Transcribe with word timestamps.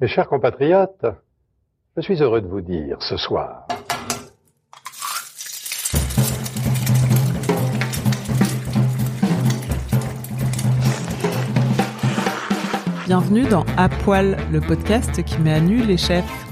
Mes 0.00 0.08
chers 0.08 0.28
compatriotes, 0.28 1.04
je 1.94 2.00
suis 2.00 2.22
heureux 2.22 2.40
de 2.40 2.46
vous 2.46 2.62
dire 2.62 3.02
ce 3.02 3.18
soir 3.18 3.68
Bienvenue 13.04 13.46
dans 13.46 13.66
À 13.76 13.90
Poil, 13.90 14.38
le 14.50 14.60
podcast 14.62 15.22
qui 15.22 15.38
met 15.38 15.52
à 15.52 15.60
nu 15.60 15.84
les 15.84 15.98
chefs. 15.98 16.49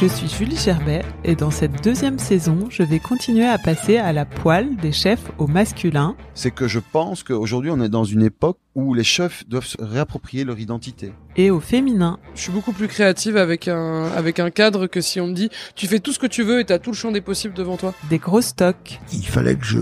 Je 0.00 0.06
suis 0.06 0.28
Julie 0.28 0.56
Gerbet 0.56 1.02
et 1.24 1.36
dans 1.36 1.50
cette 1.50 1.84
deuxième 1.84 2.18
saison, 2.18 2.68
je 2.70 2.82
vais 2.82 3.00
continuer 3.00 3.44
à 3.44 3.58
passer 3.58 3.98
à 3.98 4.14
la 4.14 4.24
poêle 4.24 4.76
des 4.76 4.92
chefs 4.92 5.30
au 5.36 5.46
masculin. 5.46 6.16
C'est 6.32 6.52
que 6.52 6.66
je 6.68 6.78
pense 6.78 7.22
qu'aujourd'hui 7.22 7.70
on 7.70 7.82
est 7.82 7.90
dans 7.90 8.04
une 8.04 8.22
époque 8.22 8.56
où 8.74 8.94
les 8.94 9.04
chefs 9.04 9.46
doivent 9.46 9.66
se 9.66 9.76
réapproprier 9.78 10.44
leur 10.44 10.58
identité. 10.58 11.12
Et 11.36 11.50
au 11.50 11.60
féminin. 11.60 12.18
Je 12.34 12.40
suis 12.40 12.50
beaucoup 12.50 12.72
plus 12.72 12.88
créative 12.88 13.36
avec 13.36 13.68
un, 13.68 14.04
avec 14.16 14.40
un 14.40 14.48
cadre 14.48 14.86
que 14.86 15.02
si 15.02 15.20
on 15.20 15.26
me 15.26 15.34
dit 15.34 15.50
tu 15.74 15.86
fais 15.86 15.98
tout 15.98 16.12
ce 16.12 16.18
que 16.18 16.26
tu 16.26 16.44
veux 16.44 16.60
et 16.60 16.64
t'as 16.64 16.78
tout 16.78 16.92
le 16.92 16.96
champ 16.96 17.12
des 17.12 17.20
possibles 17.20 17.52
devant 17.52 17.76
toi. 17.76 17.92
Des 18.08 18.16
gros 18.16 18.40
stocks. 18.40 19.00
Il 19.12 19.26
fallait 19.26 19.56
que 19.56 19.66
je 19.66 19.80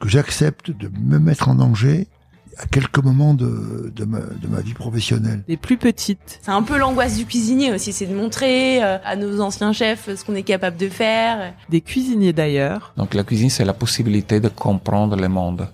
que 0.00 0.08
j'accepte 0.10 0.70
de 0.70 0.90
me 1.00 1.18
mettre 1.18 1.48
en 1.48 1.54
danger 1.54 2.08
à 2.58 2.66
quelques 2.66 2.98
moments 2.98 3.34
de, 3.34 3.92
de, 3.94 4.04
ma, 4.04 4.20
de 4.20 4.48
ma 4.48 4.60
vie 4.60 4.74
professionnelle. 4.74 5.42
Les 5.48 5.56
plus 5.56 5.76
petites. 5.76 6.40
C'est 6.42 6.50
un 6.50 6.62
peu 6.62 6.78
l'angoisse 6.78 7.16
du 7.16 7.26
cuisinier 7.26 7.72
aussi, 7.72 7.92
c'est 7.92 8.06
de 8.06 8.14
montrer 8.14 8.82
euh, 8.82 8.98
à 9.04 9.16
nos 9.16 9.40
anciens 9.40 9.72
chefs 9.72 10.08
ce 10.14 10.24
qu'on 10.24 10.34
est 10.34 10.42
capable 10.42 10.76
de 10.76 10.88
faire. 10.88 11.52
Des 11.68 11.80
cuisiniers 11.80 12.32
d'ailleurs. 12.32 12.92
Donc 12.96 13.14
la 13.14 13.24
cuisine, 13.24 13.50
c'est 13.50 13.64
la 13.64 13.74
possibilité 13.74 14.40
de 14.40 14.48
comprendre 14.48 15.16
le 15.16 15.28
monde 15.28 15.68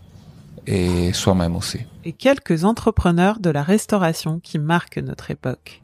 et 0.67 1.13
soi-même 1.13 1.57
aussi. 1.57 1.81
Et 2.05 2.13
quelques 2.13 2.65
entrepreneurs 2.65 3.39
de 3.41 3.51
la 3.51 3.63
restauration 3.63 4.41
qui 4.41 4.59
marquent 4.59 4.99
notre 4.99 5.31
époque. 5.31 5.82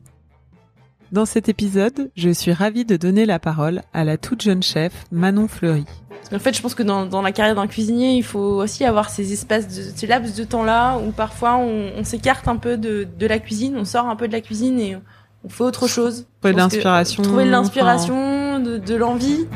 Dans 1.10 1.24
cet 1.24 1.48
épisode, 1.48 2.10
je 2.16 2.28
suis 2.28 2.52
ravie 2.52 2.84
de 2.84 2.98
donner 2.98 3.24
la 3.24 3.38
parole 3.38 3.80
à 3.94 4.04
la 4.04 4.18
toute 4.18 4.42
jeune 4.42 4.62
chef 4.62 5.06
Manon 5.10 5.48
Fleury. 5.48 5.86
En 6.32 6.38
fait, 6.38 6.54
je 6.54 6.60
pense 6.60 6.74
que 6.74 6.82
dans, 6.82 7.06
dans 7.06 7.22
la 7.22 7.32
carrière 7.32 7.54
d'un 7.54 7.66
cuisinier, 7.66 8.14
il 8.16 8.22
faut 8.22 8.38
aussi 8.38 8.84
avoir 8.84 9.08
ces 9.08 9.32
espaces, 9.32 9.68
de, 9.68 9.82
ces 9.96 10.06
laps 10.06 10.36
de 10.36 10.44
temps-là 10.44 10.98
où 10.98 11.10
parfois 11.10 11.56
on, 11.56 11.92
on 11.96 12.04
s'écarte 12.04 12.46
un 12.46 12.56
peu 12.56 12.76
de, 12.76 13.08
de 13.18 13.26
la 13.26 13.38
cuisine, 13.38 13.74
on 13.78 13.86
sort 13.86 14.06
un 14.06 14.16
peu 14.16 14.28
de 14.28 14.32
la 14.32 14.42
cuisine 14.42 14.78
et 14.78 14.98
on 15.44 15.48
fait 15.48 15.64
autre 15.64 15.88
chose. 15.88 16.26
Trouver 16.40 16.52
de 16.52 16.58
l'inspiration. 16.58 17.22
Trouver 17.22 17.46
de 17.46 17.50
l'inspiration, 17.50 18.60
de, 18.60 18.76
de 18.76 18.94
l'envie. 18.94 19.46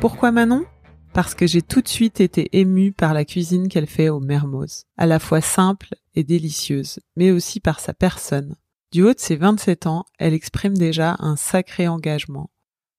Pourquoi 0.00 0.30
Manon? 0.30 0.64
Parce 1.12 1.34
que 1.34 1.48
j'ai 1.48 1.60
tout 1.62 1.80
de 1.80 1.88
suite 1.88 2.20
été 2.20 2.48
émue 2.52 2.92
par 2.92 3.14
la 3.14 3.24
cuisine 3.24 3.66
qu'elle 3.66 3.88
fait 3.88 4.10
au 4.10 4.20
Mermoz, 4.20 4.84
à 4.96 5.06
la 5.06 5.18
fois 5.18 5.40
simple 5.40 5.88
et 6.14 6.22
délicieuse, 6.22 7.00
mais 7.16 7.32
aussi 7.32 7.58
par 7.58 7.80
sa 7.80 7.92
personne. 7.92 8.54
Du 8.92 9.02
haut 9.02 9.14
de 9.14 9.18
ses 9.18 9.36
27 9.36 9.86
ans, 9.86 10.04
elle 10.18 10.34
exprime 10.34 10.76
déjà 10.76 11.16
un 11.18 11.36
sacré 11.36 11.88
engagement, 11.88 12.50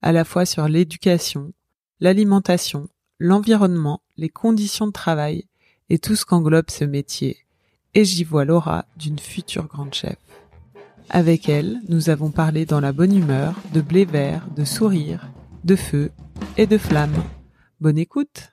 à 0.02 0.12
la 0.12 0.26
fois 0.26 0.44
sur 0.44 0.68
l'éducation, 0.68 1.54
l'alimentation, 2.00 2.88
l'environnement, 3.20 4.02
les 4.18 4.30
conditions 4.30 4.88
de 4.88 4.92
travail 4.92 5.46
et 5.90 6.00
tout 6.00 6.16
ce 6.16 6.26
qu'englobe 6.26 6.72
ce 6.72 6.84
métier. 6.84 7.38
Et 7.94 8.06
j'y 8.06 8.24
vois 8.24 8.44
l'aura 8.44 8.86
d'une 8.98 9.20
future 9.20 9.68
grande 9.68 9.94
chef. 9.94 10.18
Avec 11.12 11.48
elle, 11.48 11.80
nous 11.90 12.10
avons 12.10 12.32
parlé 12.32 12.66
dans 12.66 12.80
la 12.80 12.92
bonne 12.92 13.16
humeur 13.16 13.54
de 13.72 13.82
blé 13.82 14.06
vert, 14.06 14.48
de 14.56 14.66
sourire, 14.66 15.30
de 15.64 15.76
feu 15.76 16.12
et 16.58 16.66
de 16.66 16.80
flamme. 16.80 17.24
Bonne 17.80 18.00
écoute! 18.00 18.53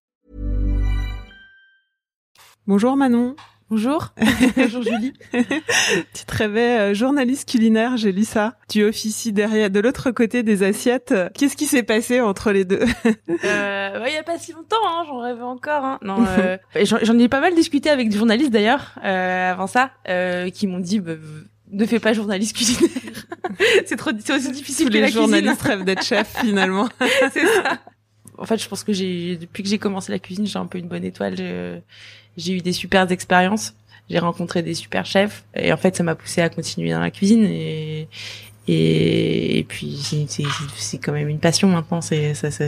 Bonjour 2.71 2.95
Manon. 2.95 3.35
Bonjour. 3.69 4.13
Bonjour 4.55 4.81
Julie. 4.81 5.11
tu 5.33 6.25
te 6.25 6.37
rêvais 6.37 6.79
euh, 6.79 6.93
journaliste 6.93 7.49
culinaire, 7.49 7.97
j'ai 7.97 8.13
lu 8.13 8.23
ça. 8.23 8.55
Tu 8.69 8.85
officies 8.85 9.33
derrière, 9.33 9.69
de 9.69 9.81
l'autre 9.81 10.11
côté 10.11 10.41
des 10.41 10.63
assiettes. 10.63 11.13
Qu'est-ce 11.37 11.57
qui 11.57 11.65
s'est 11.65 11.83
passé 11.83 12.21
entre 12.21 12.53
les 12.53 12.63
deux? 12.63 12.79
Euh, 13.43 14.05
Il 14.07 14.13
y 14.13 14.15
a 14.15 14.23
pas 14.23 14.37
si 14.37 14.53
longtemps, 14.53 14.77
hein, 14.87 15.03
j'en 15.05 15.19
rêvais 15.19 15.41
encore. 15.41 15.83
Hein. 15.83 15.99
Non, 16.01 16.23
euh, 16.39 16.57
j'en 16.81 17.19
ai 17.19 17.27
pas 17.27 17.41
mal 17.41 17.55
discuté 17.55 17.89
avec 17.89 18.07
des 18.07 18.17
journalistes 18.17 18.51
d'ailleurs 18.51 18.95
euh, 19.03 19.51
avant 19.51 19.67
ça, 19.67 19.91
euh, 20.07 20.49
qui 20.49 20.65
m'ont 20.65 20.79
dit. 20.79 21.01
Bah, 21.01 21.15
ne 21.73 21.85
fais 21.85 21.99
pas 21.99 22.13
journaliste 22.13 22.55
culinaire. 22.55 23.25
c'est 23.85 23.97
trop, 23.97 24.11
c'est 24.17 24.33
aussi 24.33 24.51
difficile 24.53 24.85
Tous 24.85 24.91
que 24.91 24.97
les 24.97 25.01
la 25.01 25.09
journalistes 25.09 25.61
rêvent 25.61 25.83
d'être 25.83 26.03
chef 26.03 26.37
finalement. 26.39 26.87
c'est 27.33 27.45
ça. 27.45 27.79
En 28.41 28.45
fait, 28.45 28.61
je 28.61 28.67
pense 28.67 28.83
que 28.83 28.91
j'ai, 28.91 29.37
depuis 29.37 29.63
que 29.63 29.69
j'ai 29.69 29.77
commencé 29.77 30.11
la 30.11 30.19
cuisine, 30.19 30.45
j'ai 30.45 30.59
un 30.59 30.65
peu 30.65 30.77
une 30.77 30.87
bonne 30.87 31.05
étoile. 31.05 31.35
J'ai 32.37 32.53
eu 32.53 32.61
des 32.61 32.73
super 32.73 33.09
expériences. 33.11 33.73
J'ai 34.09 34.19
rencontré 34.19 34.61
des 34.61 34.73
super 34.73 35.05
chefs. 35.05 35.45
Et 35.55 35.71
en 35.71 35.77
fait, 35.77 35.95
ça 35.95 36.03
m'a 36.03 36.15
poussé 36.15 36.41
à 36.41 36.49
continuer 36.49 36.91
dans 36.91 36.99
la 36.99 37.11
cuisine. 37.11 37.45
Et, 37.45 38.07
et, 38.67 39.65
puis, 39.67 39.99
c'est, 40.27 40.97
quand 40.97 41.13
même 41.13 41.29
une 41.29 41.39
passion 41.39 41.69
maintenant. 41.69 42.01
C'est, 42.01 42.33
ça, 42.33 42.51
ça, 42.51 42.65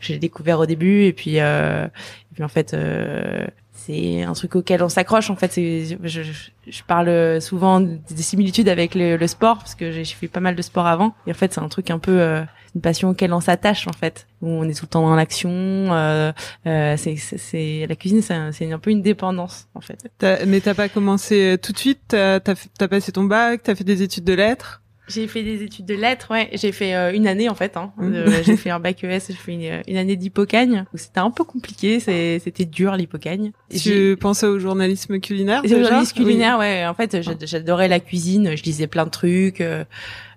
j'ai 0.00 0.18
découvert 0.18 0.60
au 0.60 0.66
début. 0.66 1.04
Et 1.04 1.12
puis, 1.12 1.40
euh, 1.40 1.86
et 1.86 2.34
puis 2.34 2.44
en 2.44 2.48
fait, 2.48 2.74
euh, 2.74 3.46
c'est 3.72 4.22
un 4.22 4.32
truc 4.32 4.56
auquel 4.56 4.82
on 4.82 4.88
s'accroche 4.88 5.30
en 5.30 5.36
fait 5.36 5.52
c'est 5.52 5.98
je, 6.02 6.22
je, 6.66 6.82
parle 6.82 7.40
souvent 7.40 7.80
des 7.80 8.22
similitudes 8.22 8.68
avec 8.68 8.96
le, 8.96 9.16
le 9.16 9.26
sport 9.28 9.58
parce 9.58 9.76
que 9.76 9.92
j'ai 9.92 10.04
fait 10.04 10.26
pas 10.26 10.40
mal 10.40 10.56
de 10.56 10.62
sport 10.62 10.86
avant 10.86 11.14
et 11.26 11.30
en 11.30 11.34
fait 11.34 11.52
c'est 11.52 11.60
un 11.60 11.68
truc 11.68 11.90
un 11.90 12.00
peu 12.00 12.20
euh, 12.20 12.42
une 12.76 12.80
passion 12.80 13.08
auquel 13.08 13.32
on 13.32 13.40
s'attache 13.40 13.88
en 13.88 13.92
fait 13.92 14.28
où 14.40 14.48
on 14.48 14.62
est 14.68 14.74
tout 14.74 14.84
le 14.84 14.90
temps 14.90 15.02
dans 15.02 15.16
l'action 15.16 15.50
euh, 15.50 16.30
euh, 16.66 16.94
c'est 16.96 17.16
c'est 17.16 17.86
la 17.88 17.96
cuisine 17.96 18.22
c'est 18.22 18.34
un, 18.34 18.52
c'est 18.52 18.70
un 18.70 18.78
peu 18.78 18.90
une 18.90 19.02
dépendance 19.02 19.66
en 19.74 19.80
fait 19.80 19.98
as, 20.22 20.46
mais 20.46 20.60
t'as 20.60 20.74
pas 20.74 20.88
commencé 20.88 21.56
tout 21.62 21.72
de 21.72 21.78
suite? 21.78 22.00
T'as 22.08 22.40
as, 22.80 22.88
passé 22.88 23.12
ton 23.12 23.24
bac? 23.24 23.62
T'as 23.62 23.74
fait 23.74 23.84
des 23.84 24.02
études 24.02 24.24
de 24.24 24.34
lettres? 24.34 24.82
J'ai 25.08 25.28
fait 25.28 25.44
des 25.44 25.62
études 25.62 25.86
de 25.86 25.94
lettres, 25.94 26.32
ouais. 26.32 26.48
J'ai 26.52 26.72
fait 26.72 26.92
euh, 26.96 27.14
une 27.14 27.28
année 27.28 27.48
en 27.48 27.54
fait. 27.54 27.76
Hein. 27.76 27.92
Euh, 28.02 28.42
j'ai 28.44 28.56
fait 28.56 28.70
un 28.70 28.80
bac 28.80 29.04
ES, 29.04 29.20
j'ai 29.28 29.34
fait 29.34 29.52
une, 29.52 29.82
une 29.86 29.96
année 29.96 30.16
d'hypocagne. 30.16 30.84
C'était 30.94 31.20
un 31.20 31.30
peu 31.30 31.44
compliqué, 31.44 32.00
c'était 32.00 32.64
dur 32.64 32.96
l'hypocagne. 32.96 33.52
Tu 33.70 34.16
pensais 34.18 34.46
au 34.46 34.58
journalisme 34.58 35.20
culinaire 35.20 35.62
déjà? 35.62 35.80
journalisme 35.80 36.16
culinaire, 36.16 36.56
oui. 36.58 36.66
ouais. 36.66 36.86
En 36.86 36.94
fait, 36.94 37.18
j'adorais 37.44 37.86
la 37.86 38.00
cuisine. 38.00 38.56
Je 38.56 38.62
lisais 38.64 38.88
plein 38.88 39.04
de 39.04 39.10
trucs. 39.10 39.60
Euh, 39.60 39.66
euh, 39.76 39.84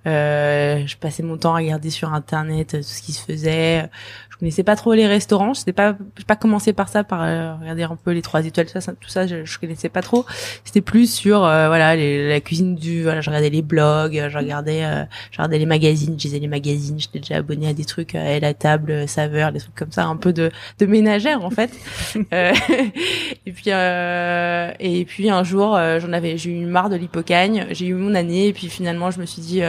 je 0.06 0.96
passais 0.98 1.24
mon 1.24 1.38
temps 1.38 1.54
à 1.54 1.58
regarder 1.58 1.90
sur 1.90 2.14
internet 2.14 2.72
tout 2.72 2.84
ce 2.84 3.02
qui 3.02 3.14
se 3.14 3.24
faisait. 3.24 3.90
Je 4.39 4.45
connaissais 4.45 4.63
pas 4.63 4.77
trop 4.77 4.94
les 4.94 5.05
restaurants. 5.05 5.53
Je 5.53 5.69
pas, 5.72 5.97
j'ai 6.17 6.23
pas 6.23 6.38
commencé 6.38 6.72
par 6.72 6.88
ça, 6.88 7.03
par 7.03 7.23
euh, 7.23 7.55
regarder 7.55 7.83
un 7.83 7.97
peu 7.97 8.11
les 8.11 8.22
trois 8.22 8.45
étoiles, 8.45 8.67
tout 8.67 8.79
ça, 8.79 8.94
tout 8.94 9.09
ça, 9.09 9.27
je, 9.27 9.44
je 9.44 9.59
connaissais 9.59 9.89
pas 9.89 10.01
trop. 10.01 10.25
C'était 10.63 10.79
plus 10.79 11.13
sur 11.13 11.44
euh, 11.44 11.67
voilà 11.67 11.97
les, 11.97 12.29
la 12.29 12.39
cuisine 12.39 12.75
du, 12.75 13.03
voilà, 13.03 13.19
je 13.19 13.29
regardais 13.29 13.50
les 13.50 13.61
blogs, 13.61 14.29
je 14.29 14.38
regardais, 14.38 14.85
euh, 14.85 15.03
je 15.31 15.39
regardais 15.39 15.57
les 15.57 15.66
magazines, 15.66 16.17
je 16.17 16.23
lisais 16.23 16.39
les 16.39 16.47
magazines. 16.47 16.97
J'étais 16.97 17.19
déjà 17.19 17.35
abonné 17.35 17.67
à 17.67 17.73
des 17.73 17.83
trucs, 17.83 18.16
à 18.16 18.39
la 18.39 18.53
table, 18.53 19.09
saveur, 19.09 19.51
des 19.51 19.59
trucs 19.59 19.75
comme 19.75 19.91
ça, 19.91 20.05
un 20.05 20.16
peu 20.16 20.31
de, 20.31 20.51
de 20.79 20.85
ménagère 20.85 21.44
en 21.44 21.50
fait. 21.50 21.71
et 22.31 23.51
puis 23.51 23.71
et 23.71 25.06
puis 25.06 25.29
un 25.29 25.44
jour, 25.44 25.77
j'en 26.00 26.13
avais, 26.13 26.38
j'ai 26.38 26.51
eu 26.51 26.66
marre 26.66 26.89
de 26.89 26.95
l'hypocagne. 26.95 27.68
J'ai 27.71 27.88
eu 27.88 27.94
mon 27.94 28.15
année 28.15 28.47
et 28.47 28.53
puis 28.53 28.69
finalement, 28.69 29.12
je 29.12 29.19
me 29.19 29.25
suis 29.25 29.42
dit 29.42 29.63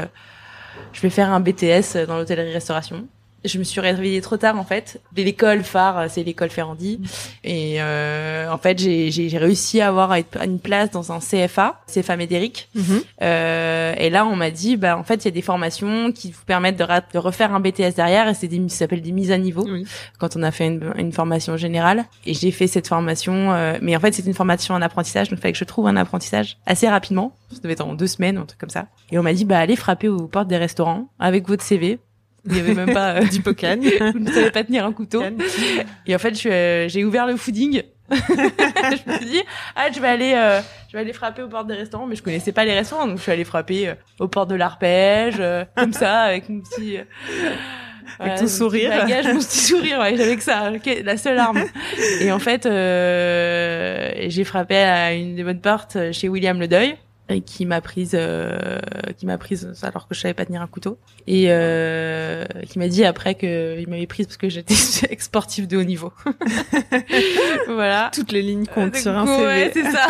je 0.93 1.01
vais 1.01 1.11
faire 1.11 1.33
un 1.33 1.41
BTS 1.41 2.07
dans 2.07 2.17
l'hôtellerie-restauration. 2.17 3.09
Je 3.45 3.59
me 3.59 3.65
suis 3.65 3.81
réveillée 3.81 4.21
trop 4.21 4.37
tard 4.37 4.59
en 4.59 4.65
fait. 4.65 5.01
L'école 5.17 5.63
phare, 5.63 6.11
c'est 6.11 6.23
l'école 6.23 6.51
Ferrandi. 6.51 7.01
Et 7.45 7.77
euh, 7.81 8.51
en 8.51 8.59
fait, 8.59 8.79
j'ai 8.79 9.39
réussi 9.39 9.81
à 9.81 9.89
avoir 9.89 10.15
une 10.45 10.59
place 10.59 10.91
dans 10.91 11.13
un 11.13 11.21
CFA, 11.21 11.81
CFA 11.87 12.17
Médéric. 12.17 12.69
Mm 12.75 12.81
-hmm. 12.81 13.03
euh, 13.23 13.95
et 13.97 14.11
là, 14.11 14.27
on 14.27 14.37
m'a 14.37 14.51
dit, 14.51 14.77
bah 14.77 14.97
en 14.97 15.05
fait, 15.05 15.25
il 15.25 15.25
y 15.27 15.29
a 15.29 15.37
des 15.41 15.43
formations 15.43 16.13
qui 16.13 16.31
vous 16.33 16.45
permettent 16.45 16.79
de, 16.79 16.87
de 17.15 17.19
refaire 17.19 17.55
un 17.55 17.61
BTS 17.61 17.95
derrière. 17.97 18.29
Et 18.29 18.35
c'est 18.35 18.49
des, 18.49 18.61
ça 18.69 18.79
s'appelle 18.81 19.03
des 19.03 19.13
mises 19.13 19.33
à 19.33 19.39
niveau. 19.39 19.65
Oui. 19.65 19.87
Quand 20.19 20.37
on 20.37 20.43
a 20.43 20.51
fait 20.51 20.67
une, 20.67 20.93
une 20.97 21.13
formation 21.13 21.57
générale. 21.57 22.05
Et 22.27 22.35
j'ai 22.35 22.51
fait 22.51 22.67
cette 22.67 22.89
formation, 22.89 23.53
euh, 23.53 23.79
mais 23.81 23.97
en 23.97 24.01
fait, 24.01 24.13
c'est 24.13 24.27
une 24.27 24.35
formation 24.35 24.75
en 24.75 24.83
apprentissage. 24.83 25.29
Donc, 25.29 25.39
il 25.39 25.43
fallait 25.43 25.53
que 25.53 25.59
je 25.59 25.71
trouve 25.73 25.87
un 25.87 25.97
apprentissage 25.97 26.59
assez 26.67 26.89
rapidement. 26.89 27.29
Ça 27.53 27.61
devait 27.63 27.73
être 27.73 27.87
en 27.87 27.95
deux 27.95 28.07
semaines, 28.17 28.37
un 28.39 28.47
truc 28.47 28.61
comme 28.61 28.71
ça. 28.79 28.87
Et 29.11 29.19
on 29.19 29.23
m'a 29.23 29.33
dit, 29.33 29.45
bah 29.45 29.59
allez 29.59 29.77
frapper 29.77 30.09
aux 30.09 30.27
portes 30.29 30.49
des 30.49 30.59
restaurants 30.59 31.09
avec 31.19 31.49
votre 31.49 31.65
CV 31.65 31.99
il 32.47 32.57
y 32.57 32.61
avait 32.61 32.75
même 32.75 32.93
pas 32.93 33.15
euh, 33.15 33.25
d'hypocagne. 33.31 33.91
Vous 34.13 34.19
ne 34.19 34.31
savez 34.31 34.51
pas 34.51 34.65
tenir 34.65 34.85
un 34.85 34.93
couteau. 34.93 35.23
Et 36.07 36.15
en 36.15 36.19
fait, 36.19 36.35
j'ai 36.35 37.05
ouvert 37.05 37.27
le 37.27 37.37
fooding 37.37 37.83
je 38.11 39.09
me 39.09 39.17
suis 39.19 39.27
dit, 39.27 39.43
ah, 39.77 39.87
je 39.95 40.01
vais 40.01 40.09
aller, 40.09 40.33
euh, 40.35 40.61
je 40.89 40.97
vais 40.97 41.03
aller 41.03 41.13
frapper 41.13 41.43
aux 41.43 41.49
portes 41.49 41.69
des 41.69 41.75
restaurants, 41.75 42.07
mais 42.07 42.17
je 42.17 42.23
connaissais 42.25 42.51
pas 42.51 42.65
les 42.65 42.75
restaurants, 42.75 43.07
donc 43.07 43.19
je 43.19 43.23
suis 43.23 43.31
allée 43.31 43.45
frapper 43.45 43.89
euh, 43.89 43.95
aux 44.19 44.27
portes 44.27 44.51
de 44.51 44.57
l'arpège, 44.57 45.37
euh, 45.39 45.65
comme 45.77 45.93
ça, 45.93 46.23
avec 46.23 46.49
mon 46.49 46.61
petit. 46.61 46.99
euh, 46.99 47.05
voilà, 48.19 48.35
ton 48.35 48.41
mon 48.41 48.47
petit 48.49 48.57
sourire. 48.57 48.91
bagage, 48.91 49.27
mon 49.29 49.39
petit 49.39 49.59
sourire, 49.59 50.01
ouais, 50.01 50.17
j'avais 50.17 50.37
que 50.37 50.43
ça, 50.43 50.73
la 51.05 51.17
seule 51.17 51.39
arme. 51.39 51.63
Et 52.21 52.33
en 52.33 52.41
fait, 52.41 52.67
euh, 52.67 54.11
j'ai 54.27 54.43
frappé 54.45 54.77
à 54.77 55.13
une 55.13 55.37
des 55.37 55.45
bonnes 55.45 55.61
portes 55.61 55.95
euh, 55.97 56.13
chez 56.13 56.29
William 56.29 56.59
Le 56.59 56.67
Deuil 56.67 56.97
et 57.31 57.41
qui 57.43 57.65
m'a 57.67 57.81
prise 57.81 58.13
euh, 58.15 58.79
qui 59.17 59.27
m'a 59.27 59.39
prise 59.39 59.73
alors 59.83 60.09
que 60.09 60.15
je 60.15 60.21
savais 60.21 60.35
pas 60.35 60.45
tenir 60.45 60.63
un 60.63 60.67
couteau 60.67 60.99
et 61.27 61.47
euh, 61.49 62.45
qui 62.69 62.79
m'a 62.79 62.89
dit 62.89 63.05
après 63.05 63.35
que 63.35 63.79
il 63.81 63.89
m'avait 63.89 64.07
prise 64.07 64.27
parce 64.27 64.37
que 64.37 64.49
j'étais 64.49 64.75
ex-sportif 65.11 65.69
de 65.69 65.77
haut 65.77 65.85
niveau 65.85 66.13
voilà 67.69 68.11
Toutes 68.13 68.33
les 68.33 68.43
lignes 68.43 68.67
comptent 68.67 68.97
sur 68.97 69.17
un 69.17 69.27
CV. 69.27 69.43
ouais, 69.47 69.71
c'est 69.73 69.85
ça 69.91 70.07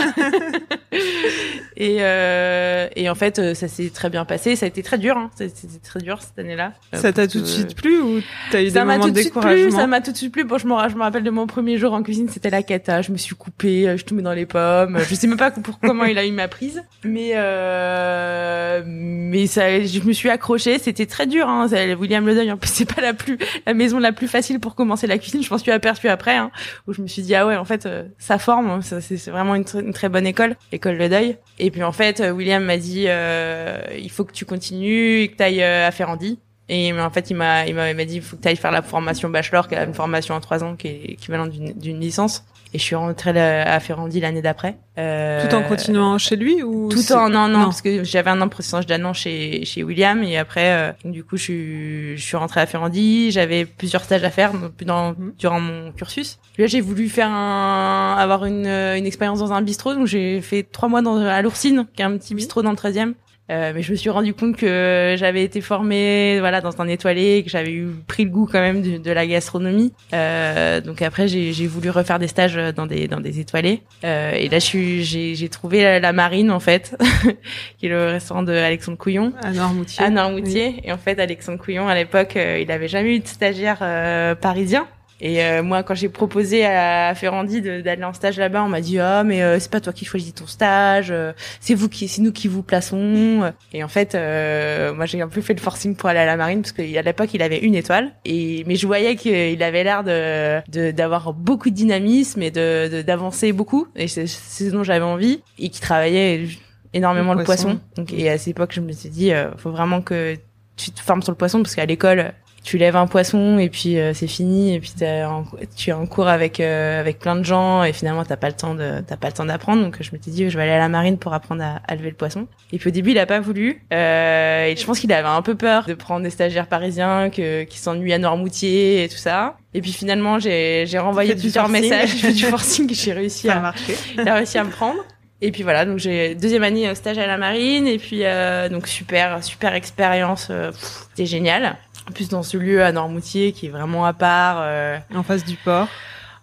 et 1.76 1.99
euh, 2.00 2.88
et 2.96 3.08
en 3.08 3.14
fait 3.14 3.38
euh, 3.38 3.55
ça 3.55 3.69
s'est 3.69 3.90
très 3.90 4.11
bien 4.11 4.25
passé 4.25 4.56
ça 4.56 4.66
a 4.66 4.69
été 4.69 4.82
très 4.82 4.99
dur 4.99 5.16
hein. 5.16 5.31
C'était 5.37 5.78
très 5.82 6.00
dur 6.00 6.20
cette 6.23 6.38
année-là 6.38 6.73
Ça 6.93 7.12
t'a 7.12 7.26
tout 7.26 7.40
de 7.40 7.46
suite 7.46 7.75
plu 7.75 7.99
ou 8.00 8.20
t'as 8.50 8.61
eu 8.61 8.64
des 8.64 8.70
ça 8.70 8.84
m'a 8.84 8.94
moments 8.94 9.05
tout 9.06 9.11
de 9.11 9.14
plu, 9.14 9.25
découragement 9.25 9.70
ça 9.78 9.87
m'a 9.87 10.00
tout 10.00 10.12
de 10.12 10.16
suite 10.16 10.32
plu. 10.32 10.44
Bon, 10.44 10.58
je 10.58 10.66
me, 10.66 10.73
ra- 10.73 10.88
je 10.88 10.94
me 10.96 11.02
rappelle 11.02 11.23
de 11.23 11.31
mon 11.31 11.46
premier 11.46 11.76
jour 11.78 11.93
en 11.93 12.02
cuisine, 12.02 12.28
c'était 12.28 12.50
la 12.50 12.62
cata. 12.62 13.02
Je 13.02 13.12
me 13.12 13.16
suis 13.16 13.34
coupée, 13.34 13.88
euh, 13.88 13.96
je 13.96 14.05
tombais 14.05 14.23
dans 14.23 14.32
les 14.32 14.46
pommes. 14.46 14.99
Je 15.08 15.14
sais 15.14 15.26
même 15.26 15.37
pas 15.37 15.50
pour 15.50 15.78
comment 15.81 16.05
il 16.05 16.19
a 16.19 16.26
eu 16.26 16.32
ma 16.32 16.49
prise, 16.49 16.82
mais 17.10 17.32
euh, 17.34 18.82
mais 18.86 19.46
ça, 19.46 19.84
je 19.84 20.00
me 20.00 20.12
suis 20.12 20.28
accrochée. 20.30 20.78
C'était 20.78 21.06
très 21.06 21.26
dur. 21.26 21.48
Hein. 21.48 21.66
William 21.98 22.26
Le 22.26 22.34
Deuil, 22.34 22.50
en 22.52 22.56
plus, 22.56 22.68
c'est 22.72 22.92
pas 22.92 23.00
la 23.02 23.14
plus 23.14 23.38
la 23.66 23.74
maison 23.74 23.98
la 23.98 24.12
plus 24.12 24.28
facile 24.28 24.60
pour 24.60 24.74
commencer 24.74 25.06
la 25.06 25.18
cuisine. 25.18 25.42
Je 25.42 25.50
m'en 25.50 25.58
suis 25.58 25.70
aperçue 25.70 26.08
après, 26.08 26.36
hein, 26.36 26.50
où 26.86 26.92
je 26.92 27.02
me 27.02 27.06
suis 27.06 27.22
dit 27.22 27.34
ah 27.34 27.46
ouais, 27.46 27.56
en 27.56 27.64
fait, 27.64 27.86
euh, 27.86 28.04
ça 28.18 28.38
forme. 28.38 28.80
C'est 28.82 29.30
vraiment 29.30 29.54
une, 29.54 29.62
tr- 29.64 29.80
une 29.80 29.92
très 29.92 30.08
bonne 30.08 30.26
école, 30.26 30.56
école 30.72 30.96
Le 30.96 31.08
Deuil. 31.08 31.36
Et 31.58 31.70
puis 31.70 31.82
en 31.82 31.92
fait, 31.92 32.20
euh, 32.20 32.30
William 32.30 32.62
m'a 32.64 32.76
dit 32.76 33.04
euh, 33.08 33.78
il 33.98 34.10
faut 34.10 34.24
que 34.24 34.32
tu 34.32 34.44
continues 34.44 35.20
et 35.22 35.28
que 35.28 35.36
tu 35.36 35.42
ailles 35.42 35.62
à 35.62 35.90
Ferrandi. 35.90 36.38
Et 36.72 36.92
en 36.92 37.10
fait, 37.10 37.30
il 37.30 37.34
m'a, 37.34 37.66
il 37.66 37.74
m'a 37.74 37.92
dit, 38.04 38.14
il 38.16 38.22
faut 38.22 38.36
que 38.36 38.42
tu 38.42 38.46
ailles 38.46 38.54
faire 38.54 38.70
la 38.70 38.80
formation 38.80 39.28
bachelor, 39.28 39.66
qui 39.66 39.74
est 39.74 39.82
une 39.84 39.92
formation 39.92 40.36
en 40.36 40.40
trois 40.40 40.62
ans, 40.62 40.76
qui 40.76 40.86
est 40.86 41.04
équivalente 41.14 41.50
d'une 41.50 41.98
licence. 41.98 42.44
Et 42.72 42.78
je 42.78 42.84
suis 42.84 42.94
rentrée 42.94 43.31
à 43.62 43.81
Ferrandi 43.81 44.20
l'année 44.20 44.43
d'après. 44.43 44.76
Euh, 44.96 45.44
Tout 45.49 45.56
en 45.56 45.62
continuant 45.62 46.19
chez 46.19 46.37
lui 46.37 46.62
ou 46.62 46.88
Tout 46.88 47.12
en 47.12 47.28
non, 47.28 47.49
non, 47.49 47.64
parce 47.64 47.82
que 47.82 48.05
j'avais 48.05 48.31
un 48.31 48.40
an 48.40 48.49
processus 48.49 48.87
d'un 48.87 49.05
an 49.05 49.12
chez 49.12 49.64
chez 49.64 49.82
William 49.82 50.22
et 50.22 50.38
après, 50.38 50.70
euh, 50.72 50.93
du 51.05 51.25
coup, 51.25 51.37
je 51.37 51.43
suis, 51.43 52.17
je 52.17 52.22
suis 52.22 52.37
rentrée 52.37 52.61
à 52.61 52.67
Ferrandi. 52.67 53.32
J'avais 53.32 53.64
plusieurs 53.64 54.05
stages 54.05 54.22
à 54.22 54.31
faire 54.31 54.52
donc, 54.52 54.72
dans, 54.84 55.11
Mhm. 55.11 55.32
durant 55.38 55.58
mon 55.61 55.90
cursus. 55.93 56.38
Puis 56.55 56.62
là, 56.62 56.67
j'ai 56.69 56.81
voulu 56.81 57.08
faire 57.08 57.28
un, 57.31 58.14
avoir 58.19 58.44
une, 58.44 58.67
une 58.67 59.06
expérience 59.06 59.40
dans 59.40 59.52
un 59.52 59.62
bistrot, 59.62 59.94
donc 59.94 60.06
j'ai 60.06 60.40
fait 60.40 60.62
trois 60.62 60.88
mois 60.88 61.02
dans 61.02 61.16
à 61.26 61.43
l'Oursine, 61.43 61.87
qui 61.96 62.02
est 62.02 62.05
un 62.05 62.16
petit 62.19 62.34
bistrot 62.37 62.62
dans 62.62 62.70
le 62.70 62.76
13e. 62.76 63.14
Euh, 63.50 63.73
mais 63.75 63.82
je 63.82 63.91
me 63.91 63.97
suis 63.97 64.11
rendu 64.11 64.32
compte 64.32 64.56
que 64.56 65.17
j'avais 65.19 65.43
été 65.43 65.61
formée 65.61 66.38
voilà 66.41 66.61
dans 66.61 66.81
un 66.81 66.87
étoilé 66.88 67.43
que 67.43 67.50
j'avais 67.50 67.73
eu 67.73 67.88
pris 68.06 68.25
le 68.25 68.31
goût 68.31 68.49
quand 68.50 68.61
même 68.61 68.81
de, 68.81 68.99
de 68.99 69.11
la 69.11 69.26
gastronomie. 69.26 69.93
Euh, 70.12 70.81
donc 70.81 71.02
après 71.02 71.26
j'ai 71.29 71.67
voulu 71.67 71.91
refaire 71.91 72.19
des 72.19 72.29
stages 72.29 72.55
dans 72.75 72.87
des 72.87 73.08
dans 73.08 73.20
des 73.20 73.41
étoilés. 73.41 73.82
Euh, 74.05 74.32
et 74.32 74.49
là 74.49 74.58
j'ai 74.58 75.02
j'ai 75.02 75.49
trouvé 75.49 75.82
la, 75.82 76.00
la 76.00 76.12
marine 76.12 76.50
en 76.50 76.61
fait 76.61 76.97
qui 77.79 77.87
est 77.87 77.88
le 77.88 78.06
restaurant 78.06 78.43
de 78.43 78.52
Alexandre 78.52 78.99
Couillon. 78.99 79.32
À 79.43 79.50
Noirmoutier. 79.50 80.05
à 80.05 80.11
Noirmoutier 80.11 80.75
et 80.85 80.93
en 80.93 80.99
fait 80.99 81.19
Alexandre 81.19 81.58
Couillon 81.58 81.88
à 81.88 81.94
l'époque 81.94 82.37
euh, 82.37 82.58
il 82.61 82.70
avait 82.70 82.88
jamais 82.88 83.17
eu 83.17 83.19
de 83.20 83.26
stagiaire 83.26 83.79
euh, 83.82 84.35
parisien 84.35 84.87
et 85.20 85.44
euh, 85.44 85.62
moi, 85.62 85.82
quand 85.82 85.94
j'ai 85.94 86.08
proposé 86.08 86.64
à 86.64 87.14
Ferrandi 87.14 87.61
d'aller 87.61 88.05
en 88.05 88.12
stage 88.12 88.38
là-bas, 88.38 88.62
on 88.64 88.69
m'a 88.69 88.81
dit 88.81 88.99
ah 88.99 89.22
mais 89.25 89.43
euh, 89.43 89.58
c'est 89.58 89.70
pas 89.70 89.81
toi 89.81 89.93
qui 89.93 90.05
choisis 90.05 90.34
ton 90.34 90.46
stage, 90.46 91.08
euh, 91.11 91.32
c'est 91.61 91.75
vous 91.75 91.88
qui, 91.88 92.08
c'est 92.08 92.22
nous 92.22 92.32
qui 92.32 92.49
vous 92.49 92.62
plaçons. 92.62 93.52
Et 93.72 93.84
en 93.84 93.88
fait, 93.88 94.14
euh, 94.14 94.93
moi 94.94 95.06
j'ai 95.06 95.20
un 95.20 95.28
peu 95.28 95.40
fait 95.40 95.55
le 95.55 95.61
forcing 95.61 95.94
pour 95.96 96.08
aller 96.08 96.20
à 96.20 96.26
la 96.26 96.37
marine 96.37 96.62
parce 96.62 96.72
qu'à 96.72 97.02
l'époque 97.02 97.34
il 97.34 97.43
avait 97.43 97.58
une 97.58 97.75
étoile. 97.75 98.12
Et 98.25 98.64
mais 98.67 98.76
je 98.76 98.87
voyais 98.87 99.17
qu'il 99.17 99.62
avait 99.62 99.84
l'air 99.84 100.05
de 100.05 100.61
de- 100.70 100.90
d'avoir 100.90 101.32
beaucoup 101.32 101.70
de 101.70 101.75
dynamisme 101.75 102.43
et 102.43 102.50
de 102.50 103.02
d'avancer 103.02 103.52
beaucoup. 103.52 103.88
Et 103.96 104.08
c'est 104.08 104.26
ce 104.26 104.64
dont 104.70 104.82
j'avais 104.84 105.05
envie 105.05 105.43
et 105.58 105.69
qui 105.69 105.81
travaillait 105.81 106.46
énormément 106.94 107.34
Le 107.34 107.40
le 107.40 107.44
poisson. 107.44 107.64
poisson. 107.64 107.81
Donc 107.96 108.12
et 108.12 108.28
à 108.31 108.38
cette 108.38 108.49
époque, 108.49 108.73
je 108.73 108.81
me 108.81 108.93
suis 108.93 109.08
dit 109.11 109.32
euh, 109.32 109.50
faut 109.58 109.70
vraiment 109.70 110.00
que 110.02 110.37
tu 110.76 110.90
te 110.93 111.00
formes 111.00 111.23
sur 111.23 111.31
le 111.32 111.37
poisson 111.37 111.62
parce 111.62 111.75
qu'à 111.75 111.84
l'école 111.87 112.32
tu 112.62 112.76
lèves 112.78 112.96
un 112.96 113.06
poisson 113.06 113.58
et 113.58 113.68
puis 113.70 113.98
euh, 113.98 114.12
c'est 114.14 114.26
fini 114.26 114.74
et 114.74 114.80
puis 114.80 114.92
en- 115.02 115.44
tu 115.76 115.90
es 115.90 115.92
en 115.94 116.06
cours 116.06 116.28
avec 116.28 116.60
euh, 116.60 117.00
avec 117.00 117.18
plein 117.18 117.34
de 117.36 117.42
gens 117.42 117.82
et 117.84 117.92
finalement 117.92 118.24
t'as 118.24 118.36
pas 118.36 118.48
le 118.48 118.54
temps 118.54 118.74
de 118.74 119.00
t'as 119.06 119.16
pas 119.16 119.28
le 119.28 119.32
temps 119.32 119.46
d'apprendre 119.46 119.82
donc 119.82 119.96
je 120.00 120.10
m'étais 120.12 120.30
dit 120.30 120.48
je 120.50 120.56
vais 120.56 120.64
aller 120.64 120.72
à 120.72 120.78
la 120.78 120.88
marine 120.90 121.16
pour 121.16 121.32
apprendre 121.32 121.62
à, 121.62 121.80
à 121.88 121.94
lever 121.96 122.10
le 122.10 122.16
poisson 122.16 122.46
et 122.72 122.78
puis 122.78 122.88
au 122.88 122.92
début 122.92 123.12
il 123.12 123.18
a 123.18 123.24
pas 123.26 123.40
voulu 123.40 123.82
euh, 123.92 124.66
et 124.66 124.76
je 124.76 124.84
pense 124.84 125.00
qu'il 125.00 125.12
avait 125.12 125.26
un 125.28 125.42
peu 125.42 125.54
peur 125.54 125.84
de 125.86 125.94
prendre 125.94 126.22
des 126.22 126.30
stagiaires 126.30 126.66
parisiens 126.66 127.30
que 127.30 127.64
qui 127.64 127.78
s'ennuient 127.78 128.12
à 128.12 128.18
Noirmoutier 128.18 129.04
et 129.04 129.08
tout 129.08 129.16
ça 129.16 129.56
et 129.72 129.80
puis 129.80 129.92
finalement 129.92 130.38
j'ai 130.38 130.84
j'ai 130.86 130.98
renvoyé 130.98 131.34
plusieurs 131.34 131.68
messages 131.68 132.10
j'ai 132.10 132.16
fait 132.28 132.32
du 132.34 132.44
forcing 132.46 132.92
j'ai 132.92 133.12
réussi 133.12 133.46
Ça 133.46 133.54
a 133.54 133.58
à 133.58 133.60
marché. 133.60 133.94
il 134.18 134.28
a 134.28 134.34
réussi 134.34 134.58
à 134.58 134.64
me 134.64 134.70
prendre. 134.70 134.98
Et 135.42 135.52
puis 135.52 135.62
voilà, 135.62 135.86
donc 135.86 135.96
j'ai 135.98 136.34
deuxième 136.34 136.62
année 136.64 136.86
euh, 136.86 136.94
stage 136.94 137.16
à 137.16 137.26
la 137.26 137.38
marine 137.38 137.86
et 137.86 137.96
puis 137.96 138.26
euh, 138.26 138.68
donc 138.68 138.86
super 138.86 139.42
super 139.42 139.72
expérience, 139.74 140.48
euh, 140.50 140.70
c'était 141.08 141.24
génial. 141.24 141.76
Plus 142.14 142.28
dans 142.28 142.42
ce 142.42 142.56
lieu 142.56 142.82
à 142.82 142.92
Normoutier 142.92 143.52
qui 143.52 143.66
est 143.66 143.70
vraiment 143.70 144.04
à 144.04 144.12
part, 144.12 144.58
euh, 144.60 144.98
En 145.14 145.22
face 145.22 145.44
du 145.44 145.56
port. 145.56 145.88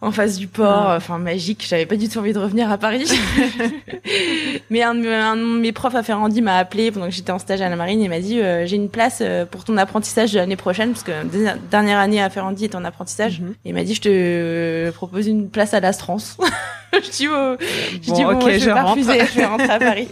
En 0.02 0.12
face 0.12 0.38
du 0.38 0.48
port, 0.48 0.90
euh, 0.92 0.98
enfin 0.98 1.18
magique. 1.18 1.66
J'avais 1.68 1.86
pas 1.88 1.96
du 1.96 2.08
tout 2.08 2.20
envie 2.20 2.34
de 2.34 2.40
revenir 2.40 2.72
à 2.72 2.78
Paris. 2.78 3.06
Mais 4.70 4.84
un 4.84 4.94
de, 4.96 5.00
mes- 5.02 5.14
un 5.14 5.36
de 5.36 5.42
mes 5.60 5.72
profs 5.72 5.96
à 5.96 6.04
Ferrandi 6.04 6.42
m'a 6.42 6.58
appelé 6.58 6.92
pendant 6.92 7.08
que 7.08 7.12
j'étais 7.12 7.32
en 7.32 7.40
stage 7.40 7.62
à 7.62 7.70
la 7.70 7.76
marine 7.76 8.02
et 8.02 8.08
m'a 8.08 8.20
dit 8.20 8.40
euh, 8.40 8.66
j'ai 8.66 8.76
une 8.76 8.90
place 8.90 9.20
euh, 9.22 9.46
pour 9.46 9.64
ton 9.64 9.78
apprentissage 9.78 10.34
de 10.34 10.38
l'année 10.40 10.56
prochaine 10.56 10.92
parce 10.92 11.04
que 11.04 11.12
dernière 11.72 11.98
année 12.00 12.22
à 12.22 12.30
Ferrandi 12.30 12.66
est 12.66 12.76
en 12.76 12.84
apprentissage. 12.86 13.40
Mhm. 13.42 13.56
Et 13.66 13.70
il 13.70 13.74
m'a 13.74 13.84
dit 13.84 13.96
je 13.96 14.02
te 14.02 14.90
propose 14.92 15.28
une 15.28 15.50
place 15.50 15.74
à 15.74 15.80
l'Astrance. 15.80 16.38
je 16.94 17.10
dis 17.12 17.28
oh, 17.28 17.56
je 18.02 18.08
Bon, 18.10 18.14
dis 18.16 18.24
bon, 18.24 18.40
je 18.42 18.66
vais 18.66 18.72
pas 18.74 18.84
refuser, 18.84 19.20
je 19.34 19.40
vais 19.40 19.46
rentrer 19.46 19.70
à 19.70 19.80
Paris. 19.80 20.08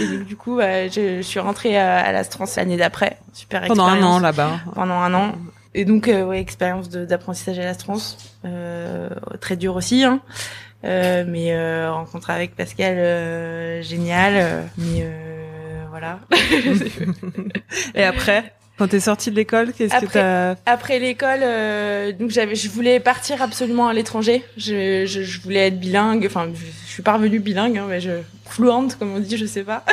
Et 0.00 0.06
donc, 0.08 0.26
du 0.26 0.36
coup, 0.36 0.58
euh, 0.58 0.88
je, 0.90 1.18
je 1.18 1.22
suis 1.22 1.40
rentrée 1.40 1.76
à, 1.78 1.98
à 2.00 2.12
l'Astrance 2.12 2.56
l'année 2.56 2.76
d'après. 2.76 3.16
Super 3.32 3.62
Pendant 3.68 3.86
un 3.86 4.02
an 4.02 4.18
là-bas. 4.18 4.58
Pendant 4.74 4.94
un 4.94 5.14
an. 5.14 5.32
Et 5.74 5.84
donc, 5.84 6.08
euh, 6.08 6.24
ouais, 6.24 6.40
expérience 6.40 6.88
d'apprentissage 6.88 7.58
à 7.58 7.64
l'Astrance. 7.64 8.36
Euh, 8.44 9.08
très 9.40 9.56
dur 9.56 9.76
aussi, 9.76 10.04
hein. 10.04 10.20
Euh, 10.84 11.24
mais 11.28 11.52
euh, 11.52 11.92
rencontre 11.92 12.30
avec 12.30 12.56
Pascal, 12.56 12.96
euh, 12.98 13.82
génial. 13.82 14.68
mais 14.78 15.02
euh, 15.02 15.84
voilà. 15.90 16.20
Et 17.94 18.02
après, 18.02 18.54
quand 18.80 18.88
t'es 18.88 19.00
sortie 19.00 19.30
de 19.30 19.36
l'école, 19.36 19.74
qu'est-ce 19.74 19.94
que 20.00 20.06
t'as 20.06 20.54
Après 20.64 20.98
l'école, 20.98 21.40
euh, 21.42 22.12
donc 22.12 22.30
j'avais, 22.30 22.54
je 22.54 22.70
voulais 22.70 22.98
partir 22.98 23.42
absolument 23.42 23.88
à 23.88 23.92
l'étranger. 23.92 24.42
Je, 24.56 25.04
je, 25.04 25.22
je 25.22 25.40
voulais 25.42 25.66
être 25.66 25.78
bilingue. 25.78 26.24
Enfin, 26.24 26.48
je, 26.54 26.64
je 26.86 26.90
suis 26.90 27.02
pas 27.02 27.12
revenue 27.12 27.40
bilingue, 27.40 27.76
hein, 27.76 27.84
mais 27.90 28.00
je 28.00 28.22
fluente 28.46 28.98
comme 28.98 29.14
on 29.14 29.20
dit, 29.20 29.36
je 29.36 29.44
sais 29.44 29.64
pas. 29.64 29.84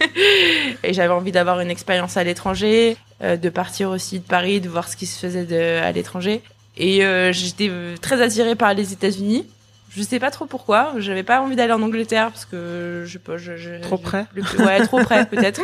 et 0.82 0.94
j'avais 0.94 1.12
envie 1.12 1.32
d'avoir 1.32 1.60
une 1.60 1.70
expérience 1.70 2.16
à 2.16 2.24
l'étranger, 2.24 2.96
euh, 3.22 3.36
de 3.36 3.50
partir 3.50 3.90
aussi 3.90 4.20
de 4.20 4.24
Paris, 4.24 4.62
de 4.62 4.70
voir 4.70 4.88
ce 4.88 4.96
qui 4.96 5.04
se 5.04 5.18
faisait 5.18 5.44
de, 5.44 5.82
à 5.82 5.92
l'étranger. 5.92 6.40
Et 6.78 7.04
euh, 7.04 7.30
j'étais 7.30 7.70
très 8.00 8.22
attirée 8.22 8.54
par 8.54 8.72
les 8.72 8.94
États-Unis. 8.94 9.44
Je 9.96 10.02
sais 10.02 10.18
pas 10.18 10.30
trop 10.30 10.46
pourquoi. 10.46 10.94
J'avais 10.98 11.22
pas 11.22 11.40
envie 11.40 11.54
d'aller 11.56 11.72
en 11.72 11.80
Angleterre 11.82 12.30
parce 12.30 12.44
que 12.44 13.02
je 13.06 13.12
sais 13.12 13.18
pas. 13.18 13.36
Je, 13.36 13.56
je- 13.56 13.80
Trop 13.80 13.96
près 13.98 14.26
le- 14.34 14.42
Ouais, 14.64 14.80
trop 14.86 14.98
près 14.98 15.24
peut-être. 15.30 15.60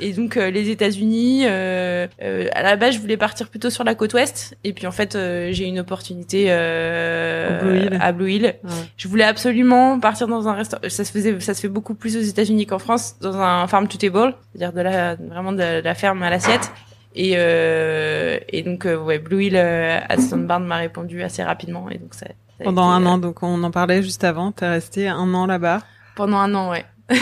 Et 0.00 0.12
donc 0.12 0.36
euh, 0.36 0.50
les 0.50 0.70
États-Unis. 0.70 1.44
Euh, 1.46 2.06
euh, 2.22 2.48
à 2.52 2.62
la 2.62 2.76
base, 2.76 2.94
je 2.94 3.00
voulais 3.00 3.16
partir 3.18 3.48
plutôt 3.48 3.68
sur 3.70 3.84
la 3.84 3.94
côte 3.94 4.14
ouest. 4.14 4.56
Et 4.64 4.72
puis 4.72 4.86
en 4.86 4.92
fait, 4.92 5.14
euh, 5.14 5.48
j'ai 5.52 5.64
une 5.66 5.78
opportunité 5.80 6.46
euh, 6.48 7.58
Blue 7.60 7.78
Hill. 7.78 7.98
à 8.00 8.12
Blue 8.12 8.32
Hill. 8.32 8.54
Ouais. 8.64 8.70
Je 8.96 9.08
voulais 9.08 9.24
absolument 9.24 10.00
partir 10.00 10.26
dans 10.28 10.48
un 10.48 10.54
restaurant. 10.54 10.82
Ça 10.88 11.04
se 11.04 11.12
faisait, 11.12 11.38
ça 11.40 11.54
se 11.54 11.60
fait 11.60 11.68
beaucoup 11.68 11.94
plus 11.94 12.16
aux 12.16 12.20
États-Unis 12.20 12.66
qu'en 12.66 12.78
France, 12.78 13.16
dans 13.20 13.36
un 13.36 13.66
farm 13.66 13.88
to 13.88 13.98
table, 13.98 14.34
c'est-à-dire 14.54 14.72
de 14.72 14.80
la 14.80 15.14
vraiment 15.16 15.52
de, 15.52 15.82
la 15.82 15.94
ferme 15.94 16.22
à 16.22 16.30
l'assiette. 16.30 16.70
Et 17.14 17.32
euh, 17.36 18.38
et 18.48 18.62
donc 18.62 18.86
euh, 18.86 18.96
ouais, 18.96 19.18
Blue 19.18 19.44
Hill 19.44 19.56
euh, 19.56 19.98
à 20.08 20.16
Stone 20.18 20.46
Barn 20.46 20.64
m'a 20.64 20.76
répondu 20.76 21.22
assez 21.22 21.42
rapidement 21.42 21.90
et 21.90 21.98
donc 21.98 22.14
ça. 22.14 22.26
Pendant 22.64 22.88
un 22.90 23.04
euh, 23.04 23.08
an, 23.08 23.18
donc 23.18 23.42
on 23.42 23.62
en 23.62 23.70
parlait 23.70 24.02
juste 24.02 24.24
avant, 24.24 24.52
t'es 24.52 24.68
resté 24.68 25.08
un 25.08 25.32
an 25.34 25.46
là-bas. 25.46 25.80
pendant 26.16 26.38
un 26.38 26.54
an, 26.54 26.70
ouais. 26.70 26.84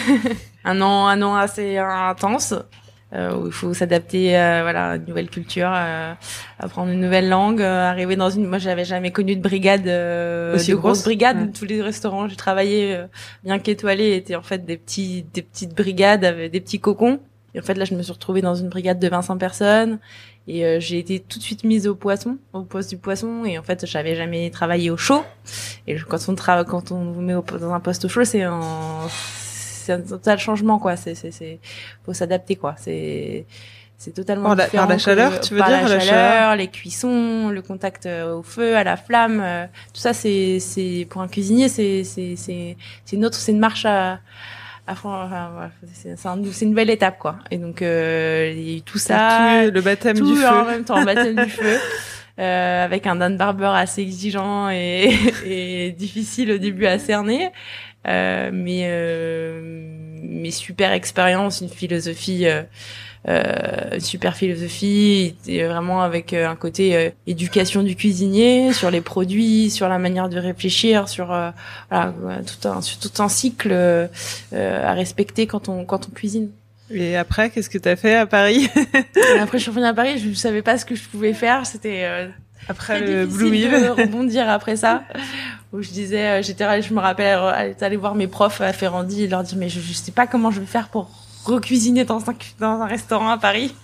un 0.65 0.81
an, 0.81 1.07
un 1.07 1.23
an 1.23 1.35
assez 1.37 1.79
intense. 1.79 2.55
Euh, 3.15 3.35
où 3.35 3.47
il 3.47 3.53
faut 3.53 3.73
s'adapter, 3.73 4.37
euh, 4.39 4.61
voilà, 4.61 4.91
à 4.91 4.97
une 4.97 5.07
nouvelle 5.07 5.31
culture, 5.31 5.71
euh, 5.75 6.13
apprendre 6.59 6.93
une 6.93 7.01
nouvelle 7.01 7.31
langue, 7.31 7.63
euh, 7.63 7.89
arriver 7.89 8.17
dans 8.17 8.29
une. 8.29 8.45
Moi, 8.47 8.59
j'avais 8.59 8.85
jamais 8.85 9.13
connu 9.13 9.35
de 9.35 9.41
brigade, 9.41 9.89
euh, 9.89 10.55
Aussi 10.57 10.73
de 10.73 10.77
grosse, 10.77 10.83
grosses 10.99 11.05
brigades. 11.05 11.39
ouais. 11.41 11.53
Tous 11.59 11.65
les 11.65 11.81
restaurants 11.81 12.29
j'ai 12.29 12.37
travaillé, 12.37 12.95
euh, 12.95 13.07
bien 13.45 13.59
qu'étoilés, 13.61 14.15
étaient 14.15 14.37
en 14.37 14.43
fait 14.43 14.67
des 14.67 14.77
petits, 14.77 15.25
des 15.33 15.41
petites 15.41 15.75
brigades 15.75 16.23
avec 16.23 16.53
des 16.53 16.61
petits 16.61 16.81
cocons. 16.81 17.19
Et 17.55 17.61
en 17.61 17.63
fait, 17.63 17.73
là, 17.79 17.87
je 17.87 17.95
me 17.95 18.03
suis 18.03 18.13
retrouvée 18.13 18.43
dans 18.43 18.55
une 18.55 18.69
brigade 18.69 18.99
de 18.99 19.09
25 19.09 19.37
personnes 19.39 19.99
et 20.49 20.65
euh, 20.65 20.81
j'ai 20.81 20.99
été 20.99 21.21
tout 21.21 21.39
de 21.39 21.45
suite 21.45 21.63
mise 21.63 21.87
au 21.87 21.95
poisson, 21.95 22.39
au 22.53 22.63
poste 22.63 22.91
du 22.91 22.97
poisson. 22.97 23.45
Et 23.45 23.59
en 23.59 23.63
fait, 23.63 23.85
j'avais 23.87 24.15
jamais 24.17 24.51
travaillé 24.51 24.91
au 24.91 24.97
chaud. 24.97 25.23
Et 25.87 25.95
quand 25.97 26.19
on 26.29 26.35
travaille, 26.35 26.65
quand 26.65 26.91
on 26.91 27.13
vous 27.13 27.21
met 27.21 27.35
au- 27.35 27.43
dans 27.43 27.73
un 27.75 27.81
poste 27.81 28.07
au 28.07 28.09
chaud, 28.09 28.25
c'est 28.25 28.43
un, 28.43 28.61
c'est 29.11 29.93
un 29.93 30.01
total 30.01 30.39
changement, 30.39 30.79
quoi. 30.79 30.97
C'est, 30.97 31.15
c'est, 31.15 31.31
c'est, 31.31 31.61
faut 32.05 32.15
s'adapter, 32.15 32.57
quoi. 32.57 32.75
C'est, 32.79 33.45
c'est 34.01 34.13
totalement 34.13 34.55
la- 34.55 34.65
différent 34.65 34.85
par 34.85 34.89
la 34.91 34.97
que- 34.97 35.03
chaleur, 35.03 35.41
tu 35.41 35.55
veux 35.55 35.59
par 35.61 35.69
dire, 35.69 35.77
la 35.83 35.83
la 35.97 36.01
chaleur, 36.01 36.31
chaleur 36.33 36.57
les 36.57 36.69
cuissons, 36.69 37.49
le 37.51 37.61
contact 37.63 38.07
euh, 38.07 38.37
au 38.37 38.43
feu, 38.43 38.77
à 38.77 38.85
la 38.85 38.97
flamme, 38.97 39.41
euh, 39.43 39.67
tout 39.93 40.01
ça, 40.01 40.13
c'est, 40.15 40.61
c'est 40.61 41.07
pour 41.11 41.21
un 41.21 41.29
cuisinier, 41.29 41.69
c'est, 41.69 42.05
c'est, 42.05 42.37
c'est, 42.37 42.77
c'est 43.05 43.17
une 43.17 43.25
autre, 43.27 43.37
c'est 43.37 43.53
une 43.53 43.59
marche 43.59 43.85
à, 43.87 44.21
enfin, 44.93 45.51
voilà, 45.53 45.71
c'est, 45.93 46.17
c'est, 46.17 46.29
un- 46.29 46.39
c'est 46.53 46.65
une 46.65 46.71
nouvelle 46.71 46.91
étape, 46.91 47.19
quoi. 47.19 47.37
Et 47.51 47.59
donc, 47.59 47.83
euh, 47.83 48.53
il 48.55 48.69
y 48.71 48.75
a 48.75 48.77
eu 48.79 48.83
tout 48.83 48.99
ça, 48.99 49.63
Tout- 49.67 49.73
le 49.73 49.81
baptême 49.81 50.19
tout 50.19 50.33
du 50.33 50.37
feu. 50.41 50.49
en 50.49 50.65
même 50.65 50.85
temps, 50.85 51.03
baptême 51.05 51.37
du 51.37 51.51
feu. 51.51 51.77
Euh, 52.41 52.85
avec 52.85 53.09
un 53.09 53.17
Dan 53.17 53.37
Barber 53.37 53.73
assez 53.75 54.01
exigeant 54.03 54.71
et, 54.71 55.11
et 55.45 55.91
difficile 55.91 56.53
au 56.53 56.59
début 56.59 56.87
à 56.87 57.01
cerner, 57.01 57.51
euh, 58.07 58.51
mais 58.53 58.83
euh, 58.85 59.61
mais 60.23 60.53
super 60.53 60.93
expérience, 60.93 61.61
une 61.63 61.69
philosophie, 61.69 62.47
euh, 62.47 62.63
euh, 63.27 63.99
super 63.99 64.37
philosophie, 64.37 65.35
et 65.47 65.65
vraiment 65.65 66.03
avec 66.03 66.33
euh, 66.33 66.49
un 66.49 66.57
côté 66.57 66.97
euh, 66.97 67.11
éducation 67.27 67.83
du 67.83 67.97
cuisinier 67.97 68.73
sur 68.73 68.91
les 68.91 69.01
produits, 69.01 69.71
sur 69.71 69.89
la 69.89 69.99
manière 69.99 70.29
de 70.29 70.39
réfléchir, 70.39 71.09
sur 71.09 71.33
euh, 71.33 71.51
voilà 71.91 72.13
tout 72.43 72.69
un 72.69 72.81
sur 72.81 72.99
tout 72.99 73.23
un 73.23 73.29
cycle 73.29 73.71
euh, 73.73 74.07
à 74.53 74.93
respecter 74.93 75.47
quand 75.47 75.69
on 75.69 75.85
quand 75.85 76.07
on 76.09 76.11
cuisine. 76.13 76.51
Et 76.91 77.17
après, 77.17 77.51
qu'est-ce 77.51 77.69
que 77.69 77.77
t'as 77.79 77.97
fait 77.97 78.15
à 78.17 78.27
Paris 78.27 78.71
après, 79.41 79.59
je 79.59 79.63
suis 79.63 79.71
revenue 79.71 79.87
à 79.87 79.95
Paris, 79.95 80.19
je 80.19 80.29
ne 80.29 80.35
savais 80.35 80.63
pas 80.63 80.79
ce 80.79 80.85
que 80.85 80.95
je 80.95 81.05
pouvais 81.09 81.35
faire. 81.35 81.67
C'était 81.67 82.05
euh, 82.05 82.29
Après 82.69 83.01
le 83.01 83.27
Blue 83.27 83.51
de 83.51 83.89
rebondir 83.89 84.49
après 84.49 84.77
ça. 84.77 85.03
Où 85.75 85.83
je 85.83 85.91
disais, 85.91 86.43
j'étais, 86.43 86.81
je 86.81 86.95
me 86.95 87.01
rappelle, 87.01 87.39
aller 87.81 87.97
voir 87.97 88.15
mes 88.15 88.27
profs 88.27 88.63
à 88.63 88.73
Ferrandi 88.73 89.25
et 89.25 89.29
leur 89.29 89.43
dire, 89.43 89.59
mais 89.59 89.69
je, 89.69 89.81
je 89.81 89.93
sais 89.93 90.13
pas 90.13 90.27
comment 90.27 90.51
je 90.51 90.61
vais 90.61 90.67
faire 90.67 90.89
pour 90.89 91.11
recuisiner 91.49 92.05
dans 92.05 92.19
un, 92.29 92.35
dans 92.61 92.81
un 92.81 92.87
restaurant 92.87 93.31
à 93.31 93.39
Paris. 93.39 93.75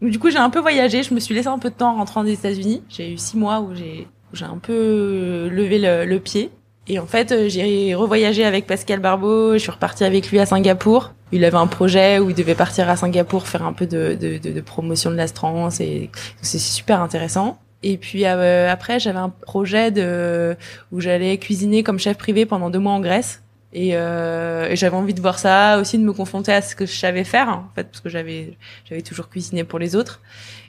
Du 0.00 0.18
coup, 0.18 0.30
j'ai 0.30 0.38
un 0.38 0.50
peu 0.50 0.60
voyagé. 0.60 1.02
Je 1.02 1.14
me 1.14 1.20
suis 1.20 1.34
laissé 1.34 1.48
un 1.48 1.58
peu 1.58 1.70
de 1.70 1.74
temps 1.74 1.92
en 1.92 1.96
rentrant 1.96 2.24
des 2.24 2.32
États-Unis. 2.32 2.82
J'ai 2.88 3.12
eu 3.12 3.18
six 3.18 3.36
mois 3.36 3.60
où 3.60 3.74
j'ai, 3.74 4.08
j'ai 4.32 4.44
un 4.44 4.58
peu 4.58 5.48
levé 5.50 5.78
le, 5.78 6.04
le 6.04 6.20
pied. 6.20 6.50
Et 6.88 6.98
en 6.98 7.06
fait, 7.06 7.30
euh, 7.30 7.48
j'ai 7.48 7.94
revoyagé 7.94 8.44
avec 8.44 8.66
Pascal 8.66 8.98
Barbeau. 8.98 9.52
Je 9.54 9.58
suis 9.58 9.70
repartie 9.70 10.04
avec 10.04 10.30
lui 10.30 10.40
à 10.40 10.46
Singapour. 10.46 11.12
Il 11.30 11.44
avait 11.44 11.56
un 11.56 11.66
projet 11.68 12.18
où 12.18 12.30
il 12.30 12.36
devait 12.36 12.54
partir 12.54 12.88
à 12.88 12.96
Singapour 12.96 13.46
faire 13.46 13.64
un 13.64 13.72
peu 13.72 13.86
de, 13.86 14.16
de, 14.20 14.38
de, 14.38 14.60
promotion 14.60 15.10
de 15.10 15.16
l'astran. 15.16 15.68
Et 15.80 16.10
c'est 16.42 16.58
super 16.58 17.00
intéressant. 17.00 17.58
Et 17.84 17.96
puis 17.96 18.26
euh, 18.26 18.70
après, 18.70 19.00
j'avais 19.00 19.18
un 19.18 19.28
projet 19.28 19.90
de 19.90 20.56
où 20.90 21.00
j'allais 21.00 21.38
cuisiner 21.38 21.82
comme 21.82 21.98
chef 21.98 22.18
privé 22.18 22.46
pendant 22.46 22.68
deux 22.68 22.78
mois 22.78 22.92
en 22.92 23.00
Grèce. 23.00 23.42
Et, 23.72 23.96
euh, 23.96 24.74
j'avais 24.74 24.96
envie 24.96 25.14
de 25.14 25.20
voir 25.20 25.38
ça, 25.38 25.78
aussi 25.78 25.98
de 25.98 26.04
me 26.04 26.12
confronter 26.12 26.52
à 26.52 26.62
ce 26.62 26.76
que 26.76 26.86
je 26.86 26.94
savais 26.94 27.24
faire, 27.24 27.48
en 27.48 27.68
fait, 27.74 27.84
parce 27.84 28.00
que 28.00 28.08
j'avais 28.08 28.56
j'avais 28.88 29.02
toujours 29.02 29.28
cuisiné 29.28 29.64
pour 29.64 29.78
les 29.78 29.96
autres. 29.96 30.20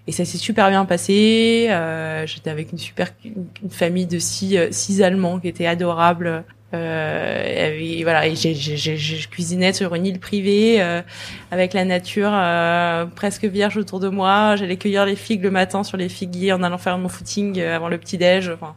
Et 0.07 0.11
ça 0.11 0.25
s'est 0.25 0.37
super 0.37 0.69
bien 0.69 0.85
passé. 0.85 1.67
Euh, 1.69 2.25
J'étais 2.27 2.49
avec 2.49 2.71
une 2.71 2.77
super 2.77 3.09
une, 3.23 3.69
famille 3.69 4.05
de 4.05 4.19
six 4.19 4.57
euh, 4.57 4.67
six 4.71 5.01
Allemands 5.01 5.39
qui 5.39 5.47
étaient 5.47 5.67
adorables. 5.67 6.43
Euh, 6.73 7.77
et 7.79 8.03
voilà, 8.03 8.25
et 8.27 8.35
je 8.35 9.27
cuisinais 9.27 9.73
sur 9.73 9.93
une 9.93 10.07
île 10.07 10.19
privée 10.19 10.81
euh, 10.81 11.01
avec 11.51 11.73
la 11.73 11.85
nature 11.85 12.31
euh, 12.33 13.05
presque 13.05 13.45
vierge 13.45 13.77
autour 13.77 13.99
de 13.99 14.09
moi. 14.09 14.55
J'allais 14.55 14.77
cueillir 14.77 15.05
les 15.05 15.15
figues 15.15 15.43
le 15.43 15.51
matin 15.51 15.83
sur 15.83 15.97
les 15.97 16.09
figuiers 16.09 16.51
en 16.51 16.63
allant 16.63 16.79
faire 16.79 16.97
mon 16.97 17.09
footing 17.09 17.59
euh, 17.59 17.75
avant 17.75 17.89
le 17.89 17.97
petit 17.99 18.17
déj. 18.17 18.49
Enfin, 18.49 18.75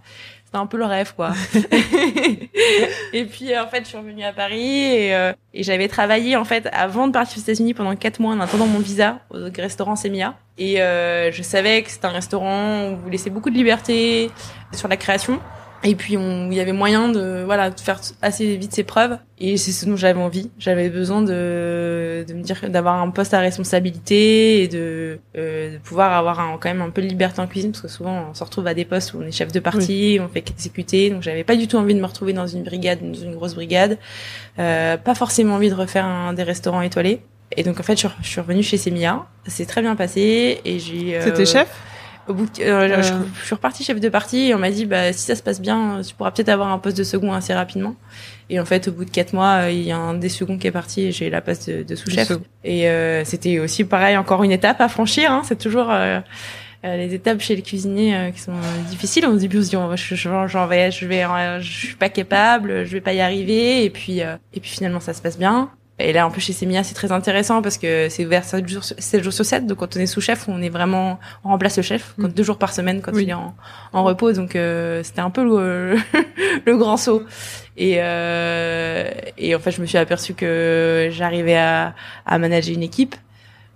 c'était 0.57 0.63
un 0.63 0.67
peu 0.67 0.79
le 0.79 0.87
rêve, 0.87 1.13
quoi. 1.15 1.33
et 3.13 3.25
puis 3.25 3.53
euh, 3.53 3.63
en 3.63 3.67
fait, 3.67 3.81
je 3.83 3.89
suis 3.89 3.99
revenue 3.99 4.25
à 4.25 4.33
Paris 4.33 4.85
et, 4.85 5.15
euh, 5.15 5.33
et 5.53 5.63
j'avais 5.63 5.89
travaillé 5.89 6.37
en 6.37 6.45
fait 6.45 6.69
avant 6.73 7.07
de 7.09 7.13
partir 7.13 7.39
aux 7.39 7.43
États-Unis 7.43 7.75
pendant 7.75 7.95
quatre 7.95 8.21
mois 8.21 8.33
en 8.33 8.41
attendant 8.41 8.67
mon 8.67 8.79
visa 8.79 9.19
au 9.31 9.37
restaurant 9.57 9.97
Semia. 9.97 10.35
Et 10.57 10.81
euh, 10.81 11.31
je 11.31 11.43
savais 11.43 11.83
que 11.83 11.91
c'était 11.91 12.07
un 12.07 12.13
restaurant 12.13 12.89
où 12.89 12.97
vous 12.97 13.11
laissez 13.11 13.29
beaucoup 13.29 13.51
de 13.51 13.57
liberté 13.57 14.31
sur 14.73 14.89
la 14.89 14.97
création. 14.97 15.41
Et 15.89 15.95
puis 15.95 16.17
on, 16.17 16.51
il 16.51 16.57
y 16.57 16.61
avait 16.61 16.73
moyen 16.73 17.09
de 17.09 17.45
voilà 17.45 17.71
de 17.71 17.79
faire 17.79 18.01
assez 18.21 18.57
vite 18.57 18.73
ses 18.73 18.83
preuves 18.83 19.19
et 19.39 19.57
c'est 19.57 19.71
ce 19.71 19.87
dont 19.87 19.95
j'avais 19.97 20.19
envie. 20.21 20.51
J'avais 20.59 20.89
besoin 20.91 21.23
de 21.23 22.25
de 22.27 22.35
me 22.35 22.43
dire 22.43 22.59
d'avoir 22.69 23.01
un 23.01 23.11
poste 23.11 23.35
à 23.35 23.39
responsabilité 23.39 24.63
et 24.63 24.69
de, 24.69 25.19
euh, 25.37 25.75
de 25.75 25.79
pouvoir 25.79 26.13
avoir 26.13 26.41
un, 26.41 26.59
quand 26.59 26.69
même 26.69 26.83
un 26.83 26.91
peu 26.91 27.03
de 27.03 27.07
liberté 27.07 27.41
en 27.41 27.47
cuisine 27.47 27.71
parce 27.71 27.83
que 27.83 27.89
souvent 27.89 28.31
on 28.31 28.35
se 28.35 28.43
retrouve 28.43 28.67
à 28.67 28.75
des 28.75 28.85
postes 28.85 29.15
où 29.15 29.19
on 29.23 29.27
est 29.27 29.31
chef 29.33 29.53
de 29.53 29.61
partie, 29.61 30.19
on 30.21 30.29
fait 30.29 30.43
qu'exécuter. 30.43 31.11
Donc 31.11 31.23
j'avais 31.23 31.45
pas 31.45 31.55
du 31.57 31.69
tout 31.69 31.77
envie 31.77 31.95
de 31.95 32.01
me 32.01 32.07
retrouver 32.07 32.33
dans 32.33 32.47
une 32.49 32.65
brigade, 32.65 32.99
dans 33.01 33.19
une 33.19 33.35
grosse 33.37 33.55
brigade. 33.55 33.97
Euh, 34.59 34.97
pas 34.97 35.15
forcément 35.15 35.55
envie 35.55 35.71
de 35.71 35.75
refaire 35.75 36.05
un, 36.05 36.33
des 36.33 36.43
restaurants 36.43 36.83
étoilés. 36.83 37.21
Et 37.57 37.63
donc 37.63 37.79
en 37.79 37.85
fait 37.85 38.01
je, 38.01 38.09
je 38.23 38.27
suis 38.29 38.41
revenue 38.41 38.65
chez 38.65 38.77
Semia. 38.77 39.27
C'est 39.47 39.67
très 39.67 39.83
bien 39.83 39.95
passé 39.95 40.61
et 40.65 40.79
j'ai. 40.81 41.17
euh, 41.17 41.21
C'était 41.23 41.47
chef? 41.47 41.69
Au 42.29 42.35
bout 42.35 42.47
de- 42.47 42.63
euh, 42.63 42.89
Euh. 42.89 43.03
je, 43.03 43.13
je 43.41 43.45
suis 43.47 43.55
repartie 43.55 43.85
chef 43.85 44.01
de 44.01 44.09
partie 44.09 44.49
et 44.49 44.55
on 44.55 44.59
m'a 44.59 44.71
dit 44.71 44.87
bah 44.87 45.13
si 45.13 45.21
ça 45.21 45.35
se 45.35 45.43
passe 45.43 45.61
bien 45.61 46.01
tu 46.07 46.15
pourras 46.15 46.31
peut-être 46.31 46.49
avoir 46.49 46.69
un 46.69 46.79
poste 46.79 46.97
de 46.97 47.05
second 47.05 47.33
assez 47.33 47.55
rapidement. 47.55 47.95
Et 48.51 48.61
en 48.61 48.65
fait 48.65 48.89
au 48.89 48.93
bout 48.93 49.05
de 49.05 49.11
quatre 49.11 49.33
mois 49.33 49.65
euh, 49.65 49.71
il 49.71 49.83
y 49.83 49.93
a 49.93 49.97
un 49.97 50.15
des 50.15 50.29
seconds 50.29 50.59
qui 50.59 50.67
est 50.67 50.71
parti 50.73 51.03
et 51.03 51.13
j'ai 51.13 51.31
la 51.31 51.41
place 51.41 51.67
de, 51.67 51.83
de 51.83 51.95
sous-chef. 51.95 52.29
Et 52.65 52.89
euh, 52.89 53.25
c'était 53.25 53.59
aussi 53.59 53.85
pareil 53.85 54.17
encore 54.17 54.43
une 54.45 54.53
étape 54.53 54.81
à 54.81 54.89
franchir 54.89 55.31
hein, 55.33 55.43
c'est 55.45 55.59
toujours 55.59 55.91
euh, 55.91 56.21
euh, 56.85 56.97
les 56.97 57.15
étapes 57.15 57.41
chez 57.41 57.57
les 57.57 57.63
cuisiniers 57.63 58.15
euh, 58.17 58.31
qui 58.31 58.41
sont 58.41 58.53
difficiles. 58.91 59.27
On 59.27 59.33
se 59.39 59.47
dit 59.47 59.77
oh, 59.77 59.97
je, 59.97 60.15
je, 60.15 60.29
j'en 60.47 60.67
vais 60.67 60.91
je 60.91 61.07
vais 61.07 61.25
euh, 61.25 61.61
je 61.61 61.87
suis 61.87 61.97
pas 61.97 62.09
capable 62.11 62.85
je 62.85 62.93
vais 62.93 63.01
pas 63.01 63.13
y 63.15 63.21
arriver. 63.21 63.85
Et 63.85 63.91
puis 63.91 64.23
euh, 64.23 64.37
et 64.53 64.61
puis 64.61 64.71
finalement 64.71 65.01
ça 65.01 65.13
se 65.15 65.23
passe 65.23 65.39
bien 65.39 65.71
et 65.99 66.13
là, 66.13 66.27
en 66.27 66.31
plus, 66.31 66.41
chez 66.43 66.53
Semia, 66.53 66.83
c'est 66.85 66.95
très 66.95 67.11
intéressant 67.11 67.63
parce 67.63 67.79
que 67.79 68.09
c'est 68.11 68.27
ouvert 68.27 68.45
7 68.45 68.69
jours, 68.69 68.85
7 68.85 69.23
jours 69.25 69.33
sur 69.33 69.45
7. 69.45 69.67
Donc, 69.67 69.79
quand 69.79 69.97
on 69.97 70.01
est 70.01 70.07
sous-chef, 70.07 70.47
on 70.49 70.61
est 70.61 70.69
vraiment, 70.69 71.19
on 71.45 71.49
remplace 71.49 71.77
le 71.79 71.83
chef, 71.83 72.15
quand, 72.21 72.29
Mm. 72.29 72.33
deux 72.33 72.43
jours 72.43 72.59
par 72.59 72.73
semaine 72.73 73.01
quand 73.01 73.13
Oui. 73.15 73.23
il 73.25 73.31
est 73.31 73.35
en, 73.35 73.55
en 73.95 74.05
repos. 74.05 74.33
Donc, 74.33 74.57
euh, 74.57 75.03
c'était 75.03 75.21
un 75.21 75.31
peu 75.31 75.43
le, 75.45 75.97
le 76.67 76.77
grand 76.77 76.97
saut. 76.99 77.23
Et, 77.79 77.97
euh, 77.99 79.11
et 79.39 79.55
en 79.55 79.59
fait, 79.59 79.71
je 79.71 79.81
me 79.81 79.87
suis 79.87 79.99
aperçue 79.99 80.35
que 80.35 81.09
j'arrivais 81.13 81.57
à, 81.57 81.95
à 82.27 82.39
manager 82.39 82.75
une 82.75 82.83
équipe, 82.83 83.15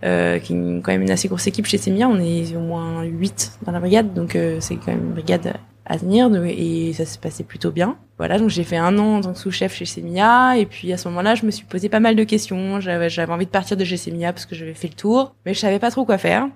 euh, 0.04 0.38
qui 0.38 0.52
est 0.54 0.80
quand 0.82 0.92
même 0.92 1.02
une 1.02 1.10
assez 1.10 1.28
grosse 1.28 1.46
équipe 1.46 1.66
chez 1.66 1.78
Semia. 1.78 2.08
On 2.08 2.20
est 2.20 2.54
au 2.54 2.60
moins 2.60 3.02
8 3.04 3.52
dans 3.64 3.72
la 3.72 3.80
brigade. 3.80 4.12
Donc, 4.14 4.36
euh, 4.36 4.58
c'est 4.60 4.76
quand 4.76 4.88
même 4.88 5.04
une 5.06 5.12
brigade 5.12 5.54
à 5.86 5.98
tenir 5.98 6.30
donc- 6.30 6.44
et 6.46 6.92
ça 6.92 7.04
se 7.06 7.18
passait 7.18 7.44
plutôt 7.44 7.70
bien. 7.70 7.96
Voilà, 8.18 8.38
donc 8.38 8.50
j'ai 8.50 8.64
fait 8.64 8.76
un 8.76 8.98
an 8.98 9.16
en 9.16 9.20
tant 9.22 9.32
que 9.32 9.38
sous-chef 9.38 9.74
chez 9.74 9.86
Semia 9.86 10.56
et 10.58 10.66
puis 10.66 10.92
à 10.92 10.98
ce 10.98 11.08
moment-là, 11.08 11.34
je 11.34 11.46
me 11.46 11.50
suis 11.50 11.64
posé 11.64 11.88
pas 11.88 12.00
mal 12.00 12.16
de 12.16 12.24
questions. 12.24 12.78
J'avais 12.80 13.08
envie 13.32 13.46
de 13.46 13.50
partir 13.50 13.76
de 13.76 13.84
chez 13.84 13.96
Semia 13.96 14.32
parce 14.32 14.46
que 14.46 14.54
j'avais 14.54 14.74
fait 14.74 14.88
le 14.88 14.94
tour, 14.94 15.34
mais 15.46 15.54
je 15.54 15.58
savais 15.60 15.78
pas 15.78 15.90
trop 15.90 16.04
quoi 16.04 16.18
faire. 16.18 16.46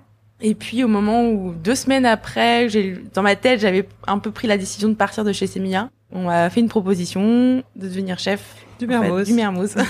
Et 0.41 0.53
puis 0.53 0.83
au 0.83 0.87
moment 0.87 1.27
où 1.29 1.53
deux 1.53 1.75
semaines 1.75 2.05
après, 2.05 2.67
dans 3.13 3.21
ma 3.23 3.35
tête, 3.35 3.61
j'avais 3.61 3.87
un 4.05 4.19
peu 4.19 4.31
pris 4.31 4.47
la 4.47 4.57
décision 4.57 4.89
de 4.89 4.93
partir 4.93 5.23
de 5.23 5.31
chez 5.31 5.47
Semia. 5.47 5.89
On 6.11 6.23
m'a 6.25 6.49
fait 6.49 6.59
une 6.59 6.67
proposition 6.69 7.57
de 7.75 7.87
devenir 7.87 8.19
chef 8.19 8.43
Du 8.79 8.85
fait, 8.85 8.91
Mermoz. 8.99 9.27
du 9.27 9.33
Mermoz. 9.33 9.75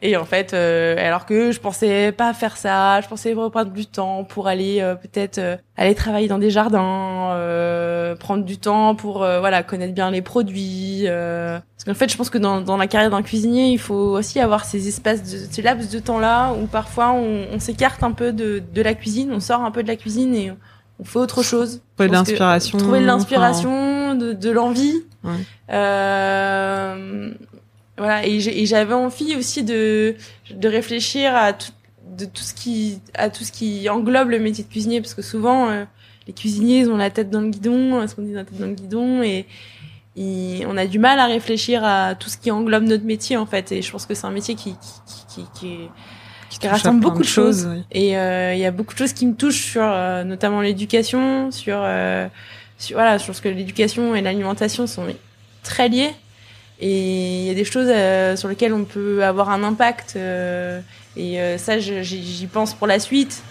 et 0.00 0.16
en 0.16 0.24
fait, 0.24 0.54
euh, 0.54 0.94
alors 0.98 1.26
que 1.26 1.50
je 1.50 1.58
pensais 1.58 2.12
pas 2.12 2.32
faire 2.32 2.56
ça, 2.56 3.00
je 3.00 3.08
pensais 3.08 3.32
reprendre 3.32 3.72
du 3.72 3.86
temps 3.86 4.22
pour 4.24 4.46
aller 4.46 4.80
euh, 4.80 4.94
peut-être 4.94 5.38
euh, 5.38 5.56
aller 5.76 5.94
travailler 5.94 6.28
dans 6.28 6.38
des 6.38 6.50
jardins, 6.50 7.30
euh, 7.32 8.14
prendre 8.14 8.44
du 8.44 8.58
temps 8.58 8.94
pour 8.94 9.24
euh, 9.24 9.40
voilà 9.40 9.62
connaître 9.64 9.94
bien 9.94 10.10
les 10.10 10.22
produits. 10.22 11.02
euh. 11.06 11.58
Parce 11.76 11.84
qu'en 11.84 11.94
fait, 11.94 12.10
je 12.10 12.16
pense 12.16 12.30
que 12.30 12.38
dans, 12.38 12.60
dans 12.60 12.76
la 12.76 12.86
carrière 12.86 13.10
d'un 13.10 13.22
cuisinier, 13.22 13.70
il 13.70 13.78
faut 13.78 13.94
aussi 13.94 14.38
avoir 14.40 14.64
ces 14.64 14.86
espaces, 14.86 15.22
de, 15.22 15.38
ces 15.50 15.62
laps 15.62 15.90
de 15.90 15.98
temps 15.98 16.18
là 16.20 16.52
où 16.52 16.66
parfois 16.66 17.10
on, 17.12 17.46
on 17.52 17.58
s'écarte 17.58 18.02
un 18.04 18.12
peu 18.12 18.32
de, 18.32 18.62
de 18.72 18.82
la 18.82 18.94
cuisine, 18.94 19.32
on 19.32 19.40
sort 19.40 19.62
un 19.62 19.70
peu 19.72 19.82
de 19.82 19.88
la 19.88 19.96
cuisine 19.96 20.34
et 20.34 20.52
on, 21.00 21.04
fait 21.04 21.18
autre 21.18 21.42
chose. 21.42 21.80
Trouver 21.96 22.08
de 22.08 22.14
l'inspiration, 22.14 22.78
Trouver 22.78 23.00
de 23.00 23.06
l'inspiration, 23.06 24.14
de, 24.16 24.32
de 24.32 24.50
l'envie. 24.50 24.94
Ouais. 25.24 25.32
Euh, 25.70 27.30
voilà, 27.98 28.24
et 28.26 28.40
j'avais 28.40 28.94
envie 28.94 29.36
aussi 29.36 29.64
de, 29.64 30.14
de 30.54 30.68
réfléchir 30.68 31.34
à 31.34 31.52
tout, 31.52 31.72
de 32.16 32.24
tout 32.24 32.42
ce 32.42 32.54
qui, 32.54 33.00
à 33.14 33.28
tout 33.28 33.44
ce 33.44 33.52
qui 33.52 33.88
englobe 33.88 34.30
le 34.30 34.38
métier 34.38 34.64
de 34.64 34.68
cuisinier, 34.68 35.00
parce 35.00 35.14
que 35.14 35.22
souvent, 35.22 35.68
euh, 35.68 35.84
les 36.26 36.32
cuisiniers, 36.32 36.80
ils 36.80 36.90
ont 36.90 36.96
la 36.96 37.10
tête 37.10 37.30
dans 37.30 37.40
le 37.40 37.48
guidon, 37.48 38.06
ce 38.06 38.14
qu'on 38.14 38.22
dit 38.22 38.32
la 38.32 38.44
tête 38.44 38.58
dans 38.58 38.66
le 38.66 38.74
guidon, 38.74 39.22
et, 39.22 39.46
et 40.16 40.64
on 40.66 40.76
a 40.76 40.86
du 40.86 40.98
mal 40.98 41.18
à 41.18 41.26
réfléchir 41.26 41.84
à 41.84 42.14
tout 42.14 42.28
ce 42.28 42.36
qui 42.36 42.50
englobe 42.50 42.84
notre 42.84 43.04
métier, 43.04 43.36
en 43.36 43.46
fait, 43.46 43.72
et 43.72 43.82
je 43.82 43.90
pense 43.90 44.06
que 44.06 44.14
c'est 44.14 44.26
un 44.26 44.30
métier 44.30 44.54
qui, 44.54 44.72
qui, 44.72 45.42
qui, 45.42 45.44
qui, 45.58 46.58
qui 46.60 46.68
rassemble 46.68 47.00
beaucoup 47.00 47.18
de 47.18 47.24
choses. 47.24 47.68
oui. 47.70 47.82
Et 47.92 48.16
euh, 48.16 48.54
il 48.54 48.60
y 48.60 48.64
a 48.64 48.70
beaucoup 48.70 48.94
de 48.94 48.98
choses 48.98 49.12
qui 49.12 49.26
me 49.26 49.34
touchent 49.34 49.72
sur 49.72 49.82
euh, 49.84 50.24
notamment 50.24 50.60
l'éducation, 50.60 51.50
sur, 51.50 51.78
euh, 51.80 52.26
sur 52.78 52.96
voilà, 52.96 53.18
je 53.18 53.26
pense 53.26 53.40
que 53.40 53.48
l'éducation 53.48 54.14
et 54.14 54.22
l'alimentation 54.22 54.86
sont 54.86 55.04
très 55.62 55.88
liées. 55.88 56.12
Et 56.80 57.40
il 57.40 57.46
y 57.46 57.50
a 57.50 57.54
des 57.54 57.64
choses 57.64 57.88
euh, 57.90 58.36
sur 58.36 58.48
lesquelles 58.48 58.72
on 58.72 58.84
peut 58.84 59.24
avoir 59.24 59.50
un 59.50 59.62
impact. 59.64 60.14
euh, 60.16 60.80
et 61.16 61.40
euh, 61.40 61.58
ça, 61.58 61.78
j'y 61.78 62.46
pense 62.52 62.74
pour 62.74 62.86
la 62.86 62.98
suite. 63.00 63.42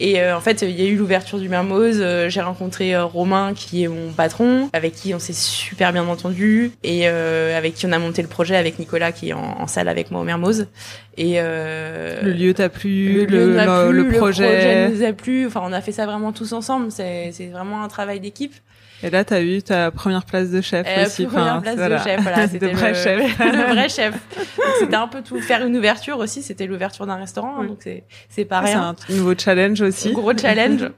Et 0.00 0.20
euh, 0.20 0.36
en 0.36 0.40
fait, 0.40 0.62
il 0.62 0.80
y 0.80 0.86
a 0.86 0.88
eu 0.88 0.94
l'ouverture 0.94 1.40
du 1.40 1.48
Mermoz. 1.48 1.98
euh, 2.00 2.28
J'ai 2.28 2.40
rencontré 2.40 2.94
euh, 2.94 3.04
Romain, 3.04 3.52
qui 3.52 3.82
est 3.82 3.88
mon 3.88 4.12
patron, 4.12 4.70
avec 4.72 4.94
qui 4.94 5.12
on 5.12 5.18
s'est 5.18 5.32
super 5.32 5.92
bien 5.92 6.06
entendu, 6.06 6.70
et 6.84 7.08
euh, 7.08 7.58
avec 7.58 7.74
qui 7.74 7.84
on 7.86 7.90
a 7.90 7.98
monté 7.98 8.22
le 8.22 8.28
projet 8.28 8.54
avec 8.54 8.78
Nicolas, 8.78 9.10
qui 9.10 9.30
est 9.30 9.32
en, 9.32 9.56
en 9.58 9.66
salle 9.66 9.88
avec 9.88 10.12
moi 10.12 10.20
au 10.20 10.24
Mermoz. 10.24 10.68
Et 11.16 11.38
euh, 11.38 12.22
Le 12.22 12.30
lieu 12.32 12.54
t'a 12.54 12.68
plu, 12.68 13.26
le, 13.26 13.54
le, 13.54 13.58
a 13.58 13.90
le- 13.90 14.08
projet. 14.10 14.88
nous 14.88 15.02
a 15.02 15.12
plu. 15.12 15.48
Enfin, 15.48 15.62
on 15.64 15.72
a 15.72 15.80
fait 15.80 15.90
ça 15.90 16.06
vraiment 16.06 16.30
tous 16.30 16.52
ensemble. 16.52 16.92
C'est 16.92 17.32
vraiment 17.52 17.82
un 17.82 17.88
travail 17.88 18.20
d'équipe. 18.20 18.54
Et 19.02 19.10
là, 19.10 19.24
t'as 19.24 19.42
eu 19.42 19.62
ta 19.62 19.90
première 19.90 20.24
place 20.24 20.50
de 20.50 20.60
chef 20.60 20.86
Euh, 20.88 21.06
aussi. 21.06 21.26
première 21.26 21.52
enfin, 21.54 21.60
place 21.62 21.76
voilà. 21.76 21.98
de 21.98 22.02
chef, 22.04 22.20
voilà, 22.22 22.48
c'était 22.50 22.72
vrai 22.72 22.88
le, 22.90 22.94
chef. 22.96 23.38
le 23.38 23.72
vrai 23.74 23.88
chef. 23.88 24.14
C'était 24.80 24.96
un 24.96 25.06
peu 25.08 25.22
tout 25.22 25.40
faire 25.40 25.64
une 25.66 25.76
ouverture 25.76 26.18
aussi. 26.18 26.42
C'était 26.42 26.66
l'ouverture 26.66 27.06
d'un 27.06 27.16
restaurant, 27.16 27.56
Oui. 27.60 27.68
donc 27.68 27.78
c'est 27.80 28.04
c'est 28.28 28.44
pas 28.44 28.64
C'est 28.66 28.72
un 28.74 28.94
nouveau 29.10 29.34
challenge 29.38 29.80
aussi. 29.82 30.12
Gros 30.12 30.36
challenge. 30.36 30.90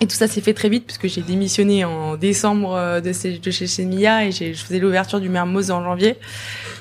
Et 0.00 0.06
tout 0.06 0.14
ça 0.14 0.28
s'est 0.28 0.42
fait 0.42 0.52
très 0.52 0.68
vite 0.68 0.84
puisque 0.84 1.06
j'ai 1.08 1.22
démissionné 1.22 1.84
en 1.86 2.16
décembre 2.16 2.74
euh, 2.74 3.00
de, 3.00 3.12
chez- 3.14 3.38
de 3.38 3.50
chez 3.50 3.84
Mia 3.86 4.26
et 4.26 4.30
je 4.30 4.52
faisais 4.52 4.78
l'ouverture 4.78 5.18
du 5.20 5.30
Mermoz 5.30 5.70
en 5.70 5.82
janvier. 5.82 6.16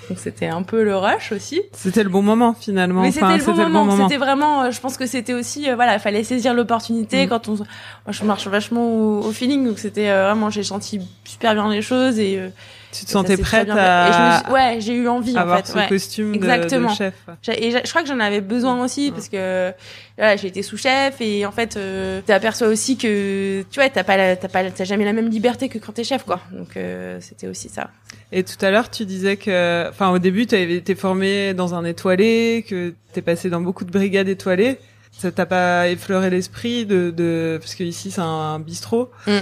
Donc 0.10 0.20
c'était 0.20 0.48
un 0.48 0.62
peu 0.64 0.84
le 0.84 0.96
rush 0.96 1.32
aussi. 1.32 1.62
C'était 1.74 2.04
le 2.04 2.10
bon 2.10 2.22
moment 2.22 2.54
finalement. 2.54 3.02
Mais 3.02 3.08
Enfin, 3.10 3.38
c'était 3.40 3.52
le 3.64 3.66
bon 3.66 3.86
moment. 3.86 4.08
C'était 4.08 4.20
vraiment, 4.20 4.64
euh, 4.64 4.72
je 4.72 4.80
pense 4.80 4.98
que 4.98 5.06
c'était 5.08 5.34
aussi, 5.34 5.70
euh, 5.70 5.76
voilà, 5.76 5.94
il 5.96 6.00
fallait 6.00 6.24
saisir 6.24 6.54
l'opportunité 6.54 7.26
Mm. 7.26 7.30
quand 7.30 7.48
on, 7.50 7.56
moi 7.56 7.66
je 8.10 8.24
marche 8.24 8.48
vachement 8.48 8.86
au, 8.88 9.22
au 9.24 9.32
feeling, 9.32 9.66
donc 9.68 9.80
c'était 9.80 10.10
euh, 10.10 10.26
vraiment, 10.26 10.50
j'ai 10.50 10.64
senti 10.64 11.02
super 11.24 11.54
bien 11.56 11.70
les 11.72 11.82
choses 11.82 12.20
et 12.20 12.38
euh, 12.40 12.50
Tu 12.92 13.06
te 13.06 13.10
sentais 13.12 13.36
prête 13.38 13.68
à 13.70 14.42
suis- 14.46 14.54
ouais, 14.54 14.78
j'ai 14.80 14.94
eu 14.94 15.08
envie 15.08 15.36
en 15.36 15.42
avoir 15.42 15.58
fait. 15.66 15.68
ce 15.72 15.78
ouais. 15.78 15.88
costume 15.88 16.32
de, 16.32 16.36
Exactement. 16.38 16.92
de 16.92 16.96
chef. 16.96 17.14
Et 17.58 17.72
je 17.72 17.90
crois 17.90 18.04
que 18.04 18.08
j'en 18.08 18.20
avais 18.20 18.42
besoin 18.42 18.84
aussi 18.84 19.12
parce 19.12 19.28
que 19.28 19.74
voilà, 20.18 20.36
j'ai 20.38 20.48
été 20.48 20.62
sous-chef 20.62 21.20
et 21.20 21.46
en 21.46 21.52
fait, 21.52 21.76
euh, 21.78 22.22
t'aperçois 22.26 22.68
aussi 22.68 22.96
que 22.98 23.64
tu 23.72 23.80
vois, 23.80 23.90
t'as 23.90 24.04
pas, 24.04 24.18
la- 24.18 24.36
t'as 24.36 24.48
pas, 24.50 24.70
t'as 24.70 24.84
jamais 24.86 25.04
la 25.06 25.14
même 25.14 25.30
liberté 25.30 25.68
que 25.68 25.78
quand 25.80 25.94
t'es 25.94 26.04
chef, 26.04 26.24
quoi. 26.24 26.40
Donc 26.52 26.78
euh, 26.78 27.18
c'était 27.22 27.48
aussi 27.48 27.70
ça. 27.70 27.90
Et 28.32 28.44
tout 28.44 28.64
à 28.66 28.72
l'heure, 28.72 28.90
tu 28.90 29.06
disais 29.06 29.38
que, 29.38 29.90
enfin, 29.90 30.10
au 30.10 30.20
début, 30.20 30.46
tu 30.46 30.56
avais 30.56 30.76
été 30.76 30.96
formé 30.96 31.54
dans 31.54 31.76
un 31.76 31.86
étoilé, 31.86 32.66
que 32.68 32.94
t'es 33.14 33.22
passé 33.22 33.50
dans 33.50 33.62
beaucoup 33.62 33.86
de 33.86 33.92
brigades 33.92 34.28
étoilées. 34.28 34.78
Ça 35.12 35.32
t'a 35.32 35.46
pas 35.46 35.88
effleuré 35.88 36.30
l'esprit 36.30 36.86
de, 36.86 37.12
de, 37.16 37.58
parce 37.62 37.76
que 37.76 37.84
ici 37.84 38.12
c'est 38.12 38.22
un 38.22 38.60
bistrot, 38.60 39.10
Mm. 39.28 39.40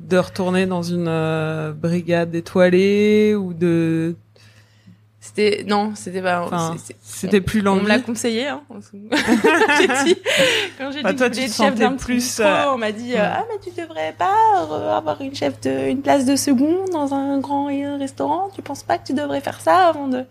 de 0.00 0.18
retourner 0.18 0.66
dans 0.66 0.82
une 0.82 1.06
euh, 1.08 1.72
brigade 1.72 2.34
étoilée 2.34 3.36
ou 3.36 3.54
de, 3.54 4.16
C'était 5.36 5.64
non, 5.64 5.92
c'était 5.96 6.22
pas. 6.22 6.44
enfin, 6.44 6.76
c'était 7.02 7.40
plus 7.40 7.60
On 7.62 7.64
l'envie. 7.64 7.82
me 7.82 7.88
l'a 7.88 7.98
conseillé. 7.98 8.46
Hein. 8.46 8.60
j'ai 9.80 9.86
dit, 10.04 10.16
quand 10.78 10.92
j'ai 10.92 11.02
Bah, 11.02 11.10
dit 11.12 11.16
toi, 11.18 11.28
que 11.28 11.34
tu 11.34 11.50
chef 11.50 11.74
d'un 11.74 11.94
plus, 11.96 12.38
euh, 12.38 12.66
on 12.72 12.78
m'a 12.78 12.92
dit 12.92 13.16
ah 13.16 13.44
mais 13.48 13.58
tu 13.60 13.70
devrais 13.80 14.14
pas 14.16 14.32
avoir 14.96 15.20
une 15.20 15.34
chef 15.34 15.60
de 15.62 15.88
une 15.88 16.02
place 16.02 16.24
de 16.24 16.36
second 16.36 16.84
dans 16.92 17.14
un 17.14 17.40
grand 17.40 17.66
restaurant. 17.98 18.48
Tu 18.54 18.62
penses 18.62 18.84
pas 18.84 18.96
que 18.98 19.06
tu 19.08 19.12
devrais 19.12 19.40
faire 19.40 19.60
ça 19.60 19.88
avant 19.88 20.06
de 20.06 20.24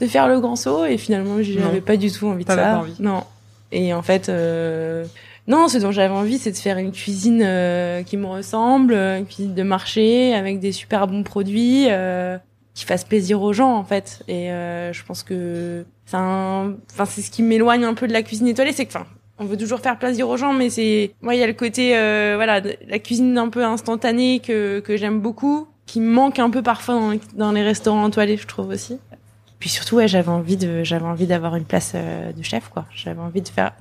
de 0.00 0.06
faire 0.06 0.28
le 0.28 0.38
grand 0.40 0.56
saut? 0.56 0.84
Et 0.84 0.98
finalement, 0.98 1.36
j'avais 1.40 1.80
pas 1.80 1.96
du 1.96 2.12
tout 2.12 2.26
envie 2.26 2.44
de 2.44 2.50
ça. 2.50 2.56
pas 2.56 2.76
envie. 2.78 2.96
Non. 3.00 3.24
Et 3.72 3.94
en 3.94 4.02
fait. 4.02 4.28
Euh... 4.28 5.06
Non, 5.48 5.68
ce 5.68 5.78
dont 5.78 5.92
j'avais 5.92 6.12
envie, 6.12 6.38
c'est 6.38 6.50
de 6.50 6.56
faire 6.56 6.76
une 6.76 6.90
cuisine 6.90 7.40
euh, 7.44 8.02
qui 8.02 8.16
me 8.16 8.26
ressemble, 8.26 8.94
une 8.94 9.26
cuisine 9.26 9.54
de 9.54 9.62
marché 9.62 10.34
avec 10.34 10.58
des 10.58 10.72
super 10.72 11.06
bons 11.06 11.22
produits, 11.22 11.86
euh, 11.88 12.36
qui 12.76 12.84
fasse 12.84 13.02
plaisir 13.04 13.42
aux 13.42 13.52
gens 13.52 13.74
en 13.74 13.82
fait. 13.84 14.22
Et 14.28 14.52
euh, 14.52 14.92
je 14.92 15.02
pense 15.04 15.22
que 15.24 15.84
c'est 16.04 16.16
un, 16.16 16.74
enfin 16.92 17.04
c'est 17.06 17.22
ce 17.22 17.30
qui 17.32 17.42
m'éloigne 17.42 17.84
un 17.84 17.94
peu 17.94 18.06
de 18.06 18.12
la 18.12 18.22
cuisine 18.22 18.46
étoilée, 18.46 18.72
c'est 18.72 18.84
que, 18.86 18.90
enfin, 18.96 19.06
on 19.38 19.44
veut 19.46 19.56
toujours 19.56 19.80
faire 19.80 19.98
plaisir 19.98 20.28
aux 20.28 20.36
gens, 20.36 20.52
mais 20.52 20.70
c'est, 20.70 21.12
moi 21.22 21.34
il 21.34 21.40
y 21.40 21.42
a 21.42 21.46
le 21.46 21.52
côté, 21.54 21.96
euh, 21.96 22.34
voilà, 22.36 22.60
de- 22.60 22.76
la 22.86 22.98
cuisine 22.98 23.36
un 23.38 23.48
peu 23.48 23.64
instantanée 23.64 24.40
que 24.40 24.80
que 24.80 24.96
j'aime 24.96 25.20
beaucoup, 25.20 25.66
qui 25.86 26.00
manque 26.00 26.38
un 26.38 26.50
peu 26.50 26.62
parfois 26.62 27.00
dans 27.34 27.50
les 27.52 27.62
restaurants 27.62 28.08
étoilés, 28.08 28.36
je 28.36 28.46
trouve 28.46 28.68
aussi. 28.68 28.98
Puis 29.58 29.70
surtout, 29.70 29.96
ouais, 29.96 30.06
j'avais 30.06 30.28
envie 30.28 30.58
de, 30.58 30.84
j'avais 30.84 31.06
envie 31.06 31.26
d'avoir 31.26 31.56
une 31.56 31.64
place 31.64 31.92
euh, 31.94 32.30
de 32.32 32.42
chef, 32.42 32.68
quoi. 32.68 32.84
J'avais 32.94 33.20
envie 33.20 33.40
de 33.40 33.48
faire 33.48 33.72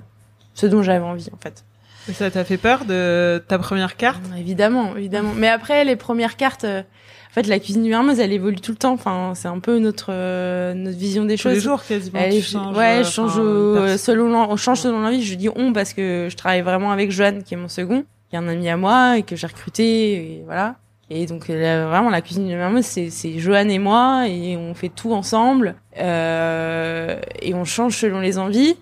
ce 0.53 0.67
dont 0.67 0.81
j'avais 0.83 1.03
envie, 1.03 1.27
en 1.33 1.37
fait. 1.37 1.65
Et 2.09 2.13
ça 2.13 2.29
t'a 2.29 2.44
fait 2.44 2.57
peur 2.57 2.85
de 2.85 3.44
ta 3.48 3.57
première 3.57 3.96
carte? 3.98 4.22
Évidemment, 4.37 4.96
évidemment. 4.96 5.31
Mais 5.35 5.48
après, 5.50 5.83
les 5.85 5.96
premières 5.96 6.37
cartes, 6.37 6.63
euh, 6.63 6.81
en 6.81 7.33
fait, 7.33 7.48
la 7.48 7.59
cuisine 7.59 7.83
du 7.83 7.91
Hermès, 7.91 8.20
elle 8.20 8.31
évolue 8.31 8.61
tout 8.61 8.72
le 8.72 8.77
temps. 8.77 8.94
Enfin, 8.94 9.33
c'est 9.35 9.48
un 9.48 9.59
peu 9.59 9.79
notre 9.79 10.07
euh, 10.11 10.74
notre 10.74 10.98
vision 10.98 11.25
des 11.25 11.35
tous 11.35 11.41
choses. 11.44 11.53
les 11.55 11.59
jours 11.61 11.83
quasiment. 11.83 12.20
Elle- 12.20 12.35
tu 12.35 12.41
changes, 12.44 12.77
ouais, 12.77 13.00
euh, 13.00 13.03
je 13.03 13.09
change 13.11 13.31
enfin, 13.31 13.41
une 13.41 13.85
pers- 13.87 14.00
selon 14.00 14.35
on 14.51 14.55
change 14.55 14.79
selon 14.81 15.00
l'envie. 15.00 15.24
Je 15.24 15.35
dis 15.35 15.50
on 15.55 15.74
parce 15.74 15.94
que 15.94 16.27
je 16.29 16.35
travaille 16.37 16.61
vraiment 16.61 16.91
avec 16.91 17.11
Joanne, 17.11 17.44
qui 17.44 17.55
est 17.55 17.57
mon 17.57 17.68
second, 17.68 18.05
qui 18.29 18.35
est 18.35 18.39
un 18.39 18.48
ami 18.48 18.70
à 18.70 18.77
moi 18.77 19.18
et 19.18 19.24
que 19.24 19.35
j'ai 19.35 19.48
recruté, 19.48 20.13
et 20.13 20.44
voilà. 20.46 20.75
Et 21.09 21.25
donc 21.27 21.48
là, 21.48 21.85
vraiment 21.87 22.09
la 22.09 22.22
cuisine 22.22 22.48
du 22.48 22.55
Mermoz, 22.55 22.83
c'est 22.85 23.09
c'est 23.09 23.37
Joanne 23.39 23.70
et 23.70 23.77
moi 23.79 24.25
et 24.27 24.57
on 24.57 24.74
fait 24.74 24.89
tout 24.89 25.13
ensemble 25.13 25.75
euh, 26.00 27.18
et 27.41 27.53
on 27.53 27.65
change 27.65 27.98
selon 27.98 28.20
les 28.22 28.37
envies. 28.37 28.75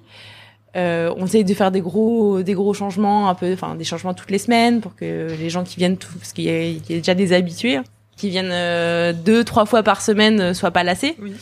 Euh, 0.75 1.13
on 1.17 1.25
essaye 1.25 1.43
de 1.43 1.53
faire 1.53 1.69
des 1.71 1.81
gros 1.81 2.41
des 2.41 2.53
gros 2.53 2.73
changements 2.73 3.29
un 3.29 3.35
peu, 3.35 3.53
enfin 3.53 3.75
des 3.75 3.83
changements 3.83 4.13
toutes 4.15 4.31
les 4.31 4.39
semaines 4.39 4.81
pour 4.81 4.95
que 4.95 5.27
les 5.39 5.49
gens 5.51 5.63
qui 5.63 5.77
viennent 5.77 5.97
tout, 5.97 6.11
parce 6.17 6.33
qu'il 6.33 6.45
y, 6.45 6.49
a- 6.49 6.63
il 6.63 6.81
y 6.89 6.93
a 6.93 6.97
déjà 6.97 7.13
des 7.13 7.31
habitués 7.31 7.79
qui 8.17 8.29
viennent 8.29 8.49
euh, 8.51 9.13
deux 9.13 9.43
trois 9.43 9.65
fois 9.67 9.83
par 9.83 10.01
semaine 10.01 10.39
euh, 10.41 10.53
soient 10.55 10.71
pas 10.71 10.83
lassés. 10.83 11.15
Oui. 11.21 11.33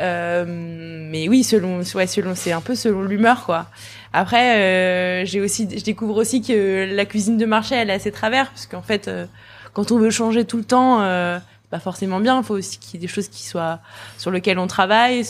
Euh, 0.00 0.44
mais 0.46 1.26
oui, 1.28 1.42
selon, 1.42 1.80
ouais, 1.94 2.06
selon, 2.06 2.34
c'est 2.34 2.52
un 2.52 2.60
peu 2.60 2.74
selon 2.74 3.02
l'humeur, 3.02 3.46
quoi. 3.46 3.66
Après, 4.12 4.56
euh, 4.56 5.24
j'ai 5.24 5.40
aussi, 5.40 5.68
je 5.74 5.82
découvre 5.82 6.16
aussi 6.20 6.42
que 6.42 6.86
la 6.94 7.04
cuisine 7.06 7.38
de 7.38 7.46
marché, 7.46 7.74
elle 7.76 7.90
a 7.90 7.98
ses 7.98 8.12
travers, 8.12 8.50
parce 8.50 8.66
qu'en 8.66 8.82
fait, 8.82 9.08
euh, 9.08 9.24
quand 9.72 9.92
on 9.92 9.98
veut 9.98 10.10
changer 10.10 10.44
tout 10.44 10.58
le 10.58 10.64
temps, 10.64 11.00
euh, 11.00 11.38
pas 11.70 11.80
forcément 11.80 12.20
bien. 12.20 12.38
Il 12.38 12.44
faut 12.44 12.54
aussi 12.54 12.78
qu'il 12.78 12.94
y 12.94 12.96
ait 13.02 13.06
des 13.06 13.12
choses 13.12 13.28
qui 13.28 13.44
soient 13.44 13.80
sur 14.18 14.30
lesquelles 14.30 14.58
on 14.58 14.66
travaille, 14.66 15.24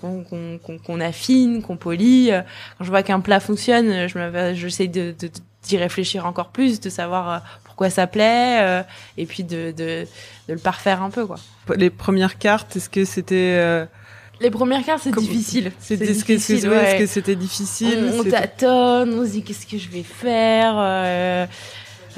qu'on 0.00 0.24
qu'on 0.24 0.58
qu'on 0.78 1.00
affine, 1.00 1.62
qu'on 1.62 1.76
polie. 1.76 2.30
Quand 2.78 2.84
je 2.84 2.90
vois 2.90 3.02
qu'un 3.02 3.20
plat 3.20 3.40
fonctionne, 3.40 4.08
je 4.08 4.54
j'essaie 4.54 4.88
de 4.88 5.14
d'y 5.62 5.76
réfléchir 5.76 6.24
encore 6.24 6.48
plus, 6.48 6.80
de 6.80 6.88
savoir 6.88 7.30
euh, 7.30 7.38
pourquoi 7.64 7.90
ça 7.90 8.06
plaît, 8.06 8.60
euh, 8.62 8.82
et 9.18 9.26
puis 9.26 9.44
de, 9.44 9.72
de 9.76 10.06
de 10.48 10.54
le 10.54 10.58
parfaire 10.58 11.02
un 11.02 11.10
peu, 11.10 11.26
quoi. 11.26 11.36
Les 11.76 11.90
premières 11.90 12.38
cartes, 12.38 12.76
est-ce 12.76 12.88
que 12.88 13.04
c'était 13.04 13.56
euh, 13.58 13.84
Les 14.40 14.50
premières 14.50 14.82
cartes, 14.84 15.02
c'est 15.04 15.14
difficile. 15.14 15.70
C'est 15.78 15.98
difficile, 15.98 16.66
ouais, 16.68 16.92
est-ce 16.94 16.98
que 17.00 17.06
c'était 17.06 17.36
difficile 17.36 18.10
on, 18.14 18.20
on 18.20 18.24
tâtonne, 18.24 19.12
on 19.12 19.24
se 19.26 19.32
dit 19.32 19.42
qu'est-ce 19.42 19.66
que 19.66 19.76
je 19.76 19.88
vais 19.90 20.02
faire. 20.02 20.74
euh, 20.78 21.46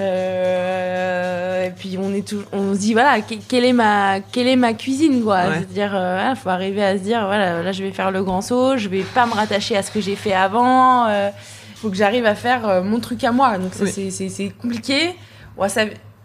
euh, 0.00 1.66
et 1.66 1.70
puis 1.70 1.96
on 2.00 2.12
est 2.14 2.26
tout, 2.26 2.42
on 2.52 2.74
se 2.74 2.78
dit 2.78 2.92
voilà 2.92 3.20
que- 3.20 3.34
quelle 3.48 3.64
est 3.64 3.72
ma 3.72 4.20
quelle 4.20 4.46
est 4.48 4.56
ma 4.56 4.72
cuisine 4.74 5.22
quoi. 5.22 5.42
Ouais. 5.44 5.54
C'est-à-dire 5.58 5.92
euh, 5.94 6.34
faut 6.34 6.48
arriver 6.48 6.82
à 6.84 6.96
se 6.98 7.02
dire 7.02 7.24
voilà 7.26 7.62
là 7.62 7.72
je 7.72 7.82
vais 7.82 7.90
faire 7.92 8.10
le 8.10 8.22
grand 8.22 8.40
saut, 8.40 8.76
je 8.76 8.88
vais 8.88 9.02
pas 9.02 9.26
me 9.26 9.32
rattacher 9.32 9.76
à 9.76 9.82
ce 9.82 9.90
que 9.90 10.00
j'ai 10.00 10.16
fait 10.16 10.32
avant. 10.34 11.06
euh, 11.08 11.30
faut 11.76 11.90
que 11.90 11.96
j'arrive 11.96 12.26
à 12.26 12.34
faire 12.36 12.68
euh, 12.68 12.82
mon 12.82 13.00
truc 13.00 13.24
à 13.24 13.32
moi. 13.32 13.58
Donc 13.58 13.74
ça, 13.74 13.84
Oui. 13.84 13.90
c'est 13.92 14.10
c'est 14.10 14.28
c'est 14.28 14.50
compliqué. 14.50 15.14
Ouais, 15.56 15.68
ça 15.68 15.82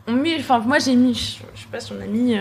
on 0.08 0.14
met 0.14 0.36
enfin 0.40 0.60
moi 0.60 0.80
j'ai 0.80 0.96
mis 0.96 1.14
je 1.14 1.44
je 1.56 1.62
sais 1.62 1.68
pas 1.72 1.80
si 1.80 1.92
on 1.92 2.02
a 2.02 2.06
mis 2.08 2.36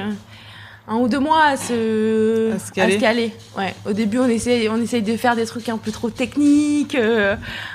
un 0.88 0.96
ou 0.96 1.08
deux 1.08 1.18
mois 1.18 1.42
à 1.44 1.56
se 1.56 2.52
À 2.54 2.58
se 2.58 2.70
caler. 2.72 2.98
caler. 2.98 3.32
Ouais. 3.58 3.74
Au 3.84 3.92
début, 3.92 4.18
on 4.18 4.28
essaye, 4.28 4.68
on 4.68 4.76
essaye 4.80 5.02
de 5.02 5.16
faire 5.16 5.34
des 5.36 5.44
trucs 5.46 5.68
un 5.68 5.78
peu 5.78 5.90
trop 5.90 6.10
techniques, 6.10 6.94
euh, 6.94 7.34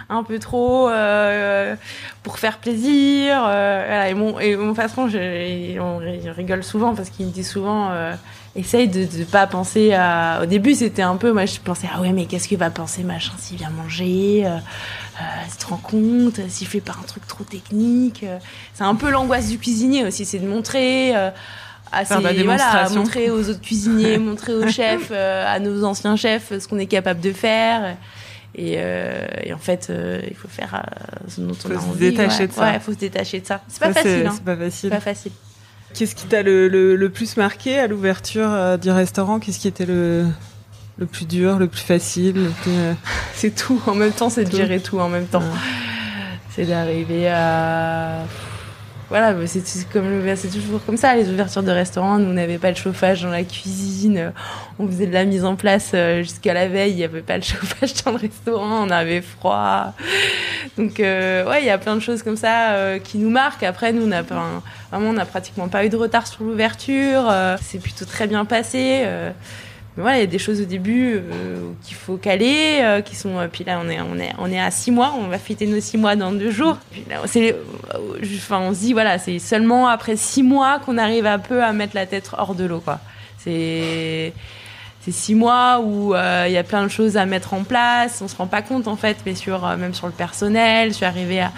un 0.10 0.24
peu 0.24 0.39
trop 0.39 0.88
euh, 0.89 1.76
pour 2.24 2.39
faire 2.39 2.58
plaisir. 2.60 3.43
euh, 3.45 3.84
voilà. 3.88 4.10
Et 4.10 4.13
mon 4.13 4.39
et 4.39 4.56
mon 4.56 4.74
patron, 4.74 5.08
je, 5.10 5.78
on 5.80 5.97
ri- 5.97 6.30
rigole 6.30 6.63
souvent 6.63 6.95
parce 6.95 7.10
qu'il 7.10 7.26
me 7.26 7.32
dit 7.32 7.43
souvent. 7.43 7.89
Euh, 7.91 8.13
Essaye 8.54 8.89
de 8.89 9.08
ne 9.17 9.24
pas 9.24 9.47
penser 9.47 9.93
à. 9.93 10.41
Au 10.43 10.45
début, 10.45 10.76
c'était 10.76 11.04
un 11.04 11.15
peu. 11.15 11.32
Moi, 11.32 11.45
je 11.45 11.58
pensais 11.63 11.88
ah 11.95 12.02
ouais, 12.02 12.12
mais 12.12 12.26
qu'est-ce 12.26 12.50
que 12.50 12.56
va 12.58 12.69
penser 12.69 13.02
machin 13.02 13.32
s'il 13.38 13.56
vient 13.58 13.69
manger 13.69 14.43
euh, 14.45 14.50
euh, 15.21 15.24
rends 15.69 15.78
compte 15.78 16.41
s'il 16.50 16.67
fait 16.67 16.82
pas 16.82 16.91
un 17.02 17.06
truc 17.08 17.26
trop 17.28 17.45
technique 17.45 18.24
euh. 18.26 18.39
C'est 18.74 18.84
un 18.84 18.95
peu 18.95 19.10
l'angoisse 19.10 19.47
du 19.47 19.58
cuisinier 19.58 20.06
aussi, 20.06 20.26
c'est 20.26 20.39
de 20.39 20.47
montrer. 20.50 21.13
La 21.99 22.06
ses- 22.06 22.43
voilà, 22.43 22.89
montrer 22.95 23.30
aux 23.30 23.49
autres 23.49 23.62
cuisiniers, 23.62 24.17
montrer 24.30 24.54
aux 24.54 24.67
chefs, 24.69 25.10
euh, 25.12 25.45
à 25.47 25.60
nos 25.60 25.84
anciens 25.84 26.15
chefs, 26.15 26.51
ce 26.58 26.67
qu'on 26.67 26.80
est 26.80 26.86
capable 26.88 27.19
de 27.19 27.32
faire. 27.34 27.97
Et, 28.56 28.75
euh, 28.77 29.25
et 29.43 29.54
en 29.54 29.58
fait, 29.58 29.88
euh, 29.89 30.19
il 30.30 30.36
faut 30.36 30.47
faire 30.49 30.75
euh, 30.75 31.27
ce 31.27 31.39
dont 31.41 31.51
on 31.51 31.69
Faut 31.69 31.73
a 31.73 31.77
envie. 31.77 32.10
détacher 32.12 32.39
ouais. 32.41 32.47
de 32.47 32.54
ça. 32.54 32.62
Ouais, 32.71 32.80
faut 32.80 32.91
se 32.93 32.97
détacher 32.97 33.39
de 33.39 33.45
ça. 33.45 33.62
C'est 33.67 33.80
pas 33.80 33.93
Ça, 33.93 34.01
facile. 34.01 34.25
Hein. 34.27 34.32
C'est 34.36 34.43
pas 34.43 34.56
C'est 34.56 34.62
facile. 34.69 34.89
pas 34.89 34.99
facile. 34.99 35.32
Qu'est-ce 35.93 36.15
qui 36.15 36.25
t'a 36.25 36.41
le, 36.43 36.67
le, 36.69 36.95
le 36.95 37.10
plus 37.10 37.36
marqué 37.38 37.77
à 37.80 37.88
l'ouverture 37.88 38.49
euh, 38.49 38.77
du 38.77 38.89
restaurant? 38.91 39.39
Qu'est-ce 39.39 39.60
qui 39.60 39.67
était 39.67 39.86
le, 39.86 40.25
le 40.97 41.06
plus 41.06 41.25
dur, 41.25 41.60
le 41.60 41.67
plus 41.67 41.82
facile? 41.82 42.36
Le 42.36 42.49
plus, 42.49 42.71
euh, 42.71 42.93
C'est 43.36 43.56
tout. 43.56 43.82
En 43.88 43.95
même 43.95 44.12
temps, 44.13 44.30
c'est 44.30 44.45
de 44.45 44.56
gérer 44.56 44.80
tout 44.80 44.99
en 44.99 45.10
même 45.10 45.25
temps. 45.27 45.39
Ouais. 45.39 45.45
C'est 46.56 46.65
d'arriver 46.65 47.30
à. 47.30 48.19
Voilà, 49.12 49.34
mais 49.34 49.45
c'est 49.45 49.60
toujours 49.60 50.86
comme 50.86 50.95
ça. 50.95 51.13
Les 51.15 51.28
ouvertures 51.30 51.63
de 51.63 51.71
restaurants, 51.71 52.17
nous 52.17 52.30
on 52.30 52.34
n'avait 52.34 52.58
pas 52.58 52.69
le 52.69 52.78
chauffage 52.78 53.24
dans 53.24 53.30
la 53.30 53.43
cuisine, 53.43 54.32
on 54.80 54.88
faisait 54.88 55.06
de 55.06 55.12
la 55.12 55.26
mise 55.26 55.43
en 55.43 55.58
place 55.58 55.91
euh, 55.93 56.19
jusqu'à 56.19 56.54
la 56.54 56.69
veille. 56.69 56.91
Il 56.91 56.95
n'y 56.95 57.04
avait 57.04 57.21
pas 57.21 57.36
le 57.36 57.43
chauffage 57.43 57.93
dans 58.06 58.12
le 58.12 58.17
restaurant, 58.19 58.88
on 58.88 58.89
avait 58.89 59.19
froid. 59.19 59.93
Donc 60.78 61.02
euh, 61.02 61.45
ouais, 61.45 61.62
il 61.62 61.65
y 61.65 61.69
a 61.69 61.78
plein 61.78 61.97
de 61.97 62.00
choses 62.00 62.24
comme 62.24 62.38
ça 62.38 62.71
euh, 62.76 63.00
qui 63.00 63.17
nous 63.17 63.30
marquent. 63.30 63.63
Après, 63.63 63.91
nous 63.91 64.08
on 64.08 64.12
a 64.13 64.21
vraiment, 64.21 64.62
on 64.93 65.17
a 65.17 65.26
pratiquement 65.26 65.67
pas 65.67 65.86
eu 65.86 65.89
de 65.89 65.97
retard 65.97 66.26
sur 66.26 66.45
l'ouverture. 66.45 67.30
c'est 67.62 67.80
plutôt 67.80 68.06
très 68.06 68.28
bien 68.28 68.45
passé. 68.45 69.06
Mais 69.97 70.04
voilà, 70.04 70.17
il 70.17 70.21
y 70.21 70.23
a 70.23 70.27
des 70.27 70.39
choses 70.39 70.62
au 70.62 70.65
début 70.65 71.15
euh, 71.15 71.71
qu'il 71.84 71.95
faut 71.95 72.15
caler, 72.15 72.80
euh, 72.82 73.01
qui 73.01 73.15
sont. 73.15 73.38
euh, 73.38 73.47
puis 73.51 73.65
là, 73.65 73.82
on 73.84 73.89
est, 73.89 73.99
on 73.99 74.17
est, 74.17 74.32
on 74.38 74.49
est 74.49 74.60
à 74.60 74.71
six 74.71 74.89
mois. 74.91 75.13
On 75.17 75.27
va 75.27 75.38
fêter 75.38 75.67
nos 75.67 75.82
six 75.82 75.97
mois 75.97 76.15
dans 76.15 76.32
deux 76.32 76.51
jours. 76.51 76.77
Puis 76.91 77.04
là, 77.10 77.17
c'est, 77.25 77.54
euh, 77.54 78.17
enfin, 78.38 78.60
on 78.62 78.73
se 78.73 78.80
dit 78.80 78.93
voilà, 78.93 79.19
c'est 79.19 79.39
seulement 79.39 79.88
après 79.88 80.15
six 80.15 80.43
mois 80.43 80.80
qu'on 80.80 80.97
arrive 80.97 81.25
un 81.25 81.39
peu 81.39 81.62
à 81.62 81.73
mettre 81.73 81.95
la 81.95 82.06
tête 82.06 82.32
hors 82.38 82.56
de 82.56 82.63
l'eau, 82.63 82.80
quoi. 82.80 82.99
C'est 83.38 84.34
c'est 85.04 85.12
six 85.12 85.34
mois 85.34 85.80
où 85.80 86.13
euh, 86.13 86.45
il 86.47 86.54
y 86.54 86.58
a 86.58 86.63
plein 86.63 86.84
de 86.84 86.88
choses 86.88 87.17
à 87.17 87.25
mettre 87.25 87.54
en 87.54 87.63
place. 87.63 88.21
On 88.21 88.27
se 88.27 88.36
rend 88.36 88.47
pas 88.47 88.62
compte 88.62 88.88
en 88.88 88.95
fait, 88.95 89.17
mais 89.25 89.36
sur 89.36 89.65
euh, 89.65 89.75
même 89.75 89.93
sur 89.95 90.06
le 90.08 90.13
personnel, 90.13 90.93
sur 90.93 91.08
arriver 91.08 91.41
à 91.41 91.51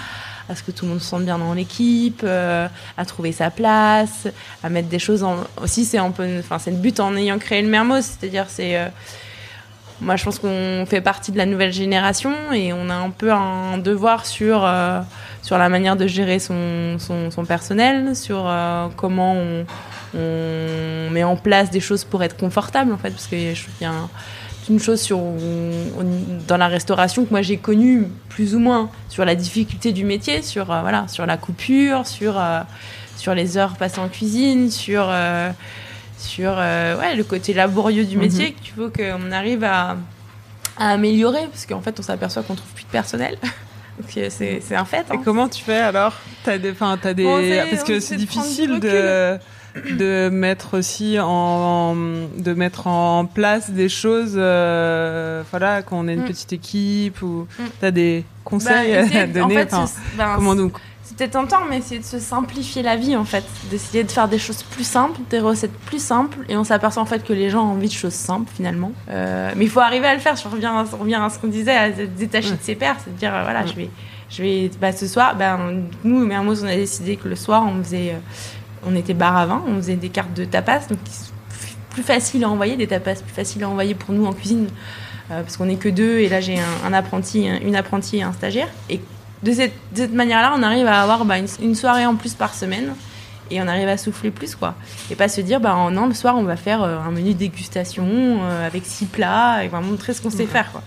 à 0.49 0.55
ce 0.55 0.63
que 0.63 0.71
tout 0.71 0.85
le 0.85 0.91
monde 0.91 1.01
se 1.01 1.07
sente 1.07 1.23
bien 1.23 1.37
dans 1.37 1.53
l'équipe, 1.53 2.21
euh, 2.23 2.67
à 2.97 3.05
trouver 3.05 3.31
sa 3.31 3.49
place, 3.49 4.27
à 4.63 4.69
mettre 4.69 4.89
des 4.89 4.99
choses 4.99 5.23
en. 5.23 5.37
Aussi, 5.61 5.85
c'est 5.85 5.99
enfin, 5.99 6.59
c'est 6.59 6.71
le 6.71 6.77
but 6.77 6.99
en 6.99 7.15
ayant 7.15 7.39
créé 7.39 7.61
le 7.61 7.69
Mermoz, 7.69 8.05
c'est-à-dire 8.05 8.45
c'est. 8.49 8.77
euh, 8.77 8.87
moi, 10.01 10.15
je 10.17 10.25
pense 10.25 10.39
qu'on 10.39 10.85
fait 10.85 11.01
partie 11.01 11.31
de 11.31 11.37
la 11.37 11.45
nouvelle 11.45 11.71
génération 11.71 12.33
et 12.51 12.73
on 12.73 12.89
a 12.89 12.95
un 12.95 13.09
peu 13.09 13.31
un 13.31 13.77
devoir 13.77 14.25
sur 14.25 14.65
euh, 14.65 14.99
sur 15.41 15.57
la 15.57 15.69
manière 15.69 15.95
de 15.95 16.07
gérer 16.07 16.39
son 16.39 16.97
son, 16.99 17.31
son 17.31 17.45
personnel, 17.45 18.15
sur 18.15 18.51
comment 18.97 19.35
on, 20.13 21.09
met 21.11 21.23
en 21.23 21.35
place 21.35 21.69
des 21.69 21.79
choses 21.79 22.03
pour 22.03 22.23
être 22.23 22.35
confortable 22.35 22.91
en 22.91 22.97
fait, 22.97 23.11
parce 23.11 23.27
que 23.27 23.37
je 23.37 23.63
qu'il 23.77 23.87
une 24.69 24.79
chose 24.79 25.01
sur 25.01 25.19
dans 26.47 26.57
la 26.57 26.67
restauration 26.67 27.25
que 27.25 27.29
moi 27.31 27.41
j'ai 27.41 27.57
connue 27.57 28.07
plus 28.29 28.55
ou 28.55 28.59
moins 28.59 28.89
sur 29.09 29.25
la 29.25 29.35
difficulté 29.35 29.91
du 29.91 30.05
métier, 30.05 30.41
sur 30.41 30.71
euh, 30.71 30.81
voilà, 30.81 31.07
sur 31.07 31.25
la 31.25 31.37
coupure, 31.37 32.07
sur 32.07 32.39
euh, 32.39 32.61
sur 33.17 33.35
les 33.35 33.57
heures 33.57 33.75
passées 33.75 33.99
en 33.99 34.09
cuisine, 34.09 34.71
sur 34.71 35.05
euh, 35.07 35.51
sur 36.17 36.51
ouais, 36.51 37.15
le 37.15 37.23
côté 37.23 37.53
laborieux 37.53 38.05
du 38.05 38.17
métier 38.17 38.53
qu'il 38.53 38.73
faut 38.73 38.89
qu'on 38.89 39.31
arrive 39.31 39.63
à, 39.63 39.97
à 40.77 40.89
améliorer 40.89 41.47
parce 41.51 41.65
qu'en 41.65 41.81
fait 41.81 41.99
on 41.99 42.03
s'aperçoit 42.03 42.43
qu'on 42.43 42.55
trouve 42.55 42.71
plus 42.73 42.85
de 42.85 42.89
personnel. 42.89 43.37
C'est 44.09 44.75
un 44.75 44.85
fait. 44.85 45.05
Et 45.11 45.13
hein. 45.13 45.21
comment 45.23 45.47
tu 45.47 45.63
fais 45.63 45.77
alors? 45.77 46.13
T'as 46.43 46.57
des, 46.57 46.73
t'as 46.73 47.13
des, 47.13 47.63
parce 47.69 47.83
que 47.83 47.99
c'est 47.99 48.15
difficile 48.15 48.79
de 48.79 49.37
de 49.75 50.29
mettre 50.29 50.77
aussi 50.77 51.17
en 51.19 51.95
de 52.37 52.53
mettre 52.53 52.87
en 52.87 53.25
place 53.25 53.71
des 53.71 53.89
choses, 53.89 54.33
euh, 54.35 55.43
voilà, 55.51 55.81
quand 55.81 55.97
on 55.99 56.07
est 56.07 56.13
une 56.13 56.21
Mm. 56.23 56.27
petite 56.27 56.53
équipe 56.53 57.21
ou 57.21 57.47
Mm. 57.59 57.63
t'as 57.81 57.91
des 57.91 58.19
Bah, 58.21 58.25
conseils 58.43 58.91
essayer 58.91 59.19
à 59.21 59.23
en 59.23 59.27
donner. 59.27 59.55
fait, 59.55 59.73
enfin, 59.73 59.87
c'est- 59.87 60.17
ben, 60.17 60.33
comment 60.35 60.55
donc 60.55 60.73
C'est 61.05 61.17
peut-être 61.17 61.31
tentant, 61.33 61.59
mais 61.69 61.77
essayer 61.79 61.99
de 61.99 62.05
se 62.05 62.17
simplifier 62.17 62.81
la 62.81 62.95
vie, 62.95 63.15
en 63.15 63.25
fait. 63.25 63.43
D'essayer 63.69 64.03
de 64.03 64.09
faire 64.11 64.27
des 64.27 64.39
choses 64.39 64.63
plus 64.63 64.85
simples, 64.85 65.19
des 65.29 65.39
recettes 65.39 65.73
plus 65.85 66.01
simples. 66.01 66.37
Et 66.49 66.55
on 66.57 66.63
s'aperçoit, 66.63 67.03
en 67.03 67.05
fait, 67.05 67.23
que 67.23 67.33
les 67.33 67.49
gens 67.51 67.61
ont 67.67 67.73
envie 67.73 67.89
de 67.89 67.93
choses 67.93 68.13
simples, 68.13 68.49
finalement. 68.55 68.91
Euh, 69.09 69.51
mais 69.55 69.65
il 69.65 69.69
faut 69.69 69.81
arriver 69.81 70.07
à 70.07 70.13
le 70.15 70.21
faire. 70.21 70.35
Je 70.37 70.47
reviens, 70.47 70.75
à- 70.79 70.85
on 70.93 70.97
revient 70.97 71.19
à 71.21 71.29
ce 71.29 71.37
qu'on 71.37 71.49
disait, 71.49 71.75
à 71.75 71.93
se 71.95 72.01
détacher 72.03 72.51
Ouais. 72.51 72.55
de 72.57 72.63
ses 72.63 72.73
pairs. 72.75 72.95
C'est 73.03 73.13
de 73.13 73.17
dire, 73.19 73.35
euh, 73.35 73.43
voilà, 73.43 73.61
Ouais. 73.61 73.67
je 73.67 73.75
vais, 73.75 73.89
je 74.29 74.41
vais, 74.41 74.71
bah, 74.81 74.91
ce 74.91 75.05
soir, 75.05 75.35
ben, 75.35 75.83
nous, 76.03 76.25
Mermoz, 76.25 76.63
on 76.63 76.67
a 76.67 76.75
décidé 76.75 77.15
que 77.17 77.27
le 77.27 77.35
soir, 77.35 77.63
on 77.67 77.83
faisait, 77.83 78.11
euh, 78.13 78.17
on 78.85 78.95
était 78.95 79.13
bar 79.13 79.35
à 79.35 79.45
vin, 79.45 79.63
on 79.67 79.75
faisait 79.77 79.95
des 79.95 80.09
cartes 80.09 80.33
de 80.33 80.45
tapas, 80.45 80.87
donc 80.89 80.99
plus 81.89 82.03
faciles 82.03 82.43
à 82.43 82.49
envoyer, 82.49 82.75
des 82.75 82.87
tapas 82.87 83.15
plus 83.15 83.33
faciles 83.33 83.63
à 83.63 83.69
envoyer 83.69 83.95
pour 83.95 84.13
nous 84.13 84.25
en 84.25 84.33
cuisine. 84.33 84.67
euh, 85.31 85.41
parce 85.41 85.57
qu'on 85.57 85.65
n'est 85.65 85.75
que 85.75 85.89
deux, 85.89 86.19
et 86.19 86.29
là, 86.29 86.41
j'ai 86.41 86.59
un, 86.59 86.87
un 86.87 86.93
apprenti, 86.93 87.47
une 87.47 87.75
apprentie 87.75 88.17
et 88.17 88.23
un 88.23 88.33
stagiaire. 88.33 88.67
Et 88.89 88.99
de 89.43 89.51
cette, 89.51 90.13
manière-là, 90.13 90.53
on 90.57 90.63
arrive 90.63 90.87
à 90.87 91.01
avoir 91.01 91.25
bah, 91.25 91.35
une 91.37 91.75
soirée 91.75 92.05
en 92.05 92.15
plus 92.15 92.33
par 92.33 92.53
semaine 92.53 92.93
et 93.51 93.61
on 93.61 93.67
arrive 93.67 93.87
à 93.87 93.97
souffler 93.97 94.31
plus, 94.31 94.55
quoi. 94.55 94.73
Et 95.11 95.15
pas 95.15 95.27
se 95.27 95.41
dire, 95.41 95.59
bah 95.59 95.75
oh 95.85 95.91
non, 95.91 96.07
le 96.07 96.13
soir, 96.13 96.35
on 96.37 96.43
va 96.43 96.55
faire 96.55 96.81
euh, 96.83 96.97
un 96.99 97.11
menu 97.11 97.33
dégustation 97.33 98.05
euh, 98.07 98.65
avec 98.67 98.85
six 98.85 99.05
plats 99.05 99.63
et 99.63 99.67
va 99.67 99.79
montrer 99.81 100.13
ce 100.13 100.21
qu'on 100.21 100.29
sait 100.29 100.45
faire, 100.45 100.71
quoi. 100.71 100.81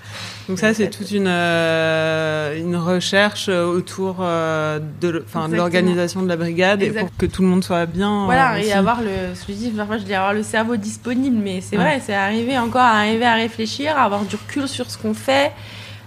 Donc 0.48 0.58
ça, 0.58 0.72
c'est 0.74 0.88
toute 0.90 1.10
une 1.10 1.26
euh, 1.28 2.56
une 2.58 2.76
recherche 2.76 3.48
autour 3.48 4.18
euh, 4.20 4.78
de, 5.00 5.24
enfin, 5.26 5.48
de 5.48 5.56
l'organisation 5.56 6.22
de 6.22 6.28
la 6.28 6.36
brigade 6.36 6.82
et 6.82 6.90
pour 6.90 7.08
que 7.18 7.26
tout 7.26 7.42
le 7.42 7.48
monde 7.48 7.64
soit 7.64 7.86
bien. 7.86 8.24
Voilà, 8.26 8.58
et 8.60 8.72
avoir 8.72 9.00
le, 9.02 9.08
je 9.48 9.52
dis, 9.52 9.70
parfois 9.70 9.98
je 9.98 10.04
dis 10.04 10.14
avoir 10.14 10.32
le 10.32 10.42
cerveau 10.42 10.76
disponible, 10.76 11.36
mais 11.36 11.60
c'est 11.60 11.76
Ouais. 11.76 11.82
vrai, 11.84 12.02
c'est 12.04 12.14
arriver 12.14 12.56
encore 12.58 12.80
à 12.82 12.98
arriver 13.00 13.26
à 13.26 13.34
réfléchir, 13.34 13.96
à 13.96 14.04
avoir 14.04 14.22
du 14.22 14.36
recul 14.36 14.66
sur 14.68 14.90
ce 14.90 14.96
qu'on 14.98 15.14
fait. 15.14 15.52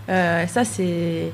Ça, 0.08 0.64
c'est. 0.64 1.32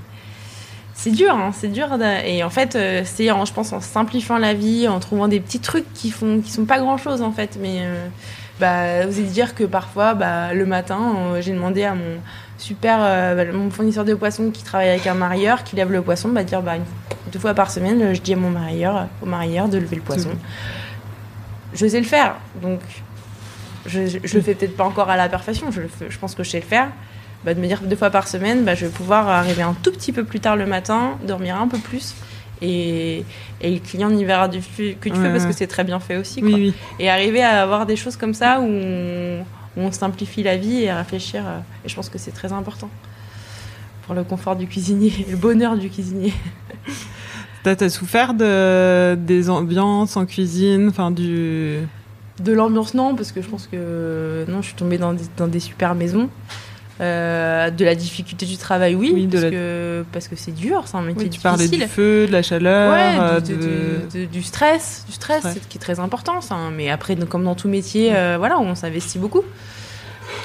C'est 1.05 1.11
dur, 1.11 1.35
hein, 1.35 1.51
c'est 1.53 1.67
dur. 1.67 1.87
Et 2.25 2.43
en 2.43 2.49
fait, 2.49 2.75
euh, 2.75 3.03
c'est, 3.05 3.29
en, 3.29 3.45
je 3.45 3.53
pense, 3.53 3.71
en 3.73 3.79
simplifiant 3.79 4.39
la 4.39 4.55
vie, 4.55 4.87
en 4.87 4.99
trouvant 4.99 5.27
des 5.27 5.39
petits 5.39 5.59
trucs 5.59 5.85
qui 5.93 6.09
font, 6.09 6.41
qui 6.41 6.49
sont 6.51 6.65
pas 6.65 6.79
grand 6.79 6.97
chose 6.97 7.21
en 7.21 7.31
fait. 7.31 7.59
Mais 7.61 7.81
euh, 7.81 8.07
bah, 8.59 9.05
vous 9.05 9.19
allez 9.19 9.27
dire 9.29 9.53
que 9.53 9.65
parfois, 9.65 10.15
bah, 10.15 10.55
le 10.55 10.65
matin, 10.65 11.13
euh, 11.15 11.41
j'ai 11.43 11.51
demandé 11.51 11.83
à 11.83 11.93
mon 11.93 12.17
super, 12.57 12.97
euh, 13.01 13.35
bah, 13.35 13.51
mon 13.53 13.69
fournisseur 13.69 14.03
de 14.03 14.15
poissons 14.15 14.49
qui 14.49 14.63
travaille 14.63 14.89
avec 14.89 15.05
un 15.05 15.13
marieur, 15.13 15.63
qui 15.63 15.75
lève 15.75 15.91
le 15.91 16.01
poisson, 16.01 16.29
bah, 16.29 16.43
dire 16.43 16.63
bah, 16.63 16.77
une- 16.77 17.31
deux 17.31 17.37
fois 17.37 17.53
par 17.53 17.69
semaine, 17.69 18.15
je 18.15 18.21
dis 18.21 18.33
à 18.33 18.37
mon 18.37 18.49
marieur, 18.49 19.05
au 19.21 19.27
marieur 19.27 19.67
de 19.69 19.77
lever 19.77 19.97
le 19.97 20.01
poisson. 20.01 20.29
Je 21.75 21.85
sais 21.85 21.99
le 21.99 22.05
faire, 22.07 22.35
donc 22.63 22.79
je, 23.85 24.07
je, 24.07 24.17
je 24.23 24.35
le 24.35 24.41
fais 24.41 24.55
peut-être 24.55 24.75
pas 24.75 24.85
encore 24.85 25.11
à 25.11 25.17
la 25.17 25.29
perfection. 25.29 25.67
Je, 25.71 25.81
je 26.09 26.17
pense 26.17 26.33
que 26.33 26.43
je 26.43 26.49
sais 26.49 26.61
le 26.61 26.65
faire. 26.65 26.87
Bah, 27.45 27.53
de 27.53 27.59
me 27.59 27.67
dire 27.67 27.81
deux 27.83 27.95
fois 27.95 28.09
par 28.09 28.27
semaine, 28.27 28.63
bah, 28.63 28.73
je 28.75 28.85
vais 28.87 28.91
pouvoir 28.91 29.27
arriver 29.29 29.61
un 29.61 29.75
tout 29.83 29.91
petit 29.91 30.11
peu 30.11 30.23
plus 30.23 30.39
tard 30.39 30.55
le 30.55 30.65
matin, 30.65 31.17
dormir 31.27 31.55
un 31.61 31.67
peu 31.67 31.77
plus. 31.77 32.15
Et, 32.61 33.23
et 33.61 33.71
le 33.71 33.79
client 33.79 34.09
n'y 34.09 34.23
verra 34.25 34.47
du 34.47 34.59
que 34.59 35.09
du 35.09 35.15
feu 35.15 35.29
parce 35.31 35.45
que 35.45 35.53
c'est 35.53 35.67
très 35.67 35.83
bien 35.83 35.99
fait 35.99 36.17
aussi. 36.17 36.41
Oui, 36.41 36.49
quoi. 36.51 36.59
oui. 36.59 36.73
Et 36.99 37.09
arriver 37.09 37.43
à 37.43 37.61
avoir 37.61 37.85
des 37.85 37.95
choses 37.97 38.15
comme 38.15 38.33
ça 38.33 38.59
où 38.61 38.63
on, 38.65 39.41
où 39.77 39.81
on 39.81 39.91
simplifie 39.91 40.41
la 40.41 40.55
vie 40.57 40.83
et 40.83 40.89
à 40.89 40.97
réfléchir. 40.97 41.43
euh, 41.45 41.59
Et 41.85 41.89
je 41.89 41.95
pense 41.95 42.09
que 42.09 42.17
c'est 42.17 42.31
très 42.31 42.51
important 42.53 42.89
pour 44.05 44.15
le 44.15 44.23
confort 44.23 44.55
du 44.55 44.67
cuisinier 44.67 45.11
le 45.29 45.35
bonheur 45.37 45.77
du 45.77 45.89
cuisinier. 45.89 46.33
T'as 47.63 47.75
t'as 47.75 47.89
souffert 47.89 48.33
de 48.33 49.15
des 49.15 49.49
ambiances 49.49 50.17
en 50.17 50.25
cuisine, 50.25 50.87
enfin 50.89 51.11
du. 51.11 51.79
De 52.39 52.51
l'ambiance, 52.51 52.93
non, 52.93 53.15
parce 53.15 53.31
que 53.31 53.41
je 53.41 53.47
pense 53.47 53.67
que 53.67 54.45
non, 54.47 54.61
je 54.61 54.67
suis 54.67 54.75
tombée 54.75 54.97
dans 54.97 55.13
des, 55.13 55.23
dans 55.37 55.47
des 55.47 55.59
super 55.59 55.93
maisons. 55.95 56.29
Euh, 57.01 57.69
de 57.71 57.83
la 57.83 57.93
difficulté 57.93 58.45
du 58.45 58.55
travail, 58.55 58.95
oui, 58.95 59.27
parce, 59.29 59.43
la- 59.43 59.51
que, 59.51 60.05
parce 60.13 60.29
que 60.29 60.37
c'est 60.37 60.53
dur, 60.53 60.83
c'est 60.85 60.95
un 60.95 61.01
métier 61.01 61.23
Oui, 61.25 61.29
tu 61.29 61.41
parlais 61.41 61.65
difficile. 61.65 61.85
du 61.87 61.91
feu, 61.91 62.25
de 62.25 62.31
la 62.31 62.41
chaleur, 62.41 62.93
Ouais, 62.93 63.19
euh, 63.19 63.39
du, 63.41 63.51
de. 63.53 63.57
de- 63.59 64.19
de- 64.19 64.25
du 64.25 64.41
stress, 64.41 65.03
du 65.05 65.11
stress, 65.11 65.43
Ouais. 65.43 65.51
c'est 65.53 65.67
qui 65.67 65.77
est 65.77 65.81
très 65.81 65.99
important, 65.99 66.39
ça. 66.39 66.55
hein. 66.55 66.71
Mais 66.71 66.89
après, 66.89 67.17
comme 67.17 67.43
dans 67.43 67.53
tout 67.55 67.67
métier, 67.67 68.15
euh, 68.15 68.35
voilà, 68.39 68.57
on 68.59 68.75
s'investit 68.75 69.19
beaucoup. 69.19 69.41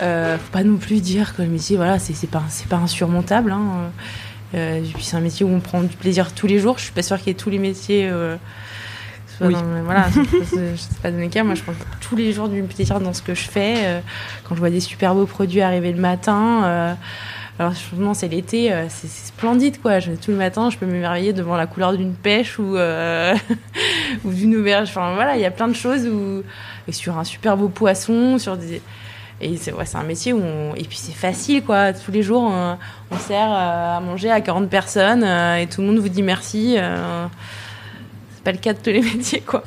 Euh, 0.03 0.39
faut 0.39 0.51
pas 0.51 0.65
non 0.65 0.77
plus 0.77 1.01
dire 1.01 1.37
que 1.37 1.43
le 1.43 1.49
métier, 1.49 1.77
voilà, 1.77 2.01
c'est 2.01 2.15
c'est 2.15 2.27
pas, 2.31 2.43
c'est 2.49 2.67
pas 2.67 2.77
insurmontable. 2.79 3.53
Hein. 3.53 3.91
Puis 4.53 5.05
c'est 5.05 5.17
un 5.17 5.21
métier 5.21 5.47
où 5.47 5.55
on 5.55 5.61
prend 5.61 5.83
du 5.83 5.97
plaisir 5.97 6.33
tous 6.35 6.49
les 6.49 6.59
jours. 6.59 6.79
Je 6.79 6.83
suis 6.85 6.93
pas 6.93 7.03
sûre 7.03 7.19
qu'il 7.19 7.29
y 7.29 7.31
ait 7.31 7.35
tous 7.35 7.51
les 7.51 7.59
métiers. 7.61 8.11
Euh, 9.43 9.49
soit 9.49 9.49
Oui. 9.49 9.55
dans 9.55 9.83
voilà, 9.85 10.07
je 10.11 10.21
je 10.73 10.77
sais 10.77 10.89
pas 11.03 11.11
donner 11.11 11.29
cas. 11.29 11.43
Moi, 11.45 11.55
je 11.55 11.63
prends 11.63 11.73
tous 12.01 12.17
les 12.17 12.33
jours 12.33 12.49
du 12.49 12.63
plaisir 12.63 13.01
dans 13.01 13.13
ce 13.13 13.23
que 13.23 13.35
je 13.35 13.49
fais. 13.49 13.75
euh, 13.85 14.01
quand 14.45 14.55
je 14.55 14.61
vois 14.61 14.71
des 14.71 14.81
super 14.81 15.15
beaux 15.15 15.27
produits 15.27 15.61
arriver 15.61 15.93
le 15.93 16.01
matin. 16.01 16.65
euh, 16.65 16.95
alors, 17.59 17.75
franchement, 17.75 18.15
c'est 18.15 18.29
l'été, 18.29 18.73
euh, 18.73 18.87
c'est 18.89 19.09
splendide, 19.11 19.83
quoi. 19.83 19.99
Je, 19.99 20.13
tout 20.13 20.31
le 20.31 20.39
matin, 20.39 20.71
je 20.71 20.79
peux 20.79 20.87
m'émerveiller 20.87 21.35
devant 21.35 21.57
la 21.57 21.67
couleur 21.67 21.93
d'une 21.95 22.15
pêche 22.15 22.59
ou, 22.59 22.77
euh, 22.77 23.35
ou 24.25 24.33
d'une 24.33 24.57
auberge. 24.57 24.89
Enfin, 24.89 25.13
voilà, 25.15 25.37
il 25.37 25.43
y 25.43 25.45
a 25.45 25.51
plein 25.51 25.69
de 25.69 25.75
choses 25.75 26.07
où, 26.07 26.43
et 26.89 26.93
sur 26.93 27.19
un 27.19 27.25
super 27.25 27.57
beau 27.59 27.69
poisson, 27.69 28.39
sur 28.39 28.57
des. 28.57 28.81
Et 29.43 29.57
c'est 29.57 29.73
ouais, 29.73 29.85
un 29.95 30.03
métier 30.03 30.33
où 30.35 30.41
on... 30.43 30.75
Et 30.75 30.85
puis 30.85 30.99
c'est 30.99 31.13
facile, 31.15 31.63
quoi. 31.65 31.95
Tous 31.95 32.11
les 32.13 32.23
jours, 32.23 32.43
on, 32.43 32.77
on 33.11 33.19
sert 33.19 33.51
euh, 33.51 33.97
à 33.97 34.01
manger 34.01 34.31
à 34.31 34.41
40 34.43 34.69
personnes 34.69 35.25
euh, 35.25 35.57
et 35.57 35.67
tout 35.67 35.81
le 35.81 35.87
monde 35.87 35.99
vous 35.99 36.11
dit 36.11 36.23
merci. 36.23 36.75
euh, 36.79 37.27
C'est 38.41 38.45
pas 38.45 38.53
le 38.53 38.59
cas 38.59 38.73
de 38.73 38.79
tous 38.79 38.91
les 38.91 39.03
métiers, 39.17 39.41
quoi. 39.43 39.63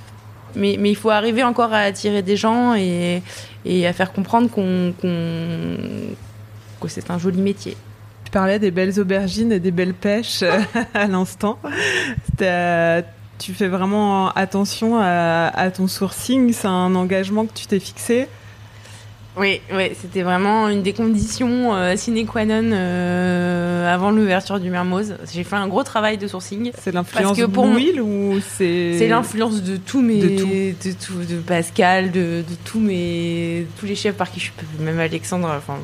Mais, 0.55 0.77
mais 0.79 0.89
il 0.91 0.95
faut 0.95 1.09
arriver 1.09 1.43
encore 1.43 1.73
à 1.73 1.79
attirer 1.79 2.21
des 2.21 2.38
gens 2.38 2.75
et, 2.75 3.21
et 3.65 3.88
à 3.88 3.93
faire 3.93 4.12
comprendre 4.13 4.49
qu'on 4.49 4.93
qu'on- 4.99 5.77
que 6.81 6.88
c'est 6.88 7.09
un 7.09 7.17
joli 7.17 7.41
métier. 7.41 7.77
Tu 8.25 8.31
parlais 8.31 8.59
des 8.59 8.69
belles 8.71 8.99
aubergines 8.99 9.51
et 9.51 9.59
des 9.59 9.71
belles 9.71 9.93
pêches 9.93 10.43
à 10.93 11.07
l'instant. 11.07 11.57
Tu 13.39 13.53
fais 13.53 13.67
vraiment 13.67 14.29
attention 14.31 14.97
à, 14.99 15.47
à 15.53 15.71
ton 15.71 15.88
sourcing, 15.88 16.53
c'est 16.53 16.67
un 16.67 16.93
engagement 16.95 17.45
que 17.45 17.53
tu 17.53 17.65
t'es 17.67 17.79
fixé. 17.79 18.27
Oui, 19.36 19.62
oui, 19.74 19.91
c'était 20.00 20.22
vraiment 20.22 20.69
une 20.69 20.84
des 20.84 20.93
conditions 20.93 21.74
euh, 21.74 21.96
sine 21.96 22.26
qua 22.28 22.46
non 22.46 22.69
euh, 22.72 23.91
avant 23.91 24.12
l'ouverture 24.12 24.60
du 24.60 24.69
Mermoz. 24.69 25.15
J'ai 25.34 25.43
fait 25.43 25.56
un 25.56 25.67
gros 25.67 25.84
travail 25.84 26.19
de 26.19 26.28
sourcing. 26.28 26.72
C'est 26.78 26.91
l'influence 26.91 27.38
de 27.38 27.48
pour 27.48 27.65
Will 27.65 28.00
ou 28.00 28.39
c'est 28.41 28.96
C'est 28.98 29.08
l'influence 29.08 29.63
de 29.63 29.78
tous 29.78 30.02
mes, 30.02 30.19
De 30.19 30.39
tout. 30.39 30.48
de 30.48 30.93
tout, 30.93 31.34
de 31.34 31.39
Pascal, 31.39 32.12
de, 32.12 32.43
de 32.48 32.56
tous 32.63 32.80
mes, 32.80 33.65
tous 33.80 33.88
les 33.88 33.96
chefs 33.96 34.15
par 34.15 34.30
qui 34.30 34.39
je 34.39 34.46
suis, 34.46 34.54
même 34.80 35.00
Alexandre, 35.00 35.52
enfin, 35.58 35.80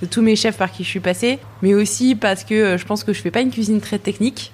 de 0.00 0.06
tous 0.06 0.22
mes 0.22 0.36
chefs 0.36 0.56
par 0.56 0.70
qui 0.70 0.84
je 0.84 0.88
suis 0.88 1.00
passée. 1.00 1.40
Mais 1.62 1.74
aussi 1.74 2.14
parce 2.14 2.44
que 2.44 2.54
euh, 2.54 2.78
je 2.78 2.84
pense 2.86 3.02
que 3.02 3.12
je 3.12 3.20
fais 3.20 3.32
pas 3.32 3.40
une 3.40 3.50
cuisine 3.50 3.80
très 3.80 3.98
technique. 3.98 4.52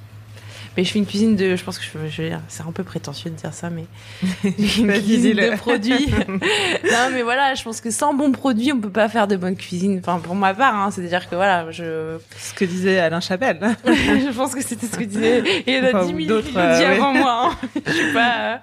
Mais 0.78 0.84
je 0.84 0.92
fais 0.92 1.00
une 1.00 1.06
cuisine 1.06 1.34
de, 1.34 1.56
je 1.56 1.64
pense 1.64 1.76
que 1.76 1.84
je, 1.84 2.08
je 2.08 2.22
c'est 2.46 2.62
un 2.62 2.70
peu 2.70 2.84
prétentieux 2.84 3.30
de 3.32 3.34
dire 3.34 3.52
ça, 3.52 3.68
mais 3.68 3.84
une 4.44 4.92
cuisine 4.92 5.34
de 5.34 5.56
produits. 5.56 6.06
non, 6.28 7.10
mais 7.12 7.22
voilà, 7.22 7.56
je 7.56 7.64
pense 7.64 7.80
que 7.80 7.90
sans 7.90 8.14
bons 8.14 8.30
produits, 8.30 8.70
on 8.72 8.80
peut 8.80 8.88
pas 8.88 9.08
faire 9.08 9.26
de 9.26 9.34
bonne 9.34 9.56
cuisine. 9.56 9.98
Enfin, 9.98 10.20
pour 10.20 10.36
ma 10.36 10.54
part, 10.54 10.76
hein, 10.76 10.92
c'est-à-dire 10.92 11.28
que 11.28 11.34
voilà, 11.34 11.68
je, 11.72 12.18
ce 12.38 12.54
que 12.54 12.64
disait 12.64 13.00
Alain 13.00 13.18
Chapelle. 13.18 13.58
je 13.86 14.32
pense 14.36 14.54
que 14.54 14.62
c'était 14.62 14.86
ce 14.86 14.96
que 14.96 15.02
disait. 15.02 15.40
Et 15.66 15.72
il 15.72 15.74
y 15.74 15.80
en 15.80 15.84
a 15.84 15.88
Enfin, 15.88 16.06
10 16.06 16.12
ou 16.12 16.16
000 16.18 16.28
d'autres, 16.28 16.46
qui 16.48 16.54
l'ont 16.54 16.76
dit 16.76 16.84
euh, 16.84 16.94
avant 16.94 17.12
moi. 17.12 17.50
hein. 17.50 17.68
Je 17.84 17.92
sais 17.92 18.12
pas. 18.14 18.52
euh, 18.52 18.56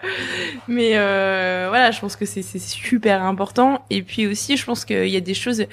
Mais 0.69 0.91
euh, 0.93 1.65
voilà, 1.67 1.91
je 1.91 1.99
pense 1.99 2.15
que 2.15 2.25
c'est 2.25 2.43
c'est 2.43 2.59
super 2.59 3.23
important. 3.23 3.83
Et 3.89 4.03
puis 4.03 4.25
aussi, 4.25 4.55
je 4.55 4.63
pense 4.63 4.85
qu'il 4.85 5.09
y 5.09 5.17
a 5.17 5.21
des 5.21 5.33
choses, 5.33 5.65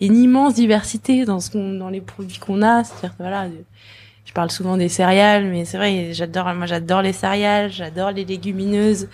une 0.00 0.16
immense 0.16 0.54
diversité 0.54 1.24
dans 1.24 1.38
ce 1.38 1.52
qu'on, 1.52 1.74
dans 1.74 1.88
les 1.88 2.00
produits 2.00 2.38
qu'on 2.38 2.62
a. 2.62 2.82
C'est-à-dire 2.82 3.14
voilà, 3.20 3.46
parle 4.34 4.50
souvent 4.50 4.76
des 4.76 4.88
céréales, 4.88 5.46
mais 5.46 5.64
c'est 5.64 5.78
vrai, 5.78 6.12
j'adore, 6.12 6.52
moi 6.54 6.66
j'adore 6.66 7.02
les 7.02 7.12
céréales, 7.12 7.70
j'adore 7.70 8.10
les 8.10 8.24
légumineuses. 8.24 9.08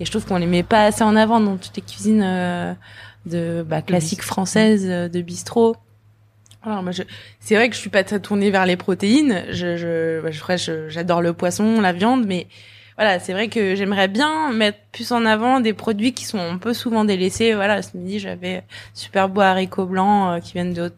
Et 0.00 0.04
je 0.04 0.10
trouve 0.10 0.24
qu'on 0.24 0.38
les 0.38 0.46
met 0.46 0.62
pas 0.62 0.86
assez 0.86 1.04
en 1.04 1.14
avant 1.14 1.38
dans 1.38 1.56
toutes 1.56 1.76
les 1.76 1.82
cuisines 1.82 2.22
euh, 2.24 2.72
de 3.26 3.64
bah, 3.68 3.82
classiques 3.82 4.22
françaises, 4.22 4.86
euh, 4.88 5.08
de 5.08 5.20
bistrot. 5.20 5.76
Alors 6.64 6.82
moi, 6.82 6.92
je, 6.92 7.02
c'est 7.40 7.54
vrai 7.54 7.68
que 7.68 7.74
je 7.74 7.80
suis 7.80 7.90
pas 7.90 8.02
très 8.02 8.18
tournée 8.18 8.50
vers 8.50 8.66
les 8.66 8.76
protéines. 8.76 9.44
Je, 9.50 9.76
je, 9.76 10.20
bah, 10.22 10.30
je, 10.56 10.88
j'adore 10.88 11.20
le 11.20 11.32
poisson, 11.32 11.80
la 11.80 11.92
viande, 11.92 12.24
mais 12.26 12.46
voilà, 12.96 13.18
c'est 13.20 13.32
vrai 13.32 13.48
que 13.48 13.74
j'aimerais 13.74 14.08
bien 14.08 14.52
mettre 14.52 14.78
plus 14.92 15.12
en 15.12 15.24
avant 15.24 15.60
des 15.60 15.72
produits 15.72 16.12
qui 16.12 16.24
sont 16.24 16.38
un 16.38 16.58
peu 16.58 16.74
souvent 16.74 17.04
délaissés. 17.04 17.54
Voilà, 17.54 17.80
ce 17.82 17.96
midi, 17.96 18.18
j'avais 18.18 18.62
super 18.94 19.28
beaux 19.28 19.40
haricots 19.40 19.86
blancs 19.86 20.36
euh, 20.36 20.40
qui 20.40 20.52
viennent 20.52 20.74
de, 20.74 20.92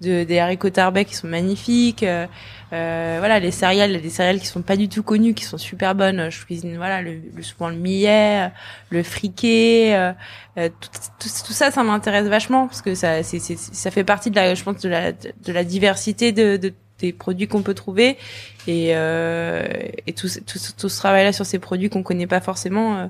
de 0.00 0.24
des 0.24 0.38
haricots 0.38 0.70
tarbais 0.70 1.04
qui 1.04 1.14
sont 1.14 1.26
magnifiques. 1.26 2.02
Euh, 2.04 2.26
euh, 2.72 3.16
voilà, 3.18 3.40
les 3.40 3.50
céréales, 3.50 4.00
des 4.00 4.10
céréales 4.10 4.38
qui 4.38 4.46
sont 4.46 4.62
pas 4.62 4.76
du 4.76 4.88
tout 4.88 5.02
connues, 5.02 5.34
qui 5.34 5.44
sont 5.44 5.58
super 5.58 5.94
bonnes. 5.96 6.30
Je 6.30 6.44
cuisine, 6.44 6.76
voilà, 6.76 7.02
le, 7.02 7.20
le- 7.34 7.42
souvent 7.42 7.68
le 7.68 7.74
millet, 7.74 8.46
euh, 8.46 8.48
le 8.90 9.02
friquet, 9.02 9.94
euh, 9.94 10.68
tout, 10.68 10.88
tout, 11.18 11.52
ça, 11.52 11.70
ça 11.72 11.82
m'intéresse 11.82 12.26
vachement 12.28 12.68
parce 12.68 12.82
que 12.82 12.94
ça, 12.94 13.22
ça 13.24 13.90
fait 13.90 14.04
partie 14.04 14.30
de 14.30 14.36
la, 14.36 14.54
je 14.54 14.62
pense, 14.62 14.80
de 14.82 14.88
la, 14.88 15.10
de 15.12 15.52
la 15.52 15.64
diversité 15.64 16.30
de, 16.32 16.56
de 16.56 16.72
des 17.00 17.14
produits 17.14 17.48
qu'on 17.48 17.62
peut 17.62 17.72
trouver 17.72 18.18
et, 18.66 18.90
euh, 18.94 19.66
et 20.06 20.12
tout, 20.12 20.28
ce- 20.28 20.40
tout, 20.40 20.58
ce- 20.58 20.72
tout 20.72 20.88
ce 20.88 20.98
travail-là 20.98 21.32
sur 21.32 21.46
ces 21.46 21.58
produits 21.58 21.88
qu'on 21.88 22.02
connaît 22.02 22.26
pas 22.26 22.40
forcément 22.40 22.98
euh, 22.98 23.06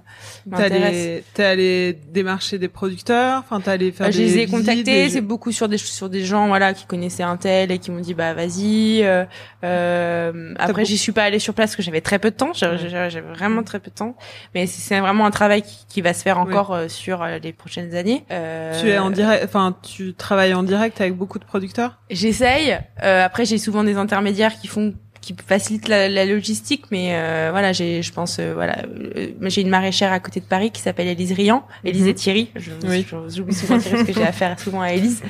m'intéresse. 0.47 1.23
t'es 1.35 1.45
allé 1.45 1.99
démarcher 2.13 2.59
des 2.59 2.69
producteurs, 2.69 3.41
enfin 3.41 3.61
t'es 3.61 3.71
allé 3.71 3.93
faire 3.93 4.07
Bah, 4.07 4.11
des 4.13 4.17
je 4.19 4.23
les 4.23 4.39
ai 4.39 4.45
visites, 4.47 4.51
contactés, 4.51 4.83
des- 4.85 5.11
c'est 5.11 5.21
beaucoup 5.21 5.53
sur 5.53 5.69
des 5.69 5.79
sur 5.79 6.09
des 6.09 6.25
gens 6.25 6.47
voilà 6.49 6.73
qui 6.75 6.87
connaissaient 6.87 7.23
un 7.23 7.37
tel 7.37 7.71
et 7.73 7.79
qui 7.79 7.91
m'ont 7.91 8.01
dit 8.01 8.15
bah 8.15 8.35
vas-y. 8.35 9.03
Euh, 9.03 9.25
euh, 9.65 10.55
après 10.59 10.85
j'y 10.85 10.99
suis 10.99 11.13
pas 11.13 11.25
allée 11.25 11.39
sur 11.39 11.55
place 11.55 11.71
parce 11.71 11.77
que 11.77 11.83
j'avais 11.83 12.01
très 12.01 12.19
peu 12.19 12.31
de 12.31 12.37
temps, 12.37 12.53
j'avais 12.55 13.21
vraiment 13.21 13.63
très 13.63 13.79
peu 13.81 13.91
de 13.91 13.95
temps. 13.95 14.17
Mais 14.55 14.67
c'est 14.67 15.01
vraiment 15.01 15.27
un 15.27 15.31
travail 15.31 15.63
qui, 15.63 15.79
qui 15.89 16.01
va 16.01 16.15
se 16.15 16.23
faire 16.23 16.39
encore 16.39 16.73
euh, 16.73 16.89
sur 16.89 17.23
euh, 17.23 17.39
les 17.39 17.53
prochaines 17.53 17.95
années. 17.95 18.25
Euh, 18.31 18.81
Tu 18.81 18.89
es 18.89 18.99
en 18.99 19.11
direct, 19.11 19.45
enfin 19.45 19.77
tu 19.83 20.15
travailles 20.15 20.55
en 20.55 20.63
direct 20.63 21.01
avec 21.01 21.15
beaucoup 21.15 21.39
de 21.39 21.45
producteurs? 21.45 21.99
J'essaye. 22.11 22.79
Euh, 23.03 23.25
après, 23.25 23.45
j'ai 23.45 23.59
souvent 23.59 23.85
des 23.85 23.97
intermédiaires 23.97 24.59
qui 24.61 24.67
font 24.69 24.95
qui 25.21 25.35
facilitent 25.47 25.89
la, 25.89 26.09
la 26.09 26.25
logistique, 26.25 26.85
mais 26.91 27.11
euh, 27.13 27.49
voilà, 27.51 27.73
j'ai, 27.73 28.03
je 28.03 28.11
pense, 28.13 28.39
euh, 28.39 28.55
voilà, 28.55 28.79
euh, 29.17 29.29
j'ai 29.43 29.61
une 29.61 29.69
maraîchère 29.69 30.13
à 30.13 30.19
côté 30.21 30.41
de 30.41 30.47
Paris 30.47 30.71
qui 30.71 30.81
s'appelle 30.81 31.07
Élise 31.09 31.33
Riant, 31.33 31.67
Élise 31.85 32.03
Mhm. 32.05 32.09
et 32.09 32.15
Thierry. 32.15 32.51
Je, 32.57 32.71
Oui. 32.87 33.07
j'oublie 33.29 33.55
souvent 33.55 33.79
Thierry 33.79 33.97
parce 33.97 34.09
que 34.09 34.15
j'ai 34.15 34.27
affaire 34.27 34.59
souvent 34.59 34.81
à 34.81 34.93
Élise. 34.93 35.23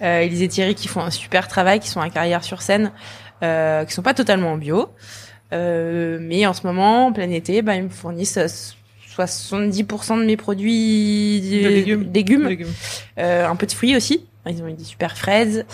Euh, 0.00 0.20
Élise 0.20 0.42
et 0.42 0.48
Thierry 0.48 0.74
qui 0.76 0.86
font 0.86 1.00
un 1.00 1.10
super 1.10 1.48
travail, 1.48 1.80
qui 1.80 1.88
sont 1.88 2.00
à 2.00 2.08
carrière 2.08 2.44
sur 2.44 2.62
scène, 2.62 2.92
euh, 3.42 3.84
qui 3.84 3.92
sont 3.92 4.02
pas 4.02 4.14
totalement 4.14 4.52
en 4.52 4.56
bio, 4.58 4.88
euh, 5.52 6.18
mais 6.20 6.46
en 6.46 6.52
ce 6.52 6.64
moment, 6.66 7.06
en 7.08 7.12
plein 7.12 7.28
été, 7.30 7.62
bah, 7.62 7.74
ils 7.74 7.82
me 7.82 7.88
fournissent 7.88 8.36
euh, 8.38 8.46
70% 9.16 10.18
de 10.20 10.24
mes 10.24 10.36
produits 10.36 11.40
De 11.62 11.68
légumes. 11.68 12.10
légumes 12.14 12.48
Légumes. 12.48 12.72
euh, 13.18 13.46
un 13.46 13.56
peu 13.56 13.66
de 13.66 13.72
fruits 13.72 13.96
aussi. 13.96 14.24
Ils 14.46 14.62
ont 14.62 14.68
eu 14.68 14.72
des 14.72 14.84
super 14.84 15.16
fraises. 15.16 15.64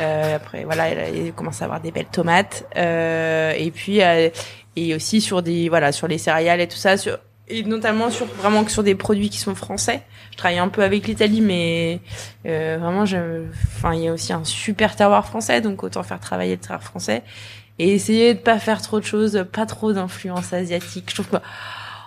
Euh, 0.00 0.36
après, 0.36 0.64
voilà, 0.64 1.08
il 1.10 1.32
commence 1.32 1.60
à 1.60 1.66
avoir 1.66 1.80
des 1.80 1.90
belles 1.90 2.06
tomates. 2.06 2.66
Euh, 2.76 3.52
et 3.56 3.70
puis, 3.70 4.02
euh, 4.02 4.30
et 4.76 4.94
aussi 4.94 5.20
sur 5.20 5.42
des, 5.42 5.68
voilà, 5.68 5.92
sur 5.92 6.08
les 6.08 6.18
céréales 6.18 6.60
et 6.60 6.68
tout 6.68 6.76
ça, 6.76 6.96
sur, 6.96 7.18
et 7.48 7.62
notamment 7.62 8.10
sur 8.10 8.26
vraiment 8.26 8.64
que 8.64 8.70
sur 8.70 8.82
des 8.82 8.94
produits 8.94 9.28
qui 9.28 9.38
sont 9.38 9.54
français. 9.54 10.02
Je 10.32 10.38
travaille 10.38 10.58
un 10.58 10.68
peu 10.68 10.82
avec 10.82 11.06
l'Italie, 11.06 11.42
mais 11.42 12.00
euh, 12.46 12.78
vraiment, 12.80 13.04
je, 13.04 13.44
enfin, 13.76 13.94
il 13.94 14.04
y 14.04 14.08
a 14.08 14.12
aussi 14.12 14.32
un 14.32 14.44
super 14.44 14.96
terroir 14.96 15.26
français, 15.26 15.60
donc 15.60 15.82
autant 15.82 16.02
faire 16.02 16.20
travailler 16.20 16.52
le 16.52 16.60
terroir 16.60 16.82
français 16.82 17.22
et 17.78 17.92
essayer 17.92 18.34
de 18.34 18.38
pas 18.38 18.58
faire 18.58 18.80
trop 18.80 19.00
de 19.00 19.04
choses, 19.04 19.44
pas 19.52 19.66
trop 19.66 19.92
d'influence 19.92 20.52
asiatique. 20.52 21.10
Je 21.10 21.14
trouve 21.22 21.40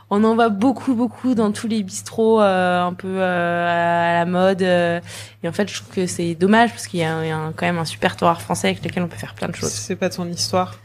on 0.09 0.23
en 0.23 0.35
voit 0.35 0.49
beaucoup, 0.49 0.95
beaucoup 0.95 1.35
dans 1.35 1.51
tous 1.51 1.67
les 1.67 1.83
bistrots, 1.83 2.41
euh, 2.41 2.81
un 2.83 2.93
peu 2.93 3.07
euh, 3.19 4.11
à 4.13 4.19
la 4.19 4.25
mode. 4.25 4.61
euh, 4.61 4.99
et 5.43 5.47
en 5.49 5.51
fait, 5.51 5.69
je 5.69 5.75
trouve 5.81 5.93
que 5.93 6.07
c'est 6.07 6.33
dommage 6.35 6.69
parce 6.71 6.87
qu'il 6.87 6.99
y 7.01 7.03
a, 7.03 7.13
un- 7.15 7.51
quand 7.53 7.65
même 7.65 7.77
un 7.77 7.85
super 7.85 8.15
terroir 8.15 8.41
français 8.41 8.69
avec 8.69 8.83
lequel 8.83 9.03
on 9.03 9.07
peut 9.07 9.17
faire 9.17 9.33
plein 9.33 9.49
de 9.49 9.55
choses. 9.55 9.69
C'est 9.71 9.95
pas 9.97 10.09
ton 10.09 10.25
histoire, 10.27 10.79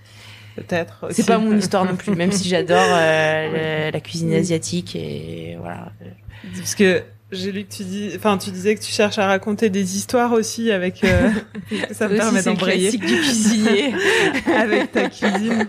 peut-être. 0.56 1.06
C'est 1.10 1.26
pas 1.26 1.38
mon 1.38 1.56
histoire 1.56 1.84
non 1.84 1.96
plus, 1.96 2.14
même 2.16 2.32
si 2.32 2.48
j'adore 2.48 2.78
euh, 2.88 3.90
la 3.92 4.00
cuisine 4.00 4.34
asiatique 4.34 4.96
et 4.96 5.56
voilà. 5.60 5.92
Parce 6.58 6.74
que 6.74 7.02
j'ai 7.32 7.50
lu 7.52 7.64
que 7.64 7.72
tu 7.74 7.82
dis, 7.84 8.12
enfin 8.16 8.38
tu 8.38 8.50
disais 8.50 8.74
que 8.74 8.80
tu 8.82 8.92
cherches 8.92 9.18
à 9.18 9.26
raconter 9.26 9.70
des 9.70 9.96
histoires 9.96 10.32
aussi 10.32 10.70
avec. 10.70 11.02
euh, 11.04 11.30
ça 11.92 12.08
me 12.08 12.16
permet 12.16 12.42
d'embrayer 12.42 12.90
du 12.92 12.98
cuisinier. 12.98 13.94
avec 14.56 14.92
ta 14.92 15.08
cuisine. 15.08 15.66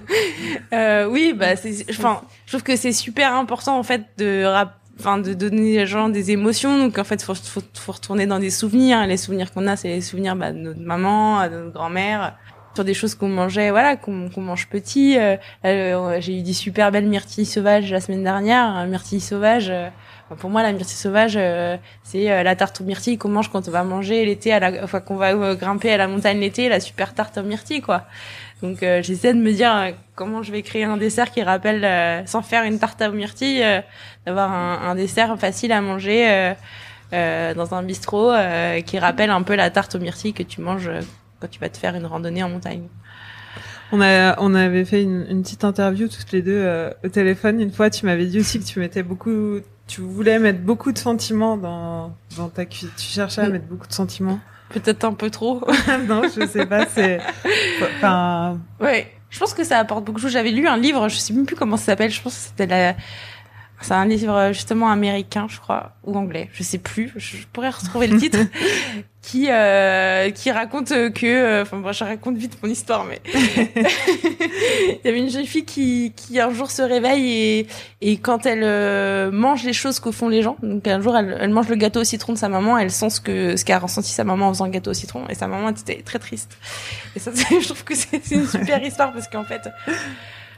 Euh, 0.73 1.07
oui, 1.07 1.33
bah 1.35 1.55
c'est, 1.55 1.85
enfin, 1.89 2.21
je 2.45 2.51
trouve 2.51 2.63
que 2.63 2.75
c'est 2.75 2.91
super 2.91 3.33
important 3.33 3.77
en 3.77 3.83
fait 3.83 4.03
de 4.17 4.43
rap- 4.45 4.79
Enfin, 4.99 5.17
de 5.17 5.33
donner 5.33 5.81
aux 5.81 5.85
gens 5.87 6.07
des 6.07 6.29
émotions. 6.29 6.77
Donc, 6.77 6.99
en 6.99 7.03
fait, 7.03 7.19
faut, 7.23 7.33
faut, 7.33 7.63
faut 7.73 7.91
retourner 7.93 8.27
dans 8.27 8.37
des 8.37 8.51
souvenirs. 8.51 9.07
Les 9.07 9.17
souvenirs 9.17 9.51
qu'on 9.51 9.65
a, 9.65 9.75
c'est 9.75 9.87
les 9.87 10.01
souvenirs 10.01 10.35
bah, 10.35 10.51
de 10.51 10.59
notre 10.59 10.81
maman, 10.81 11.49
de 11.49 11.55
notre 11.55 11.73
grand-mère, 11.73 12.37
sur 12.75 12.83
des 12.85 12.93
choses 12.93 13.15
qu'on 13.15 13.27
mangeait, 13.27 13.71
voilà, 13.71 13.95
qu'on 13.95 14.29
qu'on 14.29 14.41
mange 14.41 14.67
petit. 14.67 15.17
Euh, 15.17 15.35
euh, 15.65 16.17
J'ai 16.21 16.37
eu 16.37 16.41
des 16.43 16.53
super 16.53 16.91
belles 16.91 17.07
myrtilles 17.07 17.47
sauvages 17.47 17.89
la 17.91 18.01
semaine 18.01 18.23
dernière. 18.23 18.65
Un 18.65 18.85
myrtille 18.85 19.19
sauvage, 19.19 19.71
euh, 19.71 19.89
pour 20.37 20.49
moi, 20.49 20.63
la 20.63 20.71
myrtille 20.71 20.95
sauvage, 20.95 21.33
euh, 21.35 21.77
c'est 22.03 22.31
euh, 22.31 22.43
la 22.43 22.55
tarte 22.55 22.81
aux 22.81 22.83
myrtilles 22.83 23.17
qu'on 23.17 23.29
mange 23.29 23.49
quand 23.51 23.67
on 23.67 23.71
va 23.71 23.83
manger 23.83 24.25
l'été, 24.25 24.51
à 24.51 24.59
la, 24.59 24.83
enfin, 24.83 24.99
qu'on 24.99 25.15
va 25.15 25.33
euh, 25.33 25.55
grimper 25.55 25.91
à 25.91 25.97
la 25.97 26.07
montagne 26.07 26.39
l'été, 26.39 26.69
la 26.69 26.79
super 26.79 27.13
tarte 27.13 27.37
aux 27.37 27.43
myrtilles, 27.43 27.81
quoi. 27.81 28.03
Donc 28.61 28.81
euh, 28.81 29.01
j'essaie 29.03 29.33
de 29.33 29.39
me 29.39 29.51
dire 29.51 29.75
euh, 29.75 29.91
comment 30.15 30.41
je 30.41 30.51
vais 30.51 30.61
créer 30.61 30.85
un 30.85 30.97
dessert 30.97 31.31
qui 31.31 31.43
rappelle, 31.43 32.25
sans 32.27 32.41
faire 32.41 32.63
une 32.63 32.79
tarte 32.79 33.01
aux 33.01 33.11
myrtilles, 33.11 33.63
d'avoir 34.25 34.51
un, 34.51 34.89
un 34.89 34.95
dessert 34.95 35.37
facile 35.37 35.71
à 35.71 35.81
manger 35.81 36.53
dans 37.11 37.73
un 37.73 37.83
bistrot 37.83 38.31
qui 38.85 38.99
rappelle 38.99 39.29
un 39.29 39.41
peu 39.41 39.55
la 39.55 39.69
tarte 39.69 39.95
aux 39.95 39.99
myrtilles 39.99 40.33
que 40.33 40.43
tu 40.43 40.61
manges 40.61 40.89
quand 41.39 41.49
tu 41.49 41.59
vas 41.59 41.69
te 41.69 41.77
faire 41.77 41.95
une 41.95 42.05
randonnée 42.05 42.43
en 42.43 42.49
montagne. 42.49 42.87
On 43.91 44.01
a, 44.01 44.39
on 44.39 44.55
avait 44.55 44.85
fait 44.85 45.03
une, 45.03 45.25
une 45.29 45.43
petite 45.43 45.63
interview 45.63 46.07
toutes 46.07 46.31
les 46.31 46.41
deux 46.41 46.57
euh, 46.57 46.89
au 47.03 47.09
téléphone. 47.09 47.61
Une 47.61 47.71
fois, 47.71 47.91
tu 47.91 48.07
m'avais 48.07 48.25
dit 48.25 48.39
aussi 48.39 48.59
que 48.59 48.65
tu 48.65 48.79
mettais 48.79 49.03
beaucoup, 49.03 49.59
tu 49.87 50.01
voulais 50.01 50.39
mettre 50.39 50.59
beaucoup 50.59 50.91
de 50.91 50.97
sentiments 50.97 51.57
dans, 51.57 52.15
dans 52.37 52.49
ta 52.49 52.65
cuisine. 52.65 52.89
Tu 52.97 53.05
cherchais 53.05 53.41
à 53.41 53.49
mettre 53.49 53.65
beaucoup 53.65 53.87
de 53.87 53.93
sentiments. 53.93 54.39
Peut-être 54.69 55.03
un 55.03 55.13
peu 55.13 55.29
trop. 55.29 55.61
non, 56.07 56.23
je 56.23 56.47
sais 56.47 56.65
pas, 56.65 56.85
c'est, 56.87 57.19
enfin, 57.97 58.59
ouais, 58.79 59.11
je 59.29 59.39
pense 59.39 59.53
que 59.53 59.63
ça 59.63 59.79
apporte 59.79 60.03
beaucoup 60.03 60.17
de 60.19 60.23
choses. 60.23 60.31
J'avais 60.31 60.51
lu 60.51 60.67
un 60.67 60.77
livre, 60.77 61.09
je 61.09 61.17
sais 61.17 61.33
même 61.33 61.45
plus 61.45 61.55
comment 61.55 61.77
ça 61.77 61.85
s'appelle. 61.85 62.11
Je 62.11 62.21
pense 62.21 62.35
que 62.35 62.41
c'était 62.41 62.67
la 62.67 62.95
c'est 63.85 63.93
un 63.93 64.05
livre 64.05 64.51
justement 64.53 64.89
américain, 64.89 65.47
je 65.49 65.59
crois, 65.59 65.91
ou 66.03 66.15
anglais, 66.15 66.49
je 66.53 66.63
sais 66.63 66.77
plus. 66.77 67.11
Je 67.15 67.37
pourrais 67.51 67.69
retrouver 67.69 68.07
le 68.07 68.17
titre, 68.17 68.39
qui 69.23 69.47
euh, 69.49 70.29
qui 70.31 70.51
raconte 70.51 70.89
que, 70.89 71.25
euh, 71.25 71.61
enfin, 71.63 71.77
moi, 71.77 71.93
je 71.93 72.03
raconte 72.03 72.37
vite 72.37 72.57
mon 72.61 72.69
histoire, 72.69 73.05
mais 73.05 73.21
il 73.33 74.99
y 75.03 75.07
avait 75.07 75.19
une 75.19 75.29
jeune 75.29 75.45
fille 75.45 75.65
qui 75.65 76.13
qui 76.15 76.39
un 76.39 76.53
jour 76.53 76.69
se 76.69 76.81
réveille 76.81 77.31
et 77.31 77.67
et 78.01 78.17
quand 78.17 78.45
elle 78.45 78.63
euh, 78.63 79.31
mange 79.31 79.63
les 79.63 79.73
choses 79.73 79.99
que 79.99 80.11
font 80.11 80.27
les 80.27 80.41
gens, 80.41 80.57
donc 80.61 80.85
un 80.87 81.01
jour 81.01 81.15
elle, 81.15 81.37
elle 81.39 81.51
mange 81.51 81.69
le 81.69 81.75
gâteau 81.75 82.01
au 82.01 82.03
citron 82.03 82.33
de 82.33 82.37
sa 82.37 82.49
maman, 82.49 82.77
elle 82.77 82.91
sent 82.91 83.09
ce 83.09 83.21
que 83.21 83.55
ce 83.55 83.63
qu'a 83.63 83.79
ressenti 83.79 84.11
sa 84.11 84.25
maman 84.25 84.47
en 84.47 84.53
faisant 84.53 84.65
le 84.65 84.71
gâteau 84.71 84.91
au 84.91 84.95
citron, 84.95 85.25
et 85.29 85.35
sa 85.35 85.47
maman 85.47 85.69
était 85.69 86.01
très 86.01 86.19
triste. 86.19 86.57
Et 87.15 87.19
ça, 87.19 87.31
je 87.49 87.65
trouve 87.65 87.83
que 87.85 87.95
c'est 87.95 88.29
une 88.31 88.45
super 88.45 88.83
histoire 88.83 89.13
parce 89.13 89.29
qu'en 89.29 89.45
fait. 89.45 89.61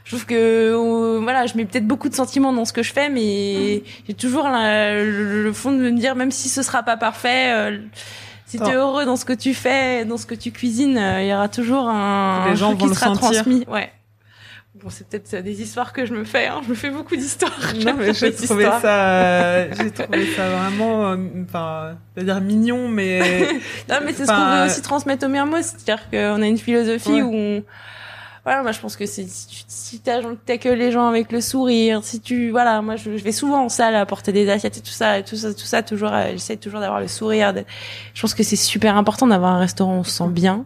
Je 0.06 0.10
trouve 0.12 0.24
que 0.26 0.34
euh, 0.34 1.18
voilà, 1.20 1.46
je 1.46 1.56
mets 1.56 1.64
peut-être 1.64 1.86
beaucoup 1.86 2.08
de 2.08 2.14
sentiments 2.14 2.52
dans 2.52 2.64
ce 2.64 2.72
que 2.72 2.84
je 2.84 2.92
fais, 2.92 3.08
mais 3.08 3.82
j'ai 4.06 4.14
toujours 4.14 4.48
la- 4.48 4.94
le, 5.02 5.42
le 5.42 5.52
fond 5.52 5.72
de 5.72 5.78
me 5.78 5.90
dire, 5.98 6.14
même 6.14 6.30
si 6.30 6.48
ce 6.48 6.62
sera 6.62 6.84
pas 6.84 6.96
parfait, 6.96 7.52
euh, 7.52 7.78
si 8.46 8.58
tu 8.60 8.64
es 8.68 8.74
heureux 8.74 9.04
dans 9.04 9.16
ce 9.16 9.24
que 9.24 9.32
tu 9.32 9.52
fais, 9.52 10.04
dans 10.04 10.16
ce 10.16 10.24
que 10.26 10.36
tu 10.36 10.52
cuisines, 10.52 10.96
euh, 10.96 11.22
il 11.22 11.28
y 11.28 11.34
aura 11.34 11.48
toujours 11.48 11.88
un, 11.88 12.44
Les 12.46 12.52
un 12.52 12.54
gens 12.54 12.68
truc 12.68 12.80
vont 12.82 12.88
qui 12.88 12.94
sera 12.94 13.06
sentir. 13.14 13.30
transmis. 13.42 13.64
Ouais. 13.66 13.90
Bon, 14.80 14.88
c'est 14.90 15.08
peut-être 15.08 15.34
euh, 15.34 15.42
des 15.42 15.60
histoires 15.62 15.92
que 15.92 16.06
je 16.06 16.12
me 16.12 16.22
fais. 16.22 16.46
Hein. 16.46 16.60
Je 16.64 16.68
me 16.68 16.74
fais 16.74 16.90
beaucoup 16.90 17.16
d'histoires. 17.16 17.50
Non, 17.84 17.94
mais 17.98 18.14
j'ai 18.14 18.32
trouvé 18.32 18.64
ça, 18.80 19.10
euh, 19.10 19.68
j'ai 19.76 19.90
trouvé 19.90 20.26
ça 20.36 20.48
vraiment, 20.50 21.06
euh, 21.08 21.16
enfin, 21.48 21.96
c'est-à-dire 22.14 22.40
mignon, 22.40 22.86
mais 22.86 23.48
Non, 23.88 23.96
mais 24.04 24.12
c'est 24.12 24.26
ce 24.26 24.30
qu'on 24.30 24.34
euh, 24.40 24.60
veut 24.60 24.70
aussi 24.70 24.82
transmettre 24.82 25.26
au 25.26 25.28
Mermoz, 25.28 25.64
c'est-à-dire 25.76 26.08
qu'on 26.10 26.40
a 26.42 26.46
une 26.46 26.58
philosophie 26.58 27.10
Ouais. 27.10 27.22
où 27.22 27.34
on... 27.34 27.62
Voilà, 28.46 28.62
moi 28.62 28.70
je 28.70 28.78
pense 28.78 28.94
que 28.96 29.06
c'est 29.06 29.26
si 29.28 29.46
tu 29.48 29.64
si 29.66 30.00
t'accueilles 30.00 30.78
les 30.78 30.92
gens 30.92 31.08
avec 31.08 31.32
le 31.32 31.40
sourire, 31.40 32.04
si 32.04 32.20
tu 32.20 32.50
voilà, 32.52 32.80
moi 32.80 32.94
je, 32.94 33.16
je 33.16 33.24
vais 33.24 33.32
souvent 33.32 33.64
en 33.64 33.68
salle 33.68 33.96
apporter 33.96 34.30
des 34.32 34.48
assiettes 34.48 34.76
et 34.78 34.80
tout 34.80 34.92
ça, 34.92 35.18
et 35.18 35.24
tout 35.24 35.34
ça, 35.34 35.52
tout 35.52 35.64
ça 35.64 35.82
toujours, 35.82 36.12
euh, 36.12 36.28
j'essaie 36.30 36.56
toujours 36.56 36.78
d'avoir 36.78 37.00
le 37.00 37.08
sourire. 37.08 37.52
Je 38.14 38.20
pense 38.20 38.34
que 38.34 38.44
c'est 38.44 38.54
super 38.54 38.96
important 38.96 39.26
d'avoir 39.26 39.52
un 39.54 39.58
restaurant 39.58 39.96
où 39.96 40.00
on 40.00 40.04
se 40.04 40.12
sent 40.12 40.28
bien, 40.28 40.64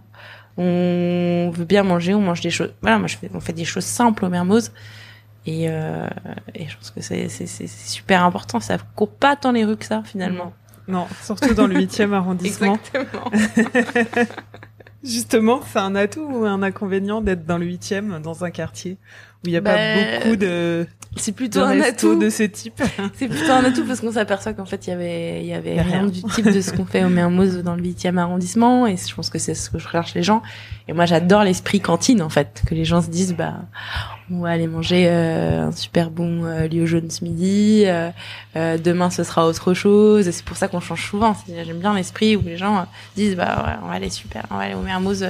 on 0.58 1.50
veut 1.54 1.64
bien 1.64 1.82
manger, 1.82 2.12
on 2.14 2.20
mange 2.20 2.42
des 2.42 2.50
choses. 2.50 2.74
Voilà, 2.82 2.98
moi 2.98 3.08
je 3.08 3.16
fais, 3.16 3.30
on 3.32 3.40
fait 3.40 3.54
des 3.54 3.64
choses 3.64 3.84
simples 3.86 4.26
au 4.26 4.28
Mermoz. 4.28 4.72
Et, 5.46 5.70
euh, 5.70 6.06
et 6.54 6.68
je 6.68 6.76
pense 6.76 6.90
que 6.90 7.00
c'est 7.00 7.30
c'est- 7.30 7.46
c'est- 7.46 7.66
c'est 7.66 7.88
super 7.88 8.24
important. 8.24 8.60
Ça 8.60 8.76
court 8.94 9.08
pas 9.10 9.36
tant 9.36 9.52
les 9.52 9.64
rues 9.64 9.78
que 9.78 9.86
ça 9.86 10.02
finalement. 10.04 10.52
non, 10.86 11.06
surtout 11.22 11.54
dans 11.54 11.66
le 11.66 11.76
8e 11.80 12.12
arrondissement. 12.12 12.76
Exactement. 12.94 13.30
Justement, 15.02 15.62
c'est 15.62 15.78
un 15.78 15.94
atout 15.94 16.22
ou 16.22 16.44
un 16.44 16.62
inconvénient 16.62 17.20
d'être 17.22 17.44
dans 17.46 17.56
le 17.58 17.66
8e, 17.66 18.20
dans 18.20 18.44
un 18.44 18.50
quartier? 18.50 18.98
Où 19.44 19.48
il 19.48 19.50
n'y 19.52 19.56
a 19.56 19.60
Bah, 19.60 19.72
pas 19.74 20.18
beaucoup 20.24 20.36
de, 20.36 20.86
C'est 21.16 21.30
de 21.32 21.36
plutôt 21.36 21.60
un 21.60 21.80
atout. 21.80 22.14
de 22.18 22.28
ce 22.30 22.42
type. 22.42 22.80
C'est 23.14 23.26
plutôt 23.28 23.50
un 23.52 23.64
atout 23.64 23.84
parce 23.86 24.00
qu'on 24.00 24.12
s'aperçoit 24.12 24.52
qu'en 24.52 24.66
fait 24.66 24.86
il 24.86 24.90
y 24.90 24.92
avait 24.92 25.40
il 25.40 25.46
y 25.46 25.54
avait 25.54 25.80
rien, 25.80 26.00
rien. 26.02 26.06
du 26.06 26.22
type 26.22 26.46
de 26.52 26.60
ce 26.60 26.72
qu'on 26.72 26.84
fait 26.84 27.04
au 27.04 27.08
Mermoz 27.08 27.62
dans 27.62 27.74
le 27.74 27.82
8e 27.82 28.16
arrondissement 28.18 28.86
et 28.86 28.96
je 28.96 29.14
pense 29.14 29.30
que 29.30 29.38
c'est 29.38 29.54
ce 29.54 29.70
que 29.70 29.78
je 29.78 29.86
recherche 29.86 30.14
les 30.14 30.22
gens 30.22 30.42
et 30.88 30.92
moi 30.92 31.06
j'adore 31.06 31.42
l'esprit 31.44 31.80
cantine 31.80 32.20
en 32.22 32.28
fait 32.28 32.62
que 32.66 32.74
les 32.74 32.84
gens 32.84 33.00
se 33.02 33.08
disent 33.10 33.34
bah 33.34 33.54
on 34.30 34.40
va 34.40 34.50
aller 34.50 34.66
manger 34.68 35.06
euh, 35.08 35.66
un 35.68 35.72
super 35.72 36.10
bon 36.10 36.44
euh, 36.44 36.68
lieu 36.68 36.86
jaune 36.86 37.10
ce 37.10 37.24
midi 37.24 37.84
euh, 37.86 38.10
euh, 38.56 38.78
demain 38.78 39.10
ce 39.10 39.24
sera 39.24 39.46
autre 39.46 39.74
chose 39.74 40.28
et 40.28 40.32
c'est 40.32 40.44
pour 40.44 40.56
ça 40.56 40.68
qu'on 40.68 40.80
change 40.80 41.08
souvent 41.10 41.34
j'aime 41.48 41.78
bien 41.80 41.94
l'esprit 41.94 42.36
où 42.36 42.42
les 42.44 42.56
gens 42.56 42.86
disent 43.16 43.36
bah 43.36 43.64
ouais, 43.66 43.72
on 43.82 43.88
va 43.88 43.94
aller 43.94 44.10
super 44.10 44.44
on 44.50 44.56
va 44.56 44.64
aller 44.64 44.74
au 44.74 44.82
Mermoz 44.82 45.26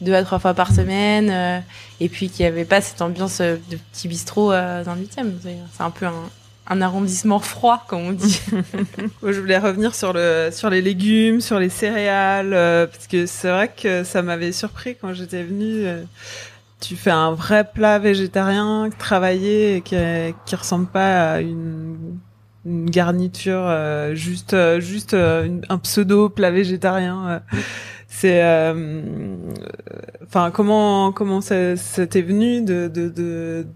deux 0.00 0.14
à 0.14 0.22
trois 0.22 0.38
fois 0.38 0.54
par 0.54 0.72
semaine 0.72 1.30
euh, 1.30 1.60
et 2.00 2.08
puis 2.08 2.30
qu'il 2.30 2.44
n'y 2.44 2.52
avait 2.52 2.64
pas 2.64 2.80
cette 2.80 3.02
ambiance 3.02 3.40
euh, 3.40 3.56
de 3.70 3.76
petit 3.92 4.08
bistrot 4.08 4.52
euh, 4.52 4.84
dans 4.84 4.94
le 4.94 5.02
8e 5.02 5.32
c'est 5.72 5.82
un 5.82 5.90
peu 5.90 6.06
un 6.06 6.30
un 6.68 6.82
arrondissement 6.82 7.38
froid, 7.38 7.84
comme 7.88 8.00
on 8.00 8.12
dit. 8.12 8.40
Je 9.22 9.40
voulais 9.40 9.58
revenir 9.58 9.94
sur 9.94 10.12
le 10.12 10.50
sur 10.52 10.70
les 10.70 10.82
légumes, 10.82 11.40
sur 11.40 11.58
les 11.58 11.70
céréales, 11.70 12.52
euh, 12.52 12.86
parce 12.86 13.06
que 13.06 13.26
c'est 13.26 13.50
vrai 13.50 13.68
que 13.74 14.04
ça 14.04 14.22
m'avait 14.22 14.52
surpris 14.52 14.96
quand 15.00 15.14
j'étais 15.14 15.42
venue. 15.42 15.86
euh, 15.86 16.02
tu 16.80 16.94
fais 16.94 17.10
un 17.10 17.32
vrai 17.32 17.64
plat 17.64 17.98
végétarien 17.98 18.90
travaillé 18.98 19.82
qui 19.84 19.96
qui 20.46 20.56
ressemble 20.56 20.86
pas 20.86 21.32
à 21.32 21.40
une 21.40 22.18
une 22.64 22.90
garniture 22.90 23.64
euh, 23.64 24.14
juste 24.14 24.52
euh, 24.54 24.78
juste 24.78 25.14
euh, 25.14 25.60
un 25.68 25.78
pseudo 25.78 26.28
plat 26.28 26.50
végétarien. 26.50 27.42
C'est 28.10 28.42
euh, 28.42 29.36
enfin 30.24 30.50
comment 30.50 31.12
comment 31.12 31.40
ça, 31.42 31.76
ça 31.76 32.06
t'est 32.06 32.22
venu 32.22 32.62
de 32.62 32.88
de 32.88 33.08
de 33.08 33.66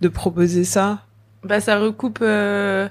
de 0.00 0.08
proposer 0.08 0.64
ça? 0.64 1.04
Bah, 1.44 1.60
ça 1.60 1.78
recoupe 1.78 2.20
euh, 2.22 2.88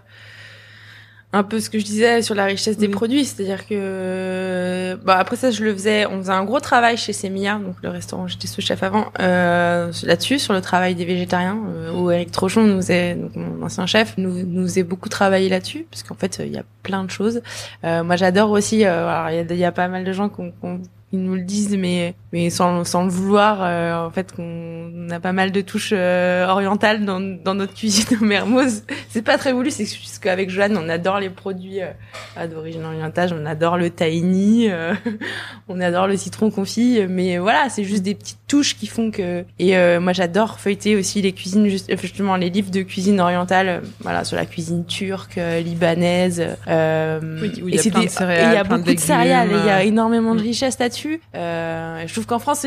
un 1.34 1.44
peu 1.44 1.62
ce 1.62 1.70
que 1.70 1.80
je 1.80 1.86
disais 1.86 2.22
sur 2.22 2.36
la 2.36 2.44
richesse 2.46 2.78
des 2.78 2.88
Oui. 2.88 2.91
produits, 2.91 3.24
c'est-à-dire 3.24 3.65
que 3.65 4.98
bah 5.06 5.15
après 5.17 5.38
ça 5.38 5.50
je 5.50 5.63
le 5.63 5.72
faisais, 5.74 6.06
on 6.06 6.17
faisait 6.20 6.32
un 6.34 6.44
gros 6.44 6.60
travail 6.60 6.98
chez 6.98 7.13
Semilla, 7.13 7.56
donc 7.58 7.76
le 7.82 7.89
restaurant 7.89 8.24
où 8.24 8.28
j'étais 8.28 8.48
sous-chef 8.48 8.84
avant, 8.84 9.06
euh, 9.22 9.91
là-dessus 10.04 10.39
sur 10.39 10.54
le 10.54 10.60
travail 10.62 10.94
des 10.94 11.06
végétariens, 11.06 11.58
euh, 11.70 11.94
où 11.94 12.12
Eric 12.12 12.32
Trochon 12.32 12.63
nous 12.63 12.82
donc 12.82 13.36
mon 13.36 13.63
ancien 13.65 13.86
chef, 13.86 14.15
nous 14.17 14.44
nous 14.46 14.63
faisait 14.63 14.84
beaucoup 14.84 15.08
travailler 15.10 15.48
là-dessus, 15.48 15.86
parce 15.89 16.04
qu'en 16.04 16.15
fait 16.15 16.41
il 16.44 16.52
y 16.52 16.58
a 16.58 16.63
plein 16.84 17.04
de 17.06 17.10
choses. 17.12 17.41
Euh, 17.86 18.04
moi 18.04 18.17
j'adore 18.17 18.52
aussi, 18.52 18.84
euh, 18.86 19.08
alors 19.08 19.30
il 19.30 19.36
y 19.38 19.39
a, 19.39 19.54
il 19.54 19.58
y 19.60 19.65
a 19.65 19.72
pas 19.72 19.88
mal 19.88 20.04
de 20.04 20.12
gens 20.12 20.28
qu'on 20.28 20.52
qu'on- 20.52 20.82
qui 21.12 21.17
nous 21.17 21.36
le 21.36 21.41
disent, 21.41 21.76
mais 21.78 22.15
mais 22.34 22.50
sans, 22.50 22.86
sans 22.86 23.04
le 23.04 23.10
vouloir, 23.10 23.58
euh, 23.62 24.08
en 24.08 24.10
fait 24.10 24.34
qu'on 24.34 25.10
a 25.12 25.19
pas 25.19 25.34
mal 25.34 25.52
de 25.52 25.60
touches 25.60 25.89
euh, 25.93 26.47
orientales 26.47 27.04
dans, 27.04 27.19
dans 27.19 27.54
notre 27.54 27.74
cuisine 27.74 28.06
au 28.21 28.24
Mermoz. 28.24 28.84
C'est 29.10 29.21
pas 29.21 29.38
très 29.38 29.52
voulu, 29.52 29.69
c'est 29.69 29.84
juste 29.86 30.19
qu'avec 30.24 30.50
Joanne, 30.50 30.78
on 30.82 30.88
adore 30.88 31.19
les 31.19 31.30
produits 31.30 31.82
euh, 31.82 32.47
d'origine 32.47 32.86
orientale, 32.86 33.36
on 33.38 33.45
adore 33.45 33.78
le 33.78 33.89
tahini, 33.89 34.69
euh, 34.71 34.93
on 35.67 35.82
adore 35.82 36.08
le 36.08 36.15
citron 36.15 36.50
confit, 36.50 37.02
mais 37.10 37.38
voilà, 37.38 37.67
c'est 37.69 37.84
juste 37.84 38.04
des 38.04 38.15
petites 38.15 38.39
touches 38.47 38.78
qui 38.78 38.88
font 38.88 39.12
que. 39.12 39.43
Et 39.60 39.76
euh, 39.78 40.00
moi, 40.00 40.13
j'adore 40.13 40.60
feuilleter 40.62 40.95
aussi 40.95 41.21
les 41.21 41.34
cuisines, 41.34 41.67
juste- 41.67 41.91
justement 42.00 42.38
les 42.38 42.50
livres 42.50 42.71
de 42.71 42.82
cuisine 42.84 43.19
orientale, 43.19 43.67
euh, 43.67 43.80
voilà, 44.00 44.24
sur 44.24 44.38
la 44.38 44.45
cuisine 44.45 44.86
turque, 44.86 45.38
euh, 45.38 45.60
libanaise. 45.60 46.41
Euh, 46.69 47.19
Oui, 47.41 47.62
où 47.62 47.67
il 47.67 47.76
y 47.76 47.80
a 47.80 47.91
plein 47.91 48.04
de 48.06 48.10
céréales, 48.10 48.52
Il 48.52 48.56
y 48.56 48.58
a 48.58 48.63
plein 48.63 48.78
de 48.78 48.84
beaucoup 48.84 48.95
de 48.95 49.00
céréales, 49.02 49.50
il 49.52 49.65
y 49.65 49.69
a 49.69 49.84
énormément 49.84 50.34
de 50.36 50.39
Mm. 50.39 50.43
richesse 50.43 50.80
là-dessus. 50.80 51.00
Euh, 51.35 52.03
je 52.07 52.11
trouve 52.13 52.25
qu'en 52.25 52.39
France, 52.39 52.65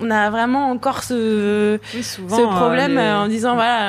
on 0.00 0.10
a 0.10 0.28
vraiment 0.30 0.70
encore 0.70 1.04
ce 1.04 1.78
Oui, 1.94 2.02
souvent 2.02 2.36
ce 2.36 2.42
problème 2.42 2.98
euh, 2.98 3.00
les- 3.00 3.06
euh, 3.08 3.18
en 3.20 3.28
disant 3.28 3.54
voilà 3.54 3.82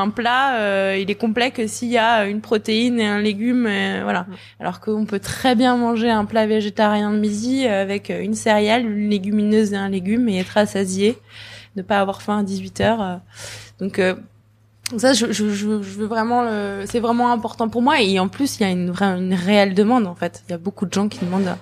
euh, 0.00 0.02
un 0.02 0.08
plat 0.10 0.56
euh, 0.56 0.98
il 1.00 1.08
est 1.08 1.14
complet 1.14 1.52
que 1.52 1.68
s'il 1.68 1.88
y 1.90 1.98
a 1.98 2.24
une 2.26 2.40
protéine 2.40 2.98
et 2.98 3.06
un 3.06 3.20
légume 3.20 3.62
voilà. 4.02 4.26
Alors 4.58 4.80
qu'on 4.80 5.04
peut 5.06 5.20
très 5.20 5.54
bien 5.54 5.76
manger 5.76 6.10
un 6.10 6.24
plat 6.24 6.46
végétarien 6.46 7.12
de 7.12 7.18
midi 7.18 7.64
avec 7.68 8.08
une 8.10 8.34
céréale 8.34 8.84
une 8.86 9.08
légumineuse 9.08 9.72
et 9.72 9.76
un 9.76 9.88
légume 9.88 10.28
et 10.28 10.40
être 10.40 10.48
rassasié 10.50 11.16
ne 11.76 11.82
pas 11.82 12.00
avoir 12.00 12.22
faim 12.22 12.38
à 12.40 12.42
18 12.42 12.80
heures 12.80 13.20
donc 13.78 14.00
euh, 14.00 14.14
ça 14.96 15.12
je, 15.12 15.26
je, 15.32 15.48
je, 15.48 15.80
je 15.80 15.98
veux 15.98 16.06
vraiment 16.06 16.42
le... 16.42 16.82
c'est 16.86 17.00
vraiment 17.00 17.30
important 17.32 17.68
pour 17.68 17.80
moi. 17.82 18.00
Et 18.00 18.18
en 18.18 18.26
plus 18.28 18.58
il 18.58 18.64
y 18.64 18.66
a 18.66 18.70
une 18.70 18.90
vraie 18.90 19.16
une 19.16 19.32
réelle 19.32 19.74
demande 19.74 20.06
en 20.08 20.14
fait. 20.16 20.42
Il 20.48 20.50
y 20.50 20.54
a 20.54 20.58
beaucoup 20.58 20.84
de 20.86 20.92
gens 20.92 21.08
qui 21.08 21.24
demandent 21.24 21.56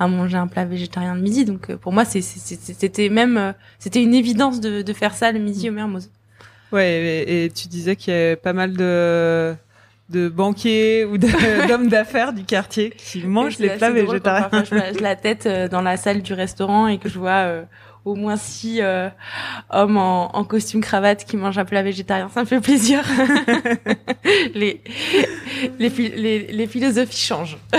à, 0.00 0.08
manger 0.08 0.36
un 0.36 0.46
plat 0.48 0.64
végétarien 0.64 1.14
de 1.14 1.20
midi 1.20 1.44
donc 1.44 1.70
euh, 1.70 1.76
pour 1.76 1.92
moi 1.92 2.04
c'était 2.04 3.08
même 3.08 3.36
euh, 3.36 3.52
c'était 3.78 4.02
une 4.02 4.14
évidence 4.14 4.60
de, 4.60 4.82
de 4.82 4.92
faire 4.92 5.14
ça 5.14 5.30
le 5.32 5.38
midi 5.38 5.68
au 5.68 5.72
Mermoz 5.72 6.10
Ouais, 6.72 6.88
et, 7.26 7.44
et 7.44 7.50
tu 7.50 7.66
disais 7.68 7.96
qu'il 7.96 8.12
y 8.12 8.16
avait 8.16 8.36
pas 8.36 8.52
mal 8.52 8.74
de 8.76 9.54
de 10.08 10.28
banquiers 10.28 11.04
ou 11.04 11.18
d'hommes 11.68 11.88
d'affaires 11.88 12.32
du 12.32 12.44
quartier 12.44 12.90
qui 12.90 13.24
mangent 13.26 13.58
les 13.58 13.70
plats 13.70 13.90
drôle 13.90 14.04
quand 14.04 14.10
végétariens. 14.12 14.48
parfois 14.50 14.92
je 14.92 15.00
la 15.02 15.16
tête 15.16 15.46
euh, 15.46 15.68
dans 15.68 15.82
la 15.82 15.96
salle 15.96 16.22
du 16.22 16.32
restaurant 16.32 16.88
et 16.88 16.98
que 16.98 17.08
je 17.08 17.18
vois 17.18 17.30
euh, 17.46 17.62
au 18.04 18.14
moins 18.14 18.36
six 18.36 18.80
euh, 18.80 19.08
hommes 19.70 19.96
en, 19.98 20.34
en 20.36 20.44
costume 20.44 20.80
cravate 20.80 21.24
qui 21.24 21.36
mangent 21.36 21.58
un 21.58 21.64
plat 21.64 21.82
végétarien. 21.82 22.28
Ça 22.32 22.40
me 22.40 22.46
fait 22.46 22.60
plaisir. 22.60 23.02
les, 24.54 24.80
les, 25.78 25.90
phi- 25.90 26.12
les, 26.16 26.46
les 26.46 26.66
philosophies 26.66 27.20
changent. 27.26 27.58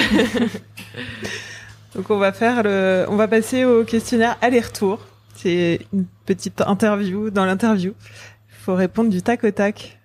Donc 1.95 2.09
on 2.09 2.17
va 2.17 2.31
faire 2.31 2.63
le, 2.63 3.05
on 3.09 3.15
va 3.15 3.27
passer 3.27 3.65
au 3.65 3.83
questionnaire 3.83 4.37
aller-retour. 4.41 4.99
C'est 5.35 5.79
une 5.93 6.05
petite 6.25 6.61
interview 6.61 7.29
dans 7.29 7.45
l'interview. 7.45 7.93
Il 8.49 8.55
faut 8.63 8.75
répondre 8.75 9.09
du 9.09 9.21
tac 9.21 9.43
au 9.43 9.51
tac. 9.51 9.97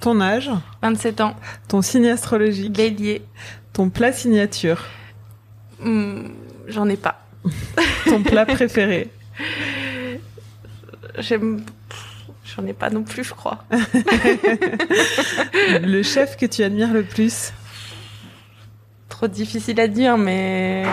Ton 0.00 0.20
âge, 0.20 0.50
27 0.82 1.20
ans, 1.22 1.34
ton 1.68 1.80
signe 1.80 2.08
astrologique, 2.08 2.72
bélier. 2.76 3.22
ton 3.72 3.88
plat 3.88 4.12
signature, 4.12 4.84
Hmm, 5.80 6.28
J'en 6.68 6.88
ai 6.88 6.96
pas. 6.96 7.22
ton 8.06 8.22
plat 8.22 8.44
préféré. 8.46 9.10
J'aime. 11.18 11.62
J'en 12.44 12.64
ai 12.66 12.72
pas 12.72 12.90
non 12.90 13.02
plus, 13.02 13.24
je 13.24 13.34
crois. 13.34 13.64
le 15.82 16.02
chef 16.02 16.36
que 16.36 16.46
tu 16.46 16.62
admires 16.62 16.92
le 16.92 17.02
plus. 17.02 17.52
Trop 19.16 19.28
difficile 19.28 19.80
à 19.80 19.88
dire, 19.88 20.18
mais 20.18 20.84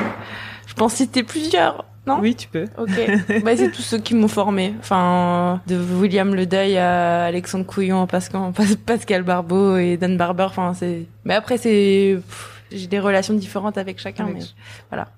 je 0.65 0.73
pense 0.75 0.93
citer 0.93 1.23
plusieurs. 1.23 1.83
Non 2.07 2.19
Oui, 2.21 2.35
tu 2.35 2.47
peux. 2.47 2.67
Ok. 2.77 2.89
bah, 3.43 3.57
c'est 3.57 3.69
tous 3.69 3.81
ceux 3.81 3.97
qui 3.97 4.15
m'ont 4.15 4.29
formé. 4.29 4.73
Enfin, 4.79 5.61
de 5.67 5.75
William 5.77 6.33
Le 6.33 6.45
Deuil 6.45 6.77
à 6.77 7.25
Alexandre 7.25 7.65
Couillon, 7.65 8.07
Pascal, 8.07 8.53
Pascal 8.85 9.23
Barbeau 9.23 9.75
et 9.75 9.97
Dan 9.97 10.15
Barber. 10.15 10.43
Enfin, 10.43 10.73
c'est. 10.73 11.05
Mais 11.25 11.33
après, 11.33 11.57
c'est. 11.57 12.17
J'ai 12.71 12.87
des 12.87 12.99
relations 13.01 13.33
différentes 13.33 13.77
avec 13.77 13.99
chacun. 13.99 14.23
Avec- 14.23 14.35
Mais 14.37 14.43
voilà. 14.89 15.09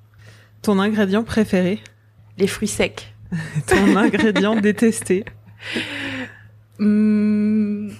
Ton 0.63 0.79
ingrédient 0.79 1.23
préféré? 1.23 1.79
Les 2.39 2.47
fruits 2.47 2.67
secs. 2.67 3.13
Ton 3.67 3.95
ingrédient 3.97 4.55
détesté? 4.55 5.25
Hum, 6.79 7.91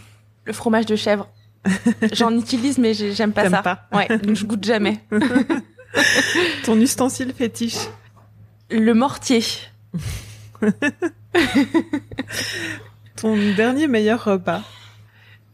le 0.45 0.53
fromage 0.53 0.87
de 0.87 0.95
chèvre. 0.95 1.29
J'en 2.13 2.31
utilise, 2.37 2.77
mais 2.77 2.93
j'ai- 2.93 3.13
j'aime 3.13 3.31
pas 3.33 3.49
ça. 3.49 3.61
pas. 3.61 3.87
Ouais, 3.91 4.07
donc 4.19 4.35
je 4.35 4.45
goûte 4.45 4.63
jamais. 4.63 4.99
Ton 6.65 6.79
ustensile 6.79 7.33
fétiche. 7.33 7.87
Le 8.69 8.93
mortier. 8.93 9.43
Ton 13.15 13.35
dernier 13.55 13.87
meilleur 13.87 14.23
repas 14.23 14.61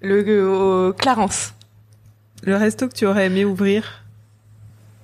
Le 0.01 0.23
euh, 0.27 0.91
Clarence. 0.93 1.53
Le 2.43 2.55
resto 2.55 2.87
que 2.87 2.93
tu 2.95 3.05
aurais 3.05 3.27
aimé 3.27 3.45
ouvrir 3.45 4.03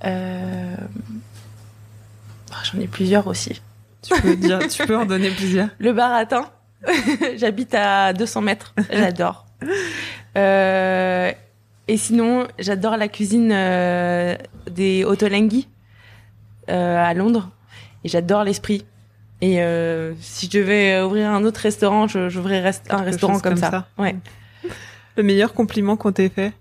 Euh... 0.03 0.76
oh, 2.51 2.55
J'en 2.72 2.80
ai 2.80 2.88
plusieurs 2.88 3.28
aussi. 3.28 3.62
Tu 4.01 4.20
peux 4.22 4.36
dire, 4.36 4.60
tu 4.68 4.86
peux 4.88 4.97
en 4.97 5.05
donner 5.05 5.30
plusieurs. 5.32 5.70
Le 5.80 5.93
baratin. 5.93 6.49
J'habite 7.36 7.74
à 7.76 8.14
200 8.14 8.41
mètres. 8.41 8.74
J'adore. 8.91 9.45
Euh, 10.38 11.31
et 11.88 11.97
sinon, 11.97 12.47
j'adore 12.59 12.97
la 12.97 13.07
cuisine 13.07 13.51
euh, 13.51 14.35
des 14.69 15.03
Ottolenghi 15.05 15.67
euh, 16.69 17.03
à 17.03 17.13
Londres. 17.13 17.49
Et 18.03 18.09
j'adore 18.09 18.43
l'esprit. 18.43 18.85
Et 19.41 19.61
euh, 19.61 20.13
si 20.19 20.47
je 20.51 20.59
devais 20.59 21.01
ouvrir 21.01 21.29
un 21.29 21.43
autre 21.43 21.59
restaurant, 21.61 22.07
j'ouvrirais 22.07 22.61
rest- 22.71 22.85
un 22.89 23.01
restaurant 23.03 23.33
comme, 23.39 23.53
comme 23.53 23.57
ça. 23.57 23.69
ça. 23.71 23.88
Ouais. 23.97 24.15
Le 25.17 25.23
meilleur 25.23 25.53
compliment 25.53 25.95
qu'on 25.97 26.11
t'ait 26.11 26.29
fait 26.29 26.53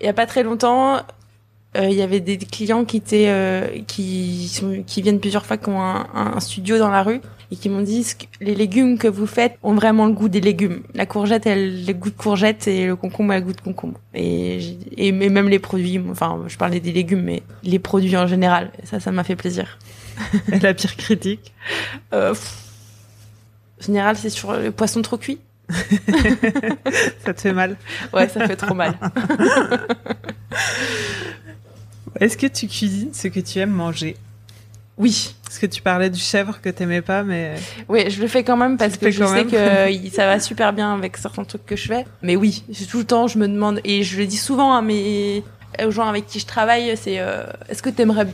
Il 0.00 0.06
y 0.06 0.08
a 0.08 0.12
pas 0.12 0.26
très 0.26 0.42
longtemps, 0.42 0.96
euh, 1.76 1.86
il 1.88 1.92
y 1.94 2.02
avait 2.02 2.20
des 2.20 2.38
clients 2.38 2.84
qui 2.84 2.96
étaient 2.96 3.28
euh, 3.28 3.66
qui 3.86 4.48
sont, 4.48 4.82
qui 4.86 5.02
viennent 5.02 5.20
plusieurs 5.20 5.46
fois, 5.46 5.56
qui 5.56 5.68
ont 5.68 5.80
un, 5.80 6.06
un 6.14 6.40
studio 6.40 6.78
dans 6.78 6.88
la 6.90 7.02
rue 7.04 7.20
et 7.52 7.56
qui 7.56 7.68
m'ont 7.68 7.82
dit 7.82 8.04
que- 8.18 8.44
les 8.44 8.54
légumes 8.54 8.98
que 8.98 9.08
vous 9.08 9.26
faites 9.26 9.58
ont 9.62 9.74
vraiment 9.74 10.06
le 10.06 10.12
goût 10.12 10.28
des 10.28 10.40
légumes? 10.40 10.82
La 10.94 11.06
courgette, 11.06 11.46
elle 11.46 11.84
le 11.84 11.92
goût 11.92 12.10
de 12.10 12.16
courgette 12.16 12.66
et 12.68 12.86
le 12.86 12.96
concombre 12.96 13.32
a 13.32 13.38
le 13.38 13.44
goût 13.44 13.52
de 13.52 13.60
concombre. 13.60 13.98
Et, 14.14 14.76
et 14.96 15.12
même 15.12 15.48
les 15.48 15.58
produits, 15.58 16.00
enfin, 16.10 16.42
je 16.46 16.56
parlais 16.56 16.80
des 16.80 16.92
légumes, 16.92 17.22
mais 17.22 17.42
les 17.62 17.78
produits 17.78 18.16
en 18.16 18.26
général. 18.26 18.70
Ça, 18.84 19.00
ça 19.00 19.10
m'a 19.12 19.24
fait 19.24 19.36
plaisir. 19.36 19.78
La 20.62 20.74
pire 20.74 20.96
critique 20.96 21.52
Euh, 22.12 22.34
en 23.80 23.84
général, 23.84 24.16
c'est 24.16 24.30
sur 24.30 24.52
le 24.52 24.70
poisson 24.70 25.02
trop 25.02 25.16
cuit. 25.16 25.38
Ça 27.24 27.32
te 27.32 27.40
fait 27.40 27.52
mal? 27.52 27.76
Ouais, 28.12 28.28
ça 28.28 28.46
fait 28.46 28.56
trop 28.56 28.74
mal. 28.74 28.98
Est-ce 32.20 32.36
que 32.36 32.48
tu 32.48 32.66
cuisines 32.66 33.14
ce 33.14 33.28
que 33.28 33.40
tu 33.40 33.60
aimes 33.60 33.70
manger? 33.70 34.16
Oui. 35.00 35.34
Parce 35.44 35.58
que 35.58 35.66
tu 35.66 35.80
parlais 35.82 36.10
du 36.10 36.20
chèvre 36.20 36.60
que 36.60 36.68
t'aimais 36.68 37.00
pas, 37.00 37.22
mais 37.22 37.54
Oui, 37.88 38.08
je 38.10 38.20
le 38.20 38.28
fais 38.28 38.44
quand 38.44 38.56
même 38.56 38.76
parce 38.76 38.98
que 38.98 39.10
je 39.10 39.24
sais 39.24 39.44
que 39.44 40.10
ça 40.12 40.26
va 40.26 40.38
super 40.38 40.72
bien 40.72 40.94
avec 40.94 41.16
certains 41.16 41.44
trucs 41.44 41.64
que 41.66 41.74
je 41.74 41.88
fais. 41.88 42.04
Mais 42.22 42.36
oui, 42.36 42.62
tout 42.90 42.98
le 42.98 43.04
temps, 43.04 43.26
je 43.26 43.38
me 43.38 43.48
demande, 43.48 43.80
et 43.82 44.02
je 44.02 44.18
le 44.18 44.26
dis 44.26 44.36
souvent 44.36 44.74
à 44.74 44.82
mes, 44.82 45.42
aux 45.82 45.90
gens 45.90 46.06
avec 46.06 46.26
qui 46.26 46.38
je 46.38 46.46
travaille, 46.46 46.94
c'est 46.96 47.18
euh, 47.18 47.44
est-ce 47.68 47.82
que 47.82 47.90
t'aimerais 47.90 48.26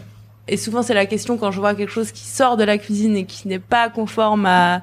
et 0.49 0.57
souvent 0.57 0.83
c'est 0.83 0.95
la 0.95 1.07
question 1.07 1.39
quand 1.39 1.51
je 1.51 1.59
vois 1.59 1.75
quelque 1.75 1.91
chose 1.91 2.13
qui 2.13 2.25
sort 2.25 2.57
de 2.57 2.63
la 2.63 2.79
cuisine 2.79 3.17
et 3.17 3.25
qui 3.25 3.49
n'est 3.49 3.59
pas 3.59 3.89
conforme 3.89 4.47
à 4.47 4.83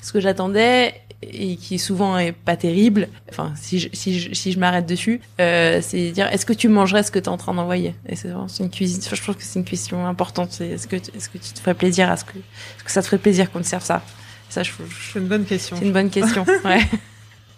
ce 0.00 0.10
que 0.10 0.20
j'attendais 0.20 0.94
et 1.22 1.56
qui 1.56 1.78
souvent 1.78 2.18
est 2.18 2.32
pas 2.32 2.56
terrible. 2.56 3.08
Enfin, 3.30 3.52
si 3.56 3.78
je, 3.78 3.88
si 3.92 4.18
je, 4.18 4.34
si 4.34 4.52
je 4.52 4.58
m'arrête 4.58 4.86
dessus, 4.86 5.20
euh, 5.40 5.80
c'est 5.82 6.10
dire 6.10 6.26
est-ce 6.32 6.44
que 6.46 6.52
tu 6.52 6.68
mangerais 6.68 7.02
ce 7.02 7.10
que 7.10 7.18
tu 7.18 7.26
es 7.26 7.28
en 7.28 7.36
train 7.36 7.54
d'envoyer? 7.54 7.94
Et 8.08 8.16
c'est 8.16 8.28
vraiment- 8.28 8.46
une 8.60 8.70
cuisine. 8.70 9.00
Je 9.02 9.22
trouve 9.22 9.36
que 9.36 9.42
c'est 9.42 9.58
une 9.58 9.64
question 9.64 10.06
importante. 10.06 10.48
C'est 10.52 10.68
est-ce 10.68 10.86
que 10.88 10.96
est-ce 10.96 11.28
que 11.28 11.38
tu 11.38 11.52
te 11.52 11.60
ferais 11.60 11.74
plaisir 11.74 12.10
à 12.10 12.16
ce 12.16 12.24
que 12.24 12.36
est-ce 12.38 12.84
que 12.84 12.90
ça 12.90 13.02
te 13.02 13.06
ferait 13.06 13.18
plaisir 13.18 13.50
qu'on 13.52 13.60
te 13.60 13.66
serve 13.66 13.84
ça? 13.84 14.02
Ça, 14.48 14.62
je, 14.62 14.70
je- 14.72 15.12
c'est 15.12 15.18
une 15.18 15.28
bonne 15.28 15.44
question. 15.44 15.76
c'est 15.78 15.84
une 15.86 15.92
bonne 15.92 16.10
question. 16.10 16.44
Ouais. 16.64 16.80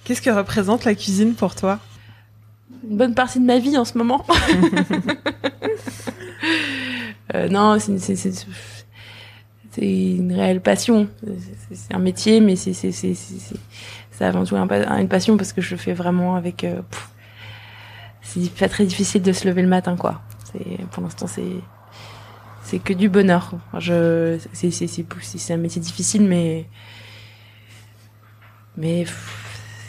Qu'est-ce 0.04 0.20
que 0.22 0.30
représente 0.30 0.84
la 0.84 0.94
cuisine 0.94 1.34
pour 1.34 1.54
toi? 1.54 1.80
Une 2.88 2.96
bonne 2.98 3.14
partie 3.14 3.40
de 3.40 3.44
ma 3.46 3.58
vie 3.58 3.76
en 3.78 3.84
ce 3.86 3.96
moment. 3.96 4.26
Euh, 7.34 7.48
non, 7.48 7.78
c'est 7.80 7.92
c'est- 9.74 10.16
une 10.16 10.32
réelle 10.32 10.60
passion. 10.60 11.08
C'est- 11.70 11.92
un 11.94 11.98
métier, 11.98 12.40
mais 12.40 12.56
c'est 12.56 12.74
avant 14.20 14.44
tout 14.44 14.56
une 14.56 15.08
passion 15.08 15.36
parce 15.36 15.52
que 15.52 15.60
je 15.60 15.72
le 15.72 15.76
fais 15.76 15.92
vraiment 15.92 16.36
avec. 16.36 16.64
euh, 16.64 16.80
c'est 18.22 18.50
pas 18.54 18.68
très 18.68 18.86
difficile 18.86 19.22
de 19.22 19.32
se 19.32 19.46
lever 19.46 19.62
le 19.62 19.68
matin, 19.68 19.96
quoi. 19.96 20.22
Pour 20.92 21.02
l'instant 21.02 21.26
c'est 21.26 21.42
c'est 22.62 22.78
que 22.78 22.92
du 22.92 23.08
bonheur. 23.08 23.52
Je 23.78 24.38
c'est 24.52 24.70
c'est 24.70 25.52
un 25.52 25.56
métier 25.56 25.80
difficile, 25.82 26.22
mais 26.22 26.66
mais 28.76 29.04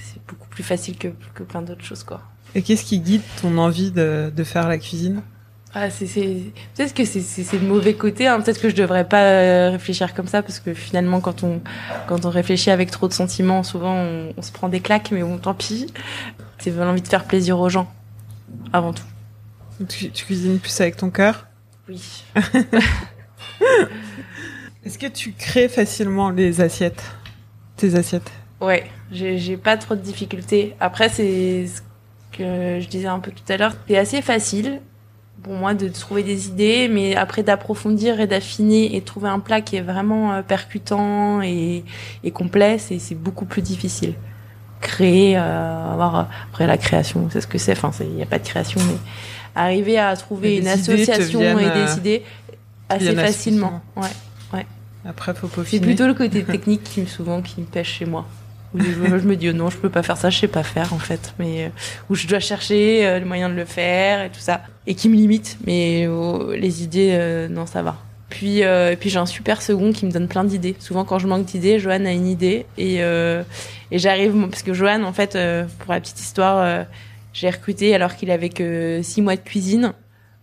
c'est 0.04 0.22
beaucoup 0.28 0.48
plus 0.50 0.64
facile 0.64 0.98
que 0.98 1.10
que 1.34 1.44
plein 1.44 1.62
d'autres 1.62 1.84
choses, 1.86 2.04
quoi. 2.04 2.22
Et 2.56 2.62
qu'est-ce 2.62 2.84
qui 2.86 3.00
guide 3.00 3.22
ton 3.42 3.58
envie 3.58 3.92
de, 3.92 4.32
de 4.36 4.44
faire 4.44 4.68
la 4.68 4.78
cuisine? 4.78 5.22
Ah, 5.78 5.90
c'est. 5.90 6.06
Peut-être 6.06 6.94
que 6.94 7.04
c'est, 7.04 7.52
le 7.52 7.68
mauvais 7.68 7.96
côté. 7.96 8.28
Hein. 8.28 8.40
Peut-être 8.40 8.62
que 8.62 8.70
je 8.70 8.76
devrais 8.76 9.06
pas 9.06 9.24
euh, 9.24 9.72
réfléchir 9.72 10.14
comme 10.14 10.28
ça 10.28 10.42
parce 10.42 10.62
que 10.62 10.74
finalement, 10.74 11.20
quand 11.20 11.44
on, 11.44 11.62
quand 12.08 12.24
on 12.26 12.30
réfléchit 12.30 12.72
avec 12.72 12.92
trop 12.92 13.10
de 13.10 13.14
sentiments, 13.14 13.62
souvent 13.62 13.94
on, 13.94 14.34
on 14.38 14.42
se 14.42 14.54
prend 14.54 14.70
des 14.70 14.80
claques, 14.80 15.12
mais 15.12 15.22
bon, 15.22 15.38
tant 15.38 15.54
pis. 15.54 15.88
C'est 16.60 16.72
l'envie 16.72 17.02
de 17.02 17.08
faire 17.10 17.26
plaisir 17.26 17.60
aux 17.60 17.68
gens, 17.68 17.92
avant 18.72 18.94
tout. 18.94 19.04
tu, 19.90 20.10
tu 20.12 20.26
cuisines 20.26 20.60
plus 20.60 20.80
avec 20.80 20.96
ton 20.96 21.10
cœur? 21.10 21.46
Oui. 21.90 22.24
Est-ce 24.86 24.98
que 24.98 25.08
tu 25.08 25.34
crées 25.34 25.68
facilement 25.68 26.30
les 26.30 26.62
assiettes? 26.62 27.04
Tes 27.76 27.96
assiettes? 27.96 28.32
Ouais, 28.62 28.90
j'ai, 29.12 29.38
j'ai 29.40 29.58
pas 29.58 29.76
trop 29.76 29.96
de 29.96 30.02
difficultés. 30.02 30.74
Après, 30.80 31.10
c'est 31.10 31.68
ce 31.68 31.82
que 32.32 32.80
je 32.80 32.88
disais 32.88 33.08
un 33.08 33.20
peu 33.20 33.32
tout 33.32 33.44
à 33.52 33.58
l'heure. 33.58 33.76
C'est 33.90 33.98
assez 33.98 34.22
facile 34.22 34.80
pour 35.46 35.54
moi 35.54 35.76
de 35.76 35.88
trouver 35.90 36.24
des 36.24 36.48
idées, 36.48 36.88
mais 36.88 37.16
après 37.16 37.44
d'approfondir 37.44 38.20
et 38.20 38.26
d'affiner 38.26 38.96
et 38.96 39.00
de 39.02 39.06
trouver 39.06 39.30
un 39.30 39.38
plat 39.38 39.62
qui 39.62 39.76
est 39.76 39.82
vraiment 39.82 40.34
euh, 40.34 40.42
percutant 40.42 41.44
et, 41.44 41.84
et 42.24 42.32
complet, 42.32 42.80
c'est, 42.80 42.98
c'est 42.98 43.14
beaucoup 43.14 43.46
plus 43.46 43.62
difficile. 43.62 44.16
Créer, 44.82 45.38
euh, 45.38 45.92
avoir 45.94 46.30
après 46.52 46.66
la 46.66 46.78
création, 46.78 47.30
c'est 47.32 47.42
ce 47.42 47.48
que 47.48 47.60
c'est. 47.60 47.74
Enfin, 47.74 47.92
il 48.04 48.16
n'y 48.16 48.24
a 48.24 48.26
pas 48.26 48.40
de 48.40 48.48
création, 48.48 48.82
mais 48.88 48.98
arriver 49.54 50.00
à 50.00 50.16
trouver 50.16 50.58
une 50.58 50.68
association 50.68 51.42
et 51.60 51.66
euh, 51.66 51.86
des 51.86 51.98
idées 52.00 52.24
assez 52.90 53.16
facilement. 53.16 53.82
Ouais. 53.96 54.66
Après, 55.08 55.36
faut 55.36 55.48
C'est 55.48 55.54
peaufiner. 55.58 55.86
plutôt 55.86 56.08
le 56.08 56.16
côté 56.16 56.44
technique 56.56 56.84
qui 56.84 57.02
me 57.02 57.06
souvent 57.06 57.44
qui 57.44 57.62
me 57.62 57.68
pêche 57.68 58.00
chez 58.00 58.06
moi. 58.06 58.26
Où 58.74 58.80
je, 58.82 58.92
je 59.20 59.28
me 59.28 59.36
dis 59.36 59.50
oh 59.50 59.54
non, 59.54 59.70
je 59.70 59.78
peux 59.78 59.90
pas 59.90 60.04
faire 60.04 60.18
ça, 60.18 60.30
je 60.30 60.38
sais 60.40 60.48
pas 60.48 60.64
faire 60.64 60.94
en 60.94 61.00
fait, 61.00 61.34
mais 61.40 61.66
euh, 61.66 61.70
où 62.10 62.16
je 62.16 62.28
dois 62.28 62.40
chercher 62.40 63.06
euh, 63.08 63.20
le 63.20 63.26
moyen 63.26 63.48
de 63.50 63.54
le 63.54 63.66
faire 63.66 64.24
et 64.24 64.30
tout 64.30 64.40
ça, 64.40 64.62
et 64.88 64.96
qui 64.96 65.08
me 65.08 65.16
limite. 65.16 65.58
Mais 65.66 66.08
oh, 66.08 66.52
les 66.52 66.84
idées, 66.84 67.12
euh, 67.14 67.48
non, 67.48 67.66
ça 67.66 67.82
va. 67.82 67.98
Puis, 68.30 68.64
euh, 68.64 68.92
et 68.92 68.96
puis 68.96 69.10
j'ai 69.10 69.20
un 69.20 69.26
super 69.28 69.62
second 69.62 69.94
qui 69.94 70.06
me 70.06 70.12
donne 70.12 70.28
plein 70.28 70.44
d'idées. 70.44 70.76
Souvent 70.80 71.06
quand 71.06 71.20
je 71.20 71.28
manque 71.28 71.46
d'idées, 71.46 71.80
Johan 71.80 72.06
a 72.06 72.12
une 72.12 72.28
idée 72.28 72.66
et 72.78 72.98
euh, 73.00 73.44
et 73.92 74.00
j'arrive 74.00 74.36
parce 74.50 74.64
que 74.64 74.74
Johan 74.74 75.04
en 75.04 75.14
fait, 75.14 75.36
euh, 75.36 75.66
pour 75.80 75.94
la 75.94 76.02
petite 76.02 76.20
histoire, 76.20 76.58
euh, 76.58 76.84
j'ai 77.34 77.50
recruté 77.50 77.94
alors 77.94 78.16
qu'il 78.16 78.32
avait 78.32 78.50
que 78.50 79.00
six 79.04 79.22
mois 79.22 79.36
de 79.36 79.42
cuisine. 79.42 79.94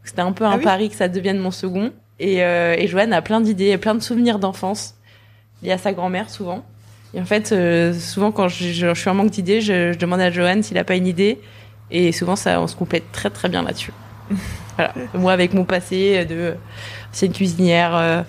C'était 0.05 0.23
un 0.23 0.33
peu 0.33 0.45
un 0.45 0.53
Ah 0.53 0.57
oui 0.59 0.65
pari 0.65 0.89
que 0.91 0.97
ça 0.97 1.09
devienne 1.09 1.39
mon 1.39 1.51
second. 1.51 1.93
Et, 2.19 2.45
euh, 2.45 2.75
et 2.79 2.87
Joanne 2.87 3.13
a 3.13 3.21
plein 3.21 3.41
d'idées, 3.41 3.77
plein 3.79 3.95
de 3.95 4.01
souvenirs 4.01 4.39
d'enfance 4.39 4.95
liés 5.63 5.73
à 5.73 5.79
sa 5.79 5.93
grand-mère 5.93 6.31
souvent. 6.31 6.65
Et 7.15 7.21
en 7.21 7.25
fait, 7.25 7.53
euh, 7.53 7.93
souvent 7.93 8.33
quand 8.33 8.49
je, 8.49 8.65
je- 8.65 8.95
je 8.95 8.99
suis 9.01 9.11
en 9.11 9.15
manque 9.15 9.31
d'idées, 9.31 9.61
je, 9.61 9.93
je 9.93 9.99
demande 9.99 10.21
à 10.21 10.31
Joanne 10.31 10.63
s'il 10.63 10.79
a 10.79 10.85
pas 10.85 10.95
une 10.97 11.07
idée. 11.07 11.39
Et 11.91 12.11
souvent, 12.13 12.37
ça, 12.37 12.61
on 12.61 12.67
se 12.67 12.75
complète 12.77 13.05
très 13.13 13.29
très 13.31 13.49
bien 13.51 13.63
là-dessus. 13.63 13.93
voilà. 14.77 14.95
Moi, 15.15 15.33
avec 15.33 15.53
mon 15.53 15.65
passé 15.65 16.25
de 16.25 16.55
une 17.21 17.33
cuisinière, 17.33 17.95
euh, 17.95 18.23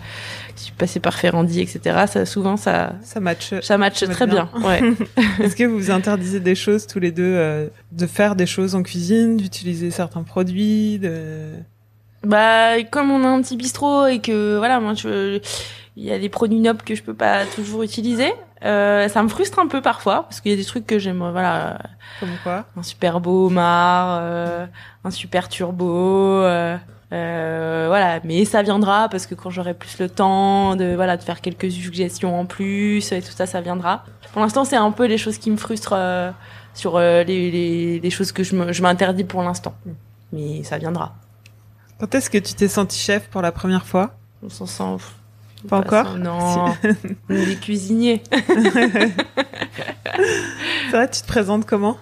qui 0.58 0.66
suis 0.66 0.74
passée 0.74 1.00
par 1.00 1.18
Ferrandi, 1.18 1.62
etc. 1.62 2.06
Ça, 2.08 2.26
souvent, 2.26 2.58
ça, 2.58 2.94
Ça 3.04 3.20
match. 3.22 3.54
ça 3.62 3.78
match 3.78 4.04
très 4.04 4.28
bien. 4.28 4.50
bien. 4.54 4.68
Ouais. 4.68 4.82
Est-ce 5.42 5.56
que 5.56 5.64
vous 5.64 5.78
vous 5.78 5.92
interdisez 5.92 6.42
des 6.42 6.56
choses 6.56 6.86
tous 6.86 7.00
les 7.00 7.12
deux, 7.12 7.24
euh, 7.24 7.68
de 7.94 8.06
faire 8.06 8.36
des 8.36 8.46
choses 8.46 8.76
en 8.76 8.84
cuisine, 8.84 9.38
d'utiliser 9.38 9.90
certains 9.92 10.24
produits, 10.24 11.00
de... 11.00 11.54
Bah, 12.26 12.82
comme 12.92 13.12
on 13.12 13.24
a 13.24 13.28
un 13.28 13.42
petit 13.42 13.58
bistrot 13.58 14.08
et 14.08 14.20
que 14.20 14.58
voilà, 14.58 14.80
moi, 14.80 14.94
je, 14.94 15.40
il 15.98 16.04
y 16.04 16.12
a 16.12 16.20
des 16.20 16.30
produits 16.30 16.60
nobles 16.60 16.82
que 16.84 16.96
je 16.96 17.04
peux 17.04 17.14
pas 17.14 17.46
toujours 17.56 17.84
utiliser. 17.84 18.32
Euh, 18.64 19.10
ça 19.10 19.22
me 19.24 19.28
frustre 19.28 19.60
un 19.60 19.68
peu 19.68 19.82
parfois 19.82 20.24
parce 20.24 20.40
qu'il 20.40 20.52
y 20.52 20.54
a 20.54 20.58
des 20.58 20.64
trucs 20.66 20.88
que 20.88 20.98
j'aime, 21.00 21.18
voilà, 21.32 21.80
Comme 22.20 22.30
quoi? 22.44 22.66
un 22.78 22.84
super 22.84 23.20
beau 23.20 23.48
homard, 23.48 24.20
euh, 24.22 24.66
un 25.04 25.12
super 25.12 25.50
turbo, 25.50 25.86
euh, 26.42 26.78
euh, 27.12 27.86
voilà. 27.90 28.22
Mais 28.24 28.46
ça 28.46 28.62
viendra 28.62 29.10
parce 29.10 29.26
que 29.28 29.36
quand 29.36 29.50
j'aurai 29.50 29.74
plus 29.74 30.00
le 30.00 30.08
temps 30.10 30.76
de 30.78 30.96
voilà 30.96 31.18
de 31.18 31.24
faire 31.24 31.42
quelques 31.42 31.70
suggestions 31.72 32.40
en 32.40 32.46
plus 32.46 33.12
et 33.12 33.22
tout 33.22 33.32
ça, 33.34 33.46
ça 33.46 33.60
viendra. 33.60 34.06
Pour 34.32 34.42
l'instant, 34.42 34.64
c'est 34.64 34.78
un 34.78 34.92
peu 34.92 35.06
les 35.08 35.18
choses 35.18 35.38
qui 35.38 35.52
me 35.52 35.58
frustrent 35.58 35.94
euh, 35.96 36.32
sur 36.74 36.96
euh, 36.96 37.24
les, 37.24 37.52
les, 37.52 38.00
les 38.00 38.10
choses 38.10 38.32
que 38.32 38.44
je 38.44 38.82
m'interdis 38.82 39.26
pour 39.26 39.44
l'instant. 39.44 39.76
Mais 40.32 40.64
ça 40.64 40.78
viendra. 40.78 41.14
Quand 42.00 42.16
est-ce 42.16 42.30
que 42.30 42.38
tu 42.40 42.54
t'es 42.54 42.68
senti 42.68 42.98
chef 42.98 43.28
pour 43.30 43.42
la 43.42 43.52
première 43.52 43.86
fois? 43.86 44.16
On 44.42 44.50
s'en 44.50 44.66
sent. 44.66 45.04
Pas 45.68 45.78
encore 45.80 46.18
Non. 46.18 46.74
Des 47.30 47.56
cuisiniers. 47.62 48.22
Vrai, 50.92 51.10
tu 51.10 51.22
te 51.22 51.28
présentes 51.28 51.66
comment 51.66 51.98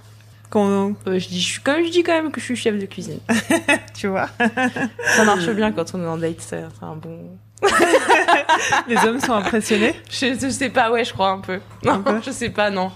Quand, 0.50 0.68
Euh, 1.08 1.20
je 1.20 1.28
dis, 1.28 1.40
je 1.40 1.46
suis 1.46 1.62
quand 1.62 1.74
même, 1.76 1.86
je 1.86 1.92
dis 1.92 2.04
quand 2.04 2.14
même 2.14 2.32
que 2.32 2.40
je 2.40 2.46
suis 2.46 2.56
chef 2.56 2.78
de 2.78 2.86
cuisine. 2.86 3.20
tu 3.94 4.08
vois, 4.08 4.30
Ça 5.16 5.24
marche 5.24 5.50
bien 5.50 5.72
quand 5.72 5.94
on 5.94 6.04
est 6.04 6.08
en 6.08 6.18
date, 6.18 6.36
c'est 6.40 6.64
c'est 6.80 6.86
un 6.86 6.96
bon. 6.96 7.38
les 8.88 8.98
hommes 9.06 9.20
sont 9.20 9.34
impressionnés. 9.34 9.94
Je, 10.10 10.36
je 10.42 10.50
sais 10.50 10.70
pas, 10.70 10.92
ouais, 10.92 11.06
je 11.06 11.14
crois 11.14 11.30
un 11.30 11.40
peu. 11.40 11.60
Non, 11.86 11.94
Un 11.94 12.00
peu 12.02 12.20
je 12.26 12.32
sais 12.32 12.50
pas, 12.50 12.70
non. 12.72 12.92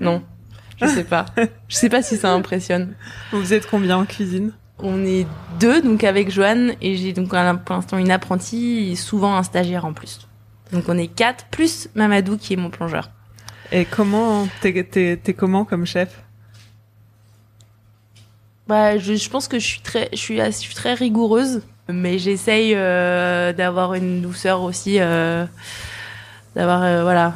Non, 0.00 0.22
je 0.80 0.86
sais 0.86 1.04
pas. 1.04 1.26
Je 1.68 1.76
sais 1.76 1.88
pas 1.88 2.02
si 2.02 2.16
ça 2.16 2.30
impressionne. 2.32 2.94
Vous 3.32 3.52
êtes 3.52 3.66
combien 3.68 3.98
en 3.98 4.04
cuisine 4.06 4.52
On 4.78 5.04
est 5.04 5.26
deux, 5.58 5.80
donc 5.80 6.04
avec 6.04 6.30
Joanne, 6.30 6.74
et 6.82 6.96
j'ai 6.96 7.12
donc 7.12 7.30
pour 7.30 7.74
l'instant 7.74 7.96
une 7.96 8.10
apprentie 8.10 8.90
et 8.92 8.96
souvent 8.96 9.34
un 9.36 9.42
stagiaire 9.42 9.84
en 9.86 9.92
plus. 9.94 10.28
Donc 10.72 10.84
on 10.88 10.98
est 10.98 11.06
quatre, 11.08 11.46
plus 11.46 11.88
Mamadou 11.94 12.36
qui 12.36 12.52
est 12.52 12.56
mon 12.56 12.70
plongeur. 12.70 13.10
Et 13.72 13.84
comment 13.84 14.46
t'es 14.60 14.84
t'es- 14.84 15.16
t'es 15.16 15.34
comment 15.34 15.64
comme 15.64 15.86
chef? 15.86 16.22
Bah, 18.66 18.98
je, 18.98 19.14
je 19.14 19.30
pense 19.30 19.48
que 19.48 19.58
je 19.58 19.66
suis 19.66 19.80
très, 19.80 20.08
je 20.12 20.18
suis, 20.18 20.40
assez- 20.40 20.60
je 20.62 20.66
suis 20.66 20.74
très 20.74 20.94
rigoureuse, 20.94 21.62
mais 21.88 22.18
j'essaye 22.18 22.74
euh, 22.74 23.52
d'avoir 23.52 23.94
une 23.94 24.22
douceur 24.22 24.62
aussi, 24.62 24.96
euh, 25.00 25.46
d'avoir, 26.56 26.82
euh, 26.82 27.02
voilà, 27.02 27.34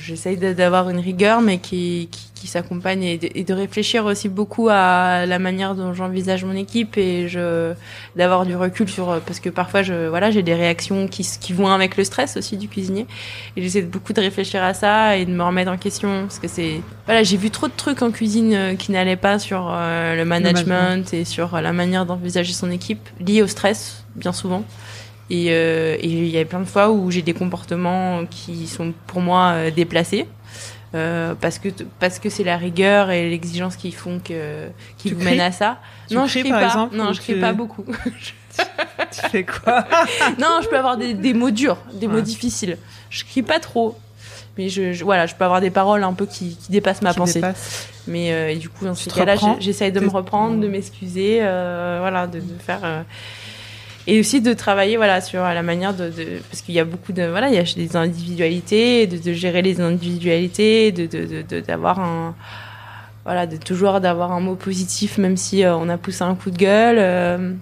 j'essaye 0.00 0.36
d'avoir 0.36 0.90
une 0.90 0.98
rigueur, 0.98 1.40
mais 1.40 1.58
qui, 1.58 2.08
qui, 2.10 2.32
qui 2.42 2.48
s'accompagne 2.48 3.04
et 3.04 3.18
de, 3.18 3.28
et 3.36 3.44
de 3.44 3.54
réfléchir 3.54 4.04
aussi 4.04 4.28
beaucoup 4.28 4.68
à 4.68 5.26
la 5.26 5.38
manière 5.38 5.76
dont 5.76 5.94
j'envisage 5.94 6.44
mon 6.44 6.56
équipe 6.56 6.98
et 6.98 7.28
je 7.28 7.72
d'avoir 8.16 8.44
du 8.46 8.56
recul 8.56 8.88
sur 8.88 9.20
parce 9.20 9.38
que 9.38 9.48
parfois 9.48 9.84
je 9.84 10.08
voilà 10.08 10.32
j'ai 10.32 10.42
des 10.42 10.54
réactions 10.54 11.06
qui 11.06 11.24
qui 11.40 11.52
vont 11.52 11.68
avec 11.68 11.96
le 11.96 12.02
stress 12.02 12.36
aussi 12.36 12.56
du 12.56 12.66
cuisinier 12.66 13.06
et 13.56 13.62
j'essaie 13.62 13.82
beaucoup 13.82 14.12
de 14.12 14.20
réfléchir 14.20 14.60
à 14.60 14.74
ça 14.74 15.16
et 15.16 15.24
de 15.24 15.30
me 15.30 15.44
remettre 15.44 15.70
en 15.70 15.76
question 15.76 16.22
parce 16.22 16.40
que 16.40 16.48
c'est 16.48 16.80
voilà 17.06 17.22
j'ai 17.22 17.36
vu 17.36 17.50
trop 17.50 17.68
de 17.68 17.74
trucs 17.76 18.02
en 18.02 18.10
cuisine 18.10 18.54
euh, 18.54 18.74
qui 18.74 18.90
n'allaient 18.90 19.14
pas 19.14 19.38
sur 19.38 19.70
euh, 19.70 20.16
le 20.16 20.24
management 20.24 20.66
management. 20.66 21.14
et 21.14 21.24
sur 21.24 21.54
euh, 21.54 21.60
la 21.60 21.72
manière 21.72 22.06
d'envisager 22.06 22.54
son 22.54 22.72
équipe 22.72 23.08
liés 23.20 23.42
au 23.42 23.46
stress 23.46 24.04
bien 24.16 24.32
souvent 24.32 24.64
et 25.32 25.46
euh, 25.50 25.96
et 25.98 26.06
il 26.08 26.28
y 26.28 26.38
a 26.38 26.44
plein 26.44 26.60
de 26.60 26.64
fois 26.74 26.90
où 26.90 27.10
j'ai 27.10 27.22
des 27.22 27.32
comportements 27.34 28.24
qui 28.30 28.66
sont 28.66 28.92
pour 29.06 29.20
moi 29.20 29.52
euh, 29.54 29.70
déplacés 29.70 30.26
euh, 30.94 31.34
parce 31.40 31.58
que 31.58 31.70
parce 31.98 32.18
que 32.18 32.28
c'est 32.28 32.44
la 32.44 32.56
rigueur 32.58 33.10
et 33.10 33.30
l'exigence 33.30 33.76
qui 33.76 33.92
font 33.92 34.20
que 34.22 34.68
qui 34.98 35.08
Tu 35.08 35.14
vous 35.14 35.24
mènent 35.24 35.40
à 35.40 35.50
ça. 35.50 35.78
Tu 36.08 36.14
non, 36.14 36.26
je 36.26 36.38
crie 36.38 36.50
par 36.50 36.60
pas. 36.60 36.66
exemple, 36.66 36.96
non, 36.96 37.10
ou 37.10 37.14
je 37.14 37.20
crie 37.20 37.34
tu- 37.34 37.40
pas 37.40 37.52
beaucoup. 37.52 37.84
Tu 39.12 39.20
fais 39.30 39.44
quoi? 39.44 39.86
Non, 40.38 40.60
je 40.62 40.68
peux 40.68 40.76
avoir 40.76 40.98
des, 40.98 41.14
des 41.14 41.32
mots 41.32 41.50
durs, 41.50 41.78
des 41.94 42.06
mots 42.06 42.20
difficiles. 42.20 42.76
Je 43.08 43.24
crie 43.24 43.42
pas 43.42 43.58
trop. 43.60 43.96
Mais 44.58 44.68
je, 44.68 44.92
je- 44.92 45.04
voilà, 45.04 45.24
je 45.26 45.34
peux 45.34 45.44
avoir 45.44 45.62
des 45.62 45.70
paroles 45.70 46.04
un 46.04 46.12
peu 46.12 46.26
qui, 46.26 46.56
qui 46.56 46.70
dépassent 46.70 47.00
ma 47.00 47.12
Qui 47.12 47.18
pensée. 47.18 47.40
Mais 48.06 48.30
euh, 48.34 48.50
et 48.50 48.56
du 48.56 48.68
coup, 48.68 48.84
dans 48.84 48.94
te 48.94 49.08
cas-là, 49.14 49.36
j'essaye 49.60 49.90
de 49.92 50.00
me 50.00 50.10
reprendre, 50.10 50.60
de 50.60 50.68
m'excuser, 50.68 51.38
euh, 51.40 51.96
voilà, 52.00 52.26
de, 52.26 52.40
de 52.40 52.58
faire 52.58 52.80
et 54.06 54.18
aussi 54.20 54.40
de 54.40 54.52
travailler 54.52 54.96
voilà 54.96 55.20
sur 55.20 55.42
la 55.42 55.62
manière 55.62 55.94
de, 55.94 56.08
de 56.10 56.40
parce 56.50 56.62
qu'il 56.62 56.74
y 56.74 56.80
a 56.80 56.84
beaucoup 56.84 57.12
de 57.12 57.24
voilà, 57.24 57.48
il 57.48 57.54
y 57.54 57.58
a 57.58 57.62
des 57.62 57.96
individualités, 57.96 59.06
de, 59.06 59.16
de 59.18 59.32
gérer 59.32 59.62
les 59.62 59.80
individualités, 59.80 60.92
de 60.92 61.60
d'avoir 61.60 62.00
un 62.00 62.34
voilà, 63.24 63.46
de 63.46 63.56
toujours 63.56 64.00
d'avoir 64.00 64.32
un 64.32 64.40
mot 64.40 64.56
positif 64.56 65.18
même 65.18 65.36
si 65.36 65.64
euh, 65.64 65.76
on 65.76 65.88
a 65.88 65.96
poussé 65.96 66.22
un 66.24 66.34
coup 66.34 66.50
de 66.50 66.56
gueule. 66.58 66.96
euh, 66.98 67.52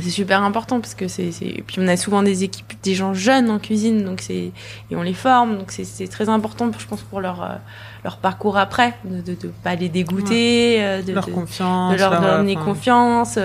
c'est 0.00 0.10
super 0.10 0.42
important 0.44 0.78
parce 0.80 0.94
que 0.94 1.08
c'est 1.08 1.30
puis 1.66 1.78
on 1.80 1.88
a 1.88 1.96
souvent 1.96 2.22
des 2.22 2.44
équipes 2.44 2.74
des 2.84 2.94
gens 2.94 3.14
jeunes 3.14 3.50
en 3.50 3.58
cuisine 3.58 4.04
donc 4.04 4.20
c'est 4.20 4.52
et 4.90 4.96
on 4.96 5.02
les 5.02 5.14
forme 5.14 5.56
donc 5.58 5.72
c'est 5.72 6.06
très 6.06 6.28
important 6.28 6.70
je 6.78 6.86
pense 6.86 7.00
pour 7.02 7.20
leur 7.20 7.42
euh, 7.42 7.46
leur 8.04 8.18
parcours 8.18 8.58
après 8.58 8.94
de 9.04 9.34
de 9.34 9.48
pas 9.64 9.74
les 9.74 9.88
dégoûter 9.88 11.02
de, 11.04 11.12
Leur 11.12 11.26
de- 11.26 11.32
confiance. 11.32 11.94
de 11.94 11.98
leur 11.98 12.20
donner 12.20 12.54
enfin, 12.56 12.64
confiance 12.66 13.38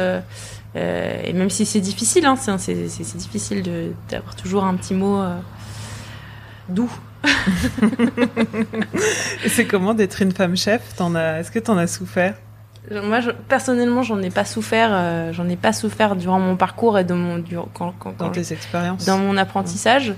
euh, 0.75 1.21
et 1.23 1.33
même 1.33 1.49
si 1.49 1.65
c'est 1.65 1.81
difficile 1.81 2.25
hein, 2.25 2.35
c'est 2.37 3.17
difficile 3.17 3.93
d'avoir 4.09 4.35
toujours 4.35 4.63
un 4.63 4.75
petit 4.75 4.93
mot 4.93 5.19
euh, 5.21 5.35
doux. 6.69 6.91
C'est 9.47 9.65
comment 9.65 9.93
d'être 9.93 10.21
une 10.21 10.33
femme 10.33 10.57
chef? 10.57 10.81
Est-ce 10.99 11.51
que 11.51 11.59
t'en 11.59 11.77
as 11.77 11.87
souffert? 11.87 12.35
Moi 12.91 13.21
je, 13.21 13.31
personnellement 13.31 14.03
j'en 14.03 14.21
ai 14.21 14.29
pas 14.29 14.43
souffert 14.43 14.89
euh, 14.91 15.31
j'en 15.31 15.47
ai 15.47 15.55
pas 15.55 15.71
souffert 15.71 16.17
durant 16.17 16.41
mon 16.41 16.57
parcours 16.57 16.99
et 16.99 17.05
de 17.05 17.13
mon 17.13 17.37
du- 17.37 17.55
quand, 17.73 17.93
quand, 17.97 18.17
dans 18.17 18.29
tes 18.29 18.51
expériences. 18.51 19.05
dans 19.05 19.17
mon 19.19 19.37
apprentissage. 19.37 20.13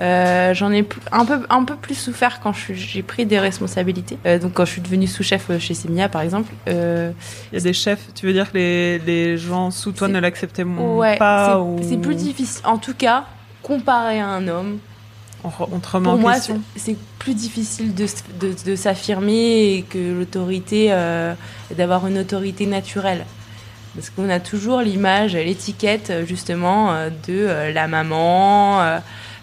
Euh, 0.00 0.54
j'en 0.54 0.72
ai 0.72 0.88
un 1.12 1.24
peu 1.26 1.40
un 1.50 1.64
peu 1.64 1.76
plus 1.76 1.94
souffert 1.94 2.40
quand 2.40 2.54
j'ai 2.72 3.02
pris 3.02 3.26
des 3.26 3.38
responsabilités. 3.38 4.16
Euh, 4.24 4.38
donc 4.38 4.54
quand 4.54 4.64
je 4.64 4.72
suis 4.72 4.80
devenue 4.80 5.06
sous-chef 5.06 5.50
chez 5.58 5.74
Semia 5.74 6.08
par 6.08 6.22
exemple. 6.22 6.52
Euh, 6.68 7.10
Il 7.52 7.56
y 7.56 7.58
a 7.58 7.64
des 7.64 7.74
chefs. 7.74 8.00
Tu 8.14 8.24
veux 8.24 8.32
dire 8.32 8.50
que 8.50 8.56
les, 8.56 8.98
les 9.00 9.36
gens 9.36 9.70
sous 9.70 9.92
toi 9.92 10.08
ne 10.08 10.18
l'acceptaient 10.18 10.64
ouais, 10.64 11.18
pas 11.18 11.62
c'est 11.82 11.96
ou 11.96 12.00
plus 12.00 12.14
difficile. 12.14 12.62
En 12.64 12.78
tout 12.78 12.94
cas, 12.94 13.24
comparé 13.62 14.20
à 14.20 14.28
un 14.28 14.48
homme, 14.48 14.78
on, 15.44 15.48
re- 15.48 15.68
on 15.70 15.78
te 15.80 15.88
remet 15.90 16.04
pour 16.04 16.14
en 16.14 16.18
moi 16.18 16.34
c'est 16.76 16.96
plus 17.18 17.34
difficile 17.34 17.94
de, 17.94 18.06
de, 18.40 18.54
de 18.64 18.76
s'affirmer 18.76 19.74
et 19.74 19.82
que 19.82 19.98
l'autorité, 20.18 20.88
euh, 20.92 21.34
d'avoir 21.76 22.06
une 22.06 22.18
autorité 22.18 22.64
naturelle. 22.64 23.26
Parce 23.94 24.08
qu'on 24.08 24.30
a 24.30 24.40
toujours 24.40 24.80
l'image, 24.80 25.34
l'étiquette 25.34 26.10
euh, 26.10 26.24
justement 26.24 26.92
euh, 26.92 27.10
de 27.10 27.34
euh, 27.34 27.72
la 27.72 27.88
maman, 27.88 28.80
euh, 28.80 28.98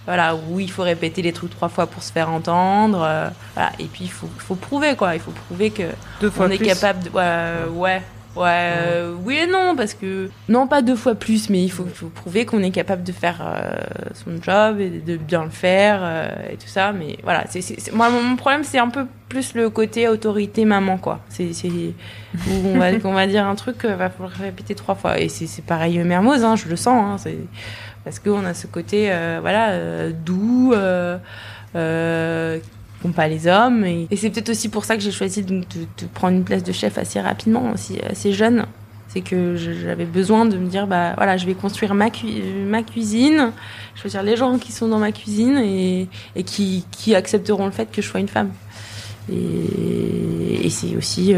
voilà, 0.07 0.35
où 0.35 0.59
il 0.59 0.71
faut 0.71 0.81
répéter 0.83 1.21
les 1.21 1.33
trucs 1.33 1.51
trois 1.51 1.69
fois 1.69 1.85
pour 1.85 2.01
se 2.01 2.11
faire 2.11 2.29
entendre. 2.31 3.03
euh, 3.03 3.29
voilà. 3.53 3.71
Et 3.77 3.85
puis 3.85 4.05
il 4.05 4.11
faut, 4.11 4.29
faut 4.39 4.55
prouver 4.55 4.95
quoi, 4.95 5.13
il 5.13 5.21
faut 5.21 5.31
prouver 5.31 5.69
que 5.69 5.83
Deux 6.21 6.31
fois 6.31 6.47
on 6.47 6.49
est 6.49 6.57
plus. 6.57 6.65
capable 6.65 7.03
de. 7.03 7.09
Ouais, 7.11 7.69
ouais. 7.75 8.01
Ouais, 8.35 8.43
euh, 8.51 9.15
oui 9.23 9.35
et 9.35 9.47
non, 9.47 9.75
parce 9.75 9.95
que. 9.95 10.29
Non, 10.47 10.67
pas 10.67 10.83
deux 10.83 10.95
fois 10.95 11.15
plus, 11.15 11.49
mais 11.49 11.63
il 11.63 11.69
faut, 11.71 11.87
faut 11.91 12.09
prouver 12.09 12.45
qu'on 12.45 12.61
est 12.61 12.69
capable 12.69 13.01
de 13.03 13.11
faire 13.11 13.39
euh, 13.41 13.71
son 14.13 14.39
job 14.43 14.79
et 14.79 14.89
de 14.91 15.17
bien 15.17 15.43
le 15.43 15.49
faire 15.49 16.01
euh, 16.03 16.27
et 16.51 16.55
tout 16.57 16.67
ça. 16.67 16.91
Mais 16.91 17.17
voilà, 17.23 17.45
c'est, 17.49 17.61
c'est- 17.61 17.91
moi, 17.91 18.11
mon 18.11 18.35
problème, 18.35 18.63
c'est 18.63 18.77
un 18.77 18.89
peu 18.89 19.07
plus 19.27 19.55
le 19.55 19.71
côté 19.71 20.07
autorité 20.07 20.65
maman, 20.65 20.99
quoi. 20.99 21.19
C'est, 21.29 21.51
c'est 21.51 21.69
où 21.69 22.51
on 22.75 22.77
va, 23.13 23.25
dire 23.27 23.47
un 23.47 23.55
truc, 23.55 23.83
va 23.85 24.07
falloir 24.11 24.31
répéter 24.33 24.75
trois 24.75 24.93
fois. 24.93 25.19
Et 25.19 25.29
c'est, 25.29 25.47
c'est 25.47 25.63
pareil, 25.65 25.97
Mermoz, 25.97 26.43
hein, 26.43 26.55
je 26.55 26.67
le 26.67 26.75
sens. 26.75 27.03
Hein, 27.03 27.15
c'est, 27.17 27.39
parce 28.07 28.19
qu'on 28.19 28.45
a 28.45 28.53
ce 28.53 28.67
côté, 28.67 29.11
euh, 29.11 29.39
voilà, 29.41 29.71
euh, 29.71 30.13
doux. 30.13 30.73
Euh, 30.73 32.59
qu'ont 33.01 33.11
pas 33.11 33.27
les 33.27 33.47
hommes. 33.47 33.83
Et, 33.83 34.07
c'est 34.15 34.29
peut-être 34.29 34.47
aussi 34.49 34.69
pour 34.69 34.85
ça 34.85 34.95
que 34.95 35.03
j'ai 35.03 35.11
choisi 35.11 35.43
de, 35.43 35.61
prendre 36.13 36.37
une 36.37 36.45
place 36.45 36.63
de 36.63 36.71
chef 36.71 36.97
assez 36.97 37.19
rapidement, 37.19 37.73
aussi 37.73 37.99
assez 38.09 38.31
jeune. 38.31 38.65
C'est 39.09 39.19
que 39.19 39.57
je- 39.57 39.73
j'avais 39.73 40.05
besoin 40.05 40.45
de 40.45 40.57
me 40.57 40.67
dire, 40.67 40.87
bah 40.87 41.15
voilà, 41.17 41.35
je 41.35 41.45
vais 41.45 41.53
construire 41.53 41.93
ma, 41.95 42.09
cui- 42.09 42.41
ma 42.65 42.81
cuisine, 42.81 43.51
choisir 43.93 44.23
les 44.23 44.37
gens 44.37 44.57
qui 44.57 44.71
sont 44.71 44.87
dans 44.87 44.99
ma 44.99 45.11
cuisine 45.11 45.57
et, 45.57 46.07
qui, 46.45 47.13
accepteront 47.13 47.65
le 47.65 47.71
fait 47.71 47.91
que 47.91 48.01
je 48.01 48.07
sois 48.07 48.21
une 48.21 48.29
femme. 48.29 48.51
Et, 49.29 50.69
c'est 50.69 50.95
aussi, 50.95 51.35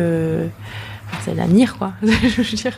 c'est 1.26 1.34
l'avenir, 1.34 1.78
quoi. 1.80 1.94
je 2.04 2.42
veux 2.44 2.56
dire. 2.56 2.78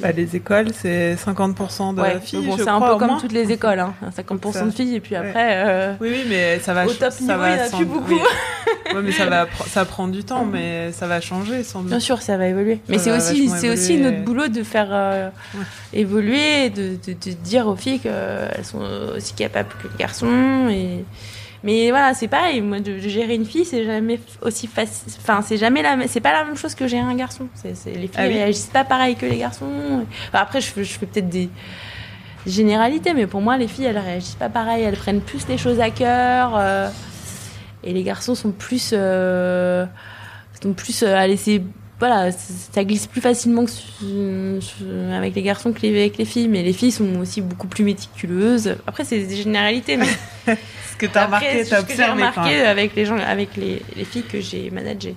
Bah, 0.00 0.12
les 0.12 0.34
écoles, 0.36 0.68
c'est 0.74 1.14
50% 1.14 1.94
de 1.94 2.00
ouais, 2.00 2.18
filles. 2.20 2.46
bon, 2.46 2.56
c'est 2.56 2.68
un 2.68 2.80
peu 2.80 2.96
comme 2.96 3.08
moins. 3.08 3.20
toutes 3.20 3.32
les 3.32 3.52
écoles, 3.52 3.78
hein. 3.80 3.94
50% 4.16 4.52
Ça. 4.52 4.64
de 4.64 4.70
filles, 4.70 4.94
et 4.96 5.00
puis 5.00 5.12
Ouais. 5.16 5.28
après, 5.28 5.62
euh, 5.66 5.94
Oui, 6.00 6.08
oui, 6.12 6.24
mais 6.28 6.58
ça 6.60 6.72
va. 6.74 6.86
Au 6.86 6.92
top 6.92 7.12
ça 7.12 7.20
niveau, 7.20 7.38
va 7.38 7.50
il 7.50 7.56
y 7.58 7.60
en 7.60 7.64
a 7.64 7.68
plus 7.76 7.84
beaucoup. 7.84 8.12
oui. 8.14 8.18
Ouais, 8.94 9.00
mais 9.02 9.12
ça 9.12 9.26
va, 9.26 9.46
ça 9.66 9.84
prend 9.86 10.06
du 10.08 10.22
temps, 10.24 10.44
mais 10.44 10.92
ça 10.92 11.06
va 11.08 11.20
changer 11.20 11.64
sans 11.64 11.80
doute. 11.80 11.88
Bien 11.88 11.98
sûr, 12.00 12.20
ça 12.22 12.36
va 12.36 12.46
évoluer. 12.46 12.80
Mais 12.88 12.98
c'est 12.98 13.10
aussi, 13.10 13.48
c'est 13.48 13.70
aussi 13.70 13.96
notre 13.98 14.22
boulot 14.22 14.46
de 14.48 14.62
faire 14.62 14.88
euh, 14.90 15.30
Ouais. 15.54 15.64
évoluer, 15.94 16.70
de, 16.70 16.90
de, 17.04 17.12
de 17.12 17.30
dire 17.32 17.66
aux 17.66 17.76
filles 17.76 17.98
qu'elles 17.98 18.64
sont 18.64 18.82
aussi 19.16 19.32
capables 19.34 19.70
que 19.82 19.88
les 19.88 19.98
garçons. 19.98 20.68
Et... 20.70 21.04
Mais 21.64 21.88
voilà, 21.90 22.12
c'est 22.14 22.28
pareil. 22.28 22.60
Moi, 22.60 22.78
de, 22.80 22.92
de 22.92 22.98
gérer 23.08 23.34
une 23.34 23.46
fille, 23.46 23.64
c'est 23.64 23.84
jamais 23.86 24.20
aussi 24.42 24.66
facile. 24.66 25.10
Enfin, 25.18 25.40
c'est 25.42 25.56
jamais 25.56 25.80
la, 25.82 25.96
même- 25.96 26.06
c'est 26.08 26.20
pas 26.20 26.32
la 26.32 26.44
même 26.44 26.56
chose 26.56 26.74
que 26.74 26.86
gérer 26.86 27.02
un 27.02 27.14
garçon. 27.16 27.48
Les 27.64 27.72
filles 27.74 28.10
Ah 28.16 28.26
oui. 28.26 28.34
réagissent 28.34 28.66
pas 28.66 28.84
pareil 28.84 29.16
que 29.16 29.24
les 29.24 29.38
garçons. 29.38 29.64
Enfin, 30.28 30.38
après, 30.40 30.60
je, 30.60 30.66
fais- 30.66 30.84
je 30.84 30.92
fais 30.98 31.06
peut-être 31.06 31.30
des 31.30 31.48
généralités, 32.46 33.14
mais 33.14 33.26
pour 33.26 33.40
moi, 33.40 33.56
les 33.56 33.66
filles, 33.66 33.86
elles 33.86 33.98
réagissent 33.98 34.34
pas 34.34 34.50
pareil. 34.50 34.84
Elles 34.84 34.96
prennent 34.96 35.22
plus 35.22 35.48
les 35.48 35.56
choses 35.58 35.80
à 35.80 35.90
cœur. 35.90 36.52
euh, 36.56 36.88
et 37.82 37.92
les 37.92 38.02
garçons 38.02 38.34
sont 38.34 38.50
plus, 38.52 38.90
euh, 38.92 39.86
sont 40.62 40.72
plus 40.74 41.02
euh, 41.02 41.16
à 41.16 41.26
laisser 41.26 41.62
voilà, 42.00 42.30
ça 42.32 42.84
glisse 42.84 43.06
plus 43.06 43.20
facilement 43.20 43.64
que 43.64 43.70
avec 45.16 45.34
les 45.34 45.42
garçons 45.42 45.72
que 45.72 45.80
les- 45.82 45.90
avec 46.00 46.18
les 46.18 46.24
filles, 46.24 46.48
mais 46.48 46.62
les 46.62 46.72
filles 46.72 46.92
sont 46.92 47.16
aussi 47.20 47.40
beaucoup 47.40 47.66
plus 47.68 47.84
méticuleuses. 47.84 48.76
Après, 48.86 49.04
c'est 49.04 49.18
des 49.20 49.36
généralités, 49.36 49.96
mais 49.96 50.06
Ce 50.46 50.96
que 50.98 51.06
t'as 51.06 51.22
après, 51.24 51.38
remarqué, 51.38 51.64
ce 51.64 51.70
t'as 51.70 51.82
que 51.82 51.88
j'ai 51.88 51.92
observé. 51.94 52.22
quand 52.22 52.30
remarqué 52.42 52.60
avec 52.62 52.94
les 52.94 53.04
gens, 53.06 53.16
avec 53.18 53.56
les, 53.56 53.82
les 53.96 54.04
filles 54.04 54.22
que 54.24 54.40
j'ai 54.40 54.70
managées. 54.70 55.16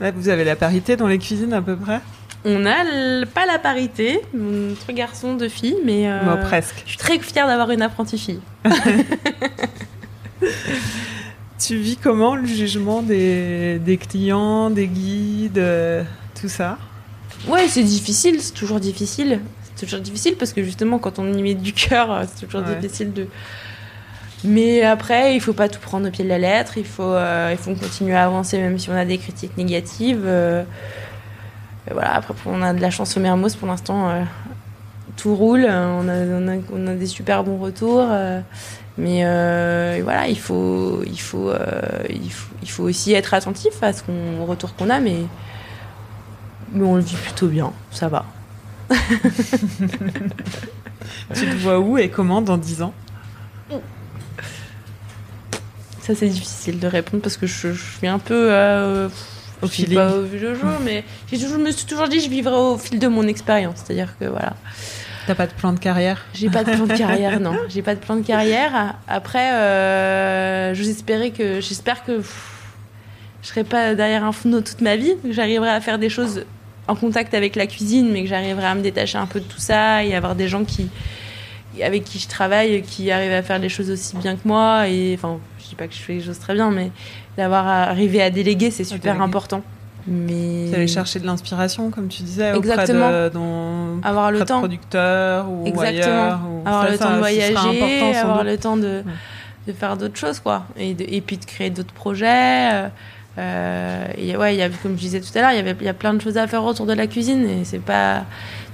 Là, 0.00 0.10
vous 0.10 0.28
avez 0.28 0.44
la 0.44 0.56
parité 0.56 0.96
dans 0.96 1.06
les 1.06 1.18
cuisines 1.18 1.52
à 1.52 1.62
peu 1.62 1.76
près? 1.76 2.00
On 2.46 2.66
a 2.66 2.84
l- 2.84 3.26
pas 3.32 3.46
la 3.46 3.58
parité, 3.58 4.20
entre 4.34 4.92
garçons, 4.92 5.34
deux 5.34 5.48
filles, 5.48 5.76
mais 5.84 6.10
euh, 6.10 6.20
Bon, 6.24 6.36
presque. 6.42 6.82
je 6.84 6.90
suis 6.90 6.98
très 6.98 7.18
fière 7.18 7.46
d'avoir 7.46 7.70
une 7.70 7.80
apprentie 7.82 8.18
fille. 8.18 8.40
Tu 11.66 11.76
vis 11.76 11.96
comment 11.96 12.34
le 12.36 12.44
jugement 12.46 13.00
des, 13.02 13.78
des 13.78 13.96
clients, 13.96 14.68
des 14.70 14.86
guides, 14.86 15.56
euh, 15.58 16.02
tout 16.38 16.48
ça? 16.48 16.76
Ouais, 17.48 17.68
c'est 17.68 17.82
difficile, 17.82 18.40
c'est 18.40 18.52
toujours 18.52 18.80
difficile. 18.80 19.40
C'est 19.74 19.86
toujours 19.86 20.00
difficile 20.00 20.36
parce 20.36 20.52
que 20.52 20.62
justement, 20.62 20.98
quand 20.98 21.18
on 21.18 21.32
y 21.32 21.42
met 21.42 21.54
du 21.54 21.72
cœur, 21.72 22.10
euh, 22.12 22.24
c'est 22.26 22.44
toujours 22.46 22.66
Ouais. 22.68 22.76
difficile 22.76 23.12
de, 23.12 23.26
Mais 24.44 24.82
après, 24.82 25.34
il 25.34 25.40
faut 25.40 25.54
pas 25.54 25.68
tout 25.68 25.80
prendre 25.80 26.06
au 26.06 26.10
pied 26.10 26.22
de 26.24 26.28
la 26.28 26.38
lettre. 26.38 26.76
Il 26.76 26.84
faut, 26.84 27.02
euh, 27.02 27.48
il 27.52 27.56
faut 27.56 27.74
continuer 27.74 28.14
à 28.14 28.24
avancer 28.26 28.58
même 28.58 28.78
si 28.78 28.90
on 28.90 28.94
a 28.96 29.06
des 29.06 29.16
critiques 29.16 29.56
négatives. 29.56 30.22
euh. 30.26 30.64
Voilà. 31.90 32.16
Après, 32.16 32.34
on 32.46 32.60
a 32.62 32.74
de 32.74 32.80
la 32.80 32.90
chance 32.90 33.16
au 33.16 33.20
Mermoz 33.20 33.56
pour 33.56 33.68
l'instant. 33.68 34.24
tout 35.16 35.34
roule. 35.34 35.64
On 35.66 36.08
a, 36.08 36.14
on, 36.26 36.48
a, 36.48 36.56
on 36.72 36.86
a 36.88 36.94
des 36.94 37.06
super 37.06 37.42
bons 37.42 37.56
retours. 37.58 38.06
Mais 38.96 39.22
euh, 39.24 40.00
voilà, 40.04 40.28
il 40.28 40.38
faut, 40.38 41.02
il 41.06 41.20
faut, 41.20 41.50
euh, 41.50 41.58
il 42.08 42.30
faut, 42.32 42.54
il 42.62 42.70
faut 42.70 42.84
aussi 42.84 43.12
être 43.12 43.34
attentif 43.34 43.82
à 43.82 43.92
ce 43.92 44.02
qu'on, 44.04 44.40
au 44.40 44.46
retour 44.46 44.74
qu'on 44.76 44.88
a. 44.90 45.00
Mais, 45.00 45.22
mais 46.72 46.84
on 46.86 46.94
le 46.96 47.02
vit 47.02 47.16
plutôt 47.16 47.48
bien. 47.48 47.72
Ça 47.90 48.08
va. 48.08 48.24
Tu 51.34 51.46
te 51.46 51.56
vois 51.56 51.78
où 51.80 51.96
et 51.98 52.08
comment 52.10 52.42
dans 52.42 52.56
10 52.56 52.82
ans? 52.82 52.94
Ça, 56.00 56.14
c'est 56.14 56.28
difficile 56.28 56.78
de 56.78 56.86
répondre 56.86 57.22
parce 57.22 57.38
que 57.38 57.46
je, 57.46 57.72
je 57.72 57.96
suis 57.98 58.06
un 58.06 58.18
peu. 58.18 58.48
Euh, 58.52 59.08
Au 59.62 59.66
feeling. 59.66 59.94
pas 59.94 60.14
au 60.14 60.22
vu 60.22 60.38
le 60.38 60.54
jour, 60.54 60.68
mais 60.84 61.02
j'ai 61.30 61.38
toujours, 61.38 61.58
je 61.58 61.64
me 61.64 61.70
suis 61.70 61.86
toujours 61.86 62.08
dit 62.08 62.18
que 62.18 62.24
je 62.24 62.28
vivrai 62.28 62.54
au 62.54 62.76
fil 62.76 62.98
de 62.98 63.08
mon 63.08 63.26
expérience. 63.26 63.76
C'est-à-dire 63.82 64.14
que 64.18 64.26
voilà. 64.26 64.54
T'as 65.26 65.34
pas 65.34 65.46
de 65.46 65.52
plan 65.52 65.72
de 65.72 65.78
carrière 65.78 66.24
J'ai 66.34 66.50
pas 66.50 66.64
de 66.64 66.72
plan 66.72 66.86
de 66.86 66.96
carrière, 66.96 67.40
non. 67.40 67.54
J'ai 67.68 67.82
pas 67.82 67.94
de 67.94 68.00
plan 68.00 68.16
de 68.16 68.22
carrière. 68.22 68.96
Après, 69.08 69.52
euh, 69.52 70.74
j'espérais 70.74 71.30
que, 71.30 71.60
j'espère 71.60 72.04
que 72.04 72.18
pff, 72.18 72.50
je 73.42 73.48
serai 73.48 73.64
pas 73.64 73.94
derrière 73.94 74.24
un 74.24 74.32
fourneau 74.32 74.60
toute 74.60 74.80
ma 74.80 74.96
vie, 74.96 75.14
que 75.22 75.32
j'arriverai 75.32 75.70
à 75.70 75.80
faire 75.80 75.98
des 75.98 76.08
choses 76.08 76.44
en 76.88 76.94
contact 76.94 77.34
avec 77.34 77.56
la 77.56 77.66
cuisine, 77.66 78.10
mais 78.12 78.22
que 78.22 78.28
j'arriverai 78.28 78.66
à 78.66 78.74
me 78.74 78.82
détacher 78.82 79.18
un 79.18 79.26
peu 79.26 79.40
de 79.40 79.44
tout 79.44 79.58
ça 79.58 80.04
et 80.04 80.14
avoir 80.14 80.34
des 80.34 80.48
gens 80.48 80.64
qui, 80.64 80.88
avec 81.82 82.04
qui 82.04 82.18
je 82.18 82.28
travaille, 82.28 82.82
qui 82.82 83.10
arrivent 83.10 83.32
à 83.32 83.42
faire 83.42 83.58
les 83.58 83.68
choses 83.68 83.90
aussi 83.90 84.16
bien 84.16 84.36
que 84.36 84.46
moi. 84.46 84.88
Et 84.88 85.14
enfin, 85.16 85.38
je 85.58 85.68
dis 85.68 85.74
pas 85.74 85.88
que 85.88 85.94
je 85.94 86.00
fais 86.00 86.14
les 86.14 86.22
choses 86.22 86.38
très 86.38 86.54
bien, 86.54 86.70
mais 86.70 86.90
d'avoir 87.36 87.66
arrivé 87.66 88.22
à 88.22 88.30
déléguer, 88.30 88.70
c'est 88.70 88.84
super 88.84 89.14
déléguer. 89.14 89.24
important. 89.24 89.62
Mais 90.06 90.68
T'allais 90.70 90.86
chercher 90.86 91.18
de 91.18 91.26
l'inspiration, 91.26 91.90
comme 91.90 92.08
tu 92.08 92.22
disais, 92.22 92.54
Exactement. 92.56 93.06
auprès 93.06 93.24
de, 93.30 93.34
dans, 93.34 94.00
avoir 94.02 94.30
le 94.30 94.44
temps. 94.44 94.58
producteurs 94.58 95.46
ou 95.50 95.66
Exactement. 95.66 95.88
ailleurs. 95.88 96.40
ou- 96.46 96.68
avoir 96.68 96.84
ça, 96.84 96.90
le 96.90 96.96
ça, 96.98 97.04
temps 97.04 97.12
de 97.12 97.18
voyager, 97.18 97.56
avoir 98.18 98.44
le 98.44 98.58
temps 98.58 98.76
de, 98.76 99.02
de 99.66 99.72
faire 99.72 99.96
d'autres 99.96 100.18
choses, 100.18 100.40
quoi. 100.40 100.66
Et, 100.76 100.92
de- 100.94 101.06
et 101.08 101.20
puis 101.22 101.38
de 101.38 101.44
créer 101.46 101.70
d'autres 101.70 101.94
projets. 101.94 102.72
euh, 102.72 102.88
euh, 103.38 104.06
et 104.16 104.36
ouais, 104.36 104.54
il 104.54 104.58
y 104.58 104.62
a, 104.62 104.68
comme 104.68 104.92
je 104.92 105.00
disais 105.00 105.20
tout 105.20 105.36
à 105.36 105.40
l'heure, 105.40 105.50
il 105.52 105.56
y 105.56 105.60
avait, 105.60 105.74
il 105.80 105.86
y 105.86 105.88
a 105.88 105.94
plein 105.94 106.14
de 106.14 106.20
choses 106.20 106.36
à 106.36 106.46
faire 106.46 106.62
autour 106.64 106.86
de 106.86 106.92
la 106.92 107.06
cuisine 107.08 107.48
et 107.48 107.64
c'est 107.64 107.80
pas, 107.80 108.24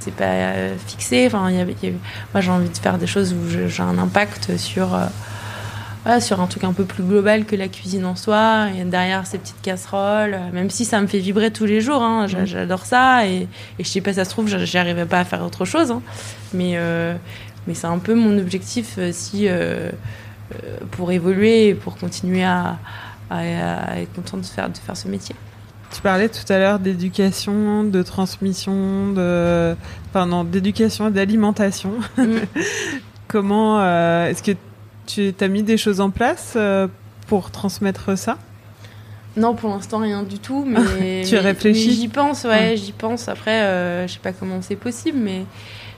c'est 0.01 0.12
pas 0.12 0.24
euh, 0.24 0.74
fixé. 0.87 1.26
Enfin, 1.28 1.49
il 1.49 1.55
y 1.55 1.59
y 1.59 1.61
avait- 1.61 1.76
moi, 2.35 2.41
j'ai 2.41 2.51
envie 2.51 2.68
de 2.68 2.76
faire 2.76 2.99
des 2.99 3.07
choses 3.07 3.33
où 3.33 3.49
j'ai 3.68 3.83
un 3.83 3.97
impact 3.99 4.57
sur, 4.59 4.95
euh, 4.95 5.07
sur 6.21 6.41
un 6.41 6.47
truc 6.47 6.65
un 6.65 6.73
peu 6.73 6.85
plus 6.85 7.03
global 7.03 7.45
que 7.45 7.55
la 7.57 7.69
cuisine 7.69 8.05
en 8.07 8.17
soi. 8.17 8.67
Et 8.79 8.85
derrière 8.85 9.27
ces 9.27 9.39
petites 9.39 9.61
casseroles, 9.63 10.35
euh, 10.35 10.51
même 10.53 10.71
si 10.71 10.85
ça 10.85 11.01
me 11.01 11.07
fait 11.07 11.19
vibrer 11.19 11.51
tous 11.51 11.67
les 11.67 11.81
jours, 11.81 12.03
hein, 12.03 12.27
Mhm. 12.27 12.47
j'adore 12.47 12.85
ça. 12.87 13.27
Et, 13.27 13.43
et 13.79 13.85
je 13.85 13.89
sais 13.89 14.01
pas, 14.01 14.13
ça 14.15 14.25
se 14.25 14.31
trouve, 14.31 14.49
arriverai 14.55 15.07
pas 15.07 15.21
à 15.21 15.25
faire 15.25 15.45
autre 15.45 15.65
chose. 15.65 15.91
hein. 15.91 16.03
Mais, 16.55 16.73
euh, 16.77 17.15
mais 17.67 17.75
c'est 17.75 17.87
un 17.87 17.99
peu 17.99 18.15
mon 18.15 18.39
objectif 18.39 18.95
euh, 18.99 19.11
si, 19.13 19.47
euh, 19.49 19.91
pour 20.93 21.13
évoluer 21.13 21.69
et 21.69 21.75
pour 21.75 21.97
continuer 21.97 22.45
à, 22.45 22.79
à- 23.31 23.93
à 23.93 24.01
être 24.01 24.13
content 24.15 24.39
de 24.39 24.47
faire, 24.47 24.69
de 24.71 24.77
faire 24.79 24.97
ce 24.97 25.07
métier. 25.07 25.37
Tu 25.93 26.01
parlais 26.03 26.29
tout 26.29 26.51
à 26.53 26.59
l'heure 26.59 26.79
d'éducation, 26.79 27.83
de 27.85 28.03
transmission, 28.03 29.13
de, 29.13 29.75
enfin 30.09 30.25
non, 30.27 30.45
d'éducation 30.45 31.09
et 31.09 31.11
d'alimentation. 31.11 31.93
Mm. 32.17 32.37
Comment 33.29 33.81
euh, 33.81 34.29
est-ce 34.29 34.43
que 34.43 34.53
tu 35.07 35.35
as 35.41 35.49
mis 35.49 35.63
des 35.63 35.77
choses 35.77 36.01
en 36.01 36.11
place 36.11 36.55
euh, 36.57 36.87
pour 37.27 37.51
transmettre 37.51 38.17
ça? 38.19 38.39
Non, 39.37 39.55
pour 39.55 39.71
l'instant, 39.71 39.99
rien 39.99 40.23
du 40.23 40.39
tout. 40.39 40.65
Mais, 40.67 41.23
Tu 41.27 41.35
mais- 41.35 41.41
réfléchis? 41.41 41.89
mais 41.89 41.95
J'y 41.95 42.09
pense, 42.09 42.45
ouais, 42.45 42.51
Ouais. 42.51 42.77
j'y 42.77 42.93
pense. 42.93 43.29
Après, 43.29 43.63
euh, 43.63 44.07
je 44.07 44.13
sais 44.15 44.19
pas 44.19 44.33
comment 44.33 44.61
c'est 44.63 44.77
possible, 44.77 45.19
mais 45.19 45.45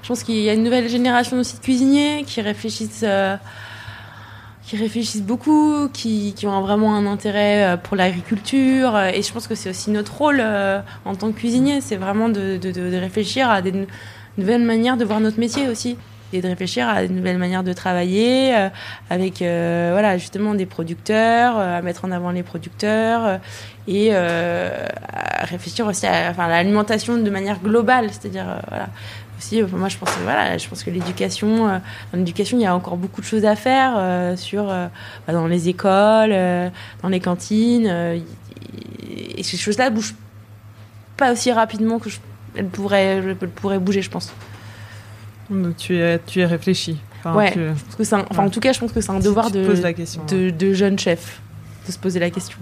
je 0.02 0.08
pense 0.08 0.22
qu'il 0.22 0.36
y 0.36 0.48
a 0.50 0.54
une 0.54 0.64
nouvelle 0.64 0.88
génération 0.88 1.38
aussi 1.38 1.56
de 1.56 1.62
cuisiniers 1.62 2.24
qui 2.26 2.40
réfléchissent, 2.42 3.04
euh, 3.04 3.36
qui 4.66 4.76
réfléchissent 4.76 5.22
beaucoup, 5.22 5.88
qui, 5.92 6.34
qui 6.34 6.46
ont 6.46 6.60
vraiment 6.60 6.94
un 6.94 7.06
intérêt 7.06 7.64
euh, 7.72 7.76
pour 7.76 7.96
l'agriculture. 7.96 8.98
Et 8.98 9.22
je 9.22 9.32
pense 9.32 9.46
que 9.46 9.54
c'est 9.54 9.70
aussi 9.70 9.90
notre 9.90 10.14
rôle 10.16 10.40
euh, 10.40 10.80
en 11.04 11.14
tant 11.14 11.30
que 11.32 11.38
cuisinier, 11.38 11.80
c'est 11.80 11.96
vraiment 11.96 12.28
de, 12.28 12.56
de- 12.58 12.96
réfléchir 12.98 13.50
à 13.50 13.62
des 13.62 13.72
nou- 13.72 13.86
nouvelles 14.38 14.62
manières 14.64 14.96
de 14.96 15.04
voir 15.04 15.20
notre 15.20 15.38
métier 15.40 15.68
aussi. 15.68 15.96
Et 16.34 16.40
de 16.40 16.48
réfléchir 16.48 16.88
à 16.88 17.06
de 17.06 17.12
nouvelles 17.12 17.36
manières 17.36 17.62
de 17.62 17.74
travailler 17.74 18.56
euh, 18.56 18.68
avec 19.10 19.42
euh, 19.42 19.90
voilà 19.92 20.16
justement 20.16 20.54
des 20.54 20.64
producteurs, 20.64 21.58
euh, 21.58 21.78
à 21.78 21.82
mettre 21.82 22.06
en 22.06 22.10
avant 22.10 22.30
les 22.30 22.42
producteurs 22.42 23.38
et 23.86 24.14
à 24.14 25.44
réfléchir 25.44 25.86
aussi 25.86 26.06
à, 26.06 26.30
enfin, 26.30 26.48
l'alimentation 26.48 27.18
de 27.18 27.30
manière 27.30 27.58
globale, 27.60 28.08
c'est-à-dire 28.10 28.46
voilà 28.68 28.88
aussi 29.38 29.60
moi 29.62 29.88
je 29.88 29.98
pense 29.98 30.10
voilà 30.22 30.56
je 30.56 30.68
pense 30.68 30.84
que 30.84 30.90
l'éducation 30.90 31.80
l'éducation 32.14 32.56
il 32.58 32.62
y 32.62 32.66
a 32.66 32.74
encore 32.74 32.96
beaucoup 32.96 33.20
de 33.20 33.26
choses 33.26 33.44
à 33.44 33.56
faire 33.56 34.38
sur 34.38 34.66
bah, 34.66 35.32
dans 35.32 35.48
les 35.48 35.68
écoles, 35.68 36.34
dans 37.02 37.08
les 37.08 37.20
cantines 37.20 37.86
et 39.36 39.42
ces 39.42 39.56
choses-là 39.56 39.90
bougent 39.90 40.14
pas 41.16 41.32
aussi 41.32 41.50
rapidement 41.52 41.98
que 41.98 42.08
je, 42.08 42.18
elles 42.54 42.68
pourraient 42.68 43.16
elles 43.16 43.36
pourraient 43.36 43.80
bouger 43.80 44.00
je 44.00 44.10
pense. 44.10 44.32
Donc, 45.52 45.76
tu 45.76 45.96
es, 45.96 46.18
tu 46.20 46.40
es 46.40 46.46
réfléchi. 46.46 46.98
Enfin, 47.20 47.34
Ouais. 47.36 47.52
tu- 47.52 47.58
Je 47.60 47.84
pense 47.84 47.94
que 47.96 48.04
c'est 48.04 48.14
un- 48.16 48.26
enfin 48.30 48.42
Ouais. 48.42 48.48
en 48.48 48.50
tout 48.50 48.60
cas 48.60 48.72
je 48.72 48.80
pense 48.80 48.92
que 48.92 49.00
c'est 49.00 49.10
un 49.12 49.20
devoir 49.20 49.50
de 49.50 49.64
poses 49.66 49.80
la 49.82 49.92
question. 49.92 50.24
de, 50.26 50.50
de 50.50 50.72
jeunes 50.72 50.98
chefs 50.98 51.40
de 51.86 51.92
se 51.92 51.98
poser 51.98 52.18
la 52.18 52.30
question. 52.30 52.58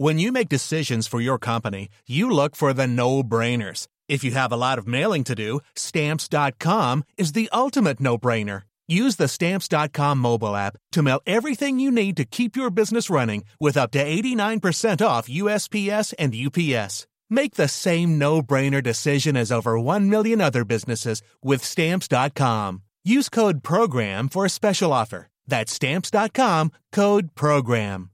When 0.00 0.18
you 0.18 0.30
make 0.32 0.48
decisions 0.48 1.08
for 1.08 1.20
your 1.20 1.38
company, 1.38 1.88
you 2.06 2.30
look 2.30 2.54
for 2.54 2.72
the 2.72 2.86
no-brainers. 2.86 3.86
If 4.08 4.22
you 4.24 4.30
have 4.32 4.52
a 4.52 4.56
lot 4.56 4.78
of 4.78 4.86
mailing 4.86 5.24
to 5.24 5.34
do, 5.34 5.60
stamps.com 5.74 7.02
is 7.16 7.32
the 7.32 7.48
ultimate 7.52 8.00
no-brainer. 8.00 8.62
Use 8.86 9.16
the 9.16 9.28
stamps.com 9.28 10.18
mobile 10.18 10.54
app 10.56 10.76
to 10.92 11.02
mail 11.02 11.20
everything 11.26 11.78
you 11.78 11.90
need 11.90 12.16
to 12.16 12.24
keep 12.24 12.56
your 12.56 12.70
business 12.70 13.10
running 13.10 13.44
with 13.60 13.76
up 13.76 13.90
to 13.90 13.98
89% 13.98 15.02
off 15.04 15.28
USPS 15.28 16.14
and 16.18 16.32
UPS. 16.34 17.06
Make 17.30 17.54
the 17.56 17.68
same 17.68 18.18
no-brainer 18.18 18.82
decision 18.82 19.36
as 19.36 19.52
over 19.52 19.78
1 19.78 20.08
million 20.08 20.40
other 20.40 20.64
businesses 20.64 21.20
with 21.42 21.62
stamps.com. 21.62 22.82
Use 23.04 23.28
code 23.28 23.62
PROGRAM 23.62 24.28
for 24.28 24.44
a 24.44 24.50
special 24.50 24.92
offer. 24.92 25.28
That's 25.46 25.72
stamps.com, 25.72 26.70
code 26.92 27.34
PROGRAM. 27.34 28.10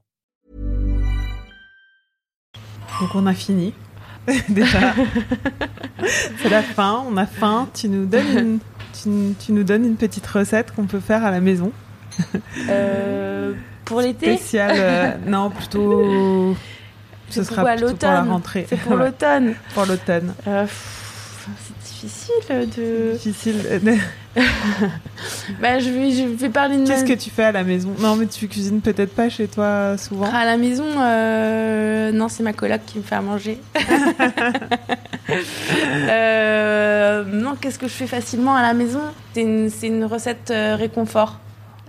Donc 2.99 3.15
on 3.15 3.27
a 3.27 3.33
fini. 3.33 3.73
Déjà. 4.49 4.95
C'est 6.41 6.49
la 6.49 6.63
fin, 6.63 7.03
on 7.07 7.17
a 7.17 7.25
faim. 7.25 7.67
Tu 7.73 7.89
nous 7.89 8.05
donnes 8.05 8.37
une, 8.37 8.59
tu, 8.93 9.35
tu 9.45 9.51
nous 9.51 9.63
donnes 9.63 9.85
une 9.85 9.97
petite 9.97 10.25
recette 10.27 10.71
qu'on 10.71 10.85
peut 10.87 10.99
faire 11.01 11.23
à 11.25 11.31
la 11.31 11.41
maison. 11.41 11.71
Euh, 12.69 13.53
pour 13.83 13.99
l'été? 14.01 14.37
Spéciale. 14.37 14.77
euh, 14.79 15.17
non, 15.27 15.49
plutôt. 15.49 16.55
Ce 17.29 17.43
sera 17.43 17.55
pour 17.55 17.55
pour 17.55 17.65
la 17.65 17.75
l'automne. 17.75 18.29
rentrée. 18.29 18.65
C'est 18.69 18.79
pour 18.79 18.95
l'automne. 18.97 19.55
pour 19.73 19.85
l'automne. 19.85 20.33
Euh, 20.47 20.65
c'est 20.67 21.91
difficile 22.07 22.69
de. 22.77 23.11
Difficile. 23.13 23.81
Bah, 25.61 25.79
je 25.79 25.89
vais, 25.89 26.11
je 26.11 26.23
vais 26.25 26.49
parler 26.49 26.75
de 26.77 26.85
Qu'est-ce 26.85 27.03
ma- 27.03 27.07
que 27.07 27.13
tu 27.13 27.29
fais 27.29 27.45
à 27.45 27.51
la 27.53 27.63
maison? 27.63 27.93
Non, 27.99 28.17
mais 28.17 28.25
tu 28.25 28.49
cuisines 28.49 28.81
peut-être 28.81 29.15
pas 29.15 29.29
chez 29.29 29.47
toi 29.47 29.95
souvent? 29.97 30.29
À 30.29 30.43
la 30.43 30.57
maison, 30.57 30.83
euh, 30.99 32.11
non, 32.11 32.27
c'est 32.27 32.43
ma 32.43 32.51
coloc 32.51 32.81
qui 32.85 32.97
me 32.97 33.03
fait 33.03 33.15
à 33.15 33.21
manger. 33.21 33.59
Euh, 36.09 37.23
non, 37.25 37.55
qu'est-ce 37.59 37.79
que 37.79 37.87
je 37.87 37.93
fais 37.93 38.07
facilement 38.07 38.55
à 38.55 38.61
la 38.61 38.73
maison? 38.73 39.01
C'est 39.33 39.41
une, 39.41 39.69
une 39.83 40.05
recette 40.05 40.51
euh, 40.51 40.75
réconfort 40.75 41.39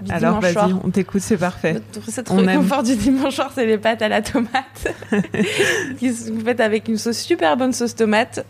du 0.03 0.13
Alors 0.13 0.41
vas-y, 0.41 0.73
on 0.85 0.91
t'écoute, 0.91 1.23
c'est 1.23 1.39
parfait. 1.39 1.75
Notre 1.75 2.33
On 2.33 2.39
aime. 2.41 2.49
réconfort 2.49 2.83
du 2.83 2.97
dimanche 2.97 3.35
soir, 3.35 3.51
c'est 3.55 3.67
les 3.67 3.79
pâtes 3.79 4.03
à 4.03 4.09
la 4.09 4.23
tomate. 4.23 4.95
qui 5.99 6.13
sont 6.13 6.39
faites 6.45 6.61
avec 6.61 6.89
une 6.89 6.99
sauce 6.99 7.19
super 7.19 7.57
bonne 7.57 7.73
sauce 7.73 7.95
tomate. 7.95 8.45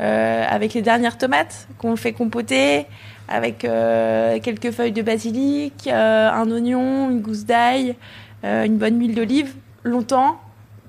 euh, 0.00 0.44
avec 0.48 0.74
les 0.74 0.82
dernières 0.82 1.18
tomates 1.18 1.66
qu'on 1.78 1.96
fait 1.96 2.12
compoter, 2.12 2.86
avec 3.28 3.64
euh, 3.64 4.38
quelques 4.40 4.70
feuilles 4.70 4.92
de 4.92 5.02
basilic, 5.02 5.88
euh, 5.88 6.30
un 6.30 6.48
oignon, 6.50 7.10
une 7.10 7.20
gousse 7.20 7.44
d'ail, 7.44 7.96
une 8.44 8.76
bonne 8.76 8.98
huile 9.00 9.14
d'olive, 9.14 9.54
longtemps. 9.82 10.40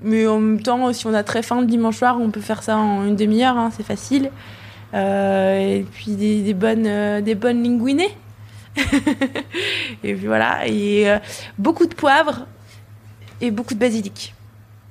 Mais 0.01 0.27
en 0.27 0.39
même 0.39 0.61
temps, 0.61 0.93
si 0.93 1.07
on 1.07 1.13
a 1.13 1.23
très 1.23 1.41
faim 1.41 1.59
le 1.61 1.65
dimanche 1.67 1.97
soir, 1.97 2.17
on 2.21 2.29
peut 2.29 2.39
faire 2.39 2.61
ça 2.63 2.77
en 2.77 3.03
une 3.05 3.15
demi-heure, 3.15 3.57
hein, 3.57 3.71
c'est 3.75 3.85
facile. 3.85 4.29
Et 4.93 5.85
puis 5.91 6.11
des, 6.11 6.41
des 6.41 6.53
bonnes, 6.53 7.21
des 7.21 7.35
bonnes 7.35 7.63
linguinées. 7.63 8.15
et 10.03 10.13
puis 10.13 10.27
voilà, 10.27 10.67
et 10.67 11.09
euh, 11.09 11.19
beaucoup 11.57 11.85
de 11.85 11.93
poivre 11.95 12.45
et 13.41 13.51
beaucoup 13.51 13.73
de 13.73 13.79
basilic 13.79 14.33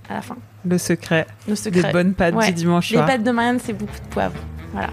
à 0.08 0.14
la 0.14 0.22
fin. 0.22 0.36
Le 0.64 0.78
secret 0.78 1.26
Le 1.48 1.54
secret. 1.54 1.82
des 1.82 1.92
bonnes 1.92 2.14
pâtes 2.14 2.34
Ouais. 2.34 2.46
du 2.48 2.52
dimanche 2.54 2.90
Les 2.90 2.96
soir. 2.96 3.06
pâtes 3.06 3.22
de 3.22 3.30
Marianne, 3.30 3.60
c'est 3.62 3.72
beaucoup 3.72 3.98
de 3.98 4.08
poivre. 4.10 4.38
Voilà. 4.72 4.90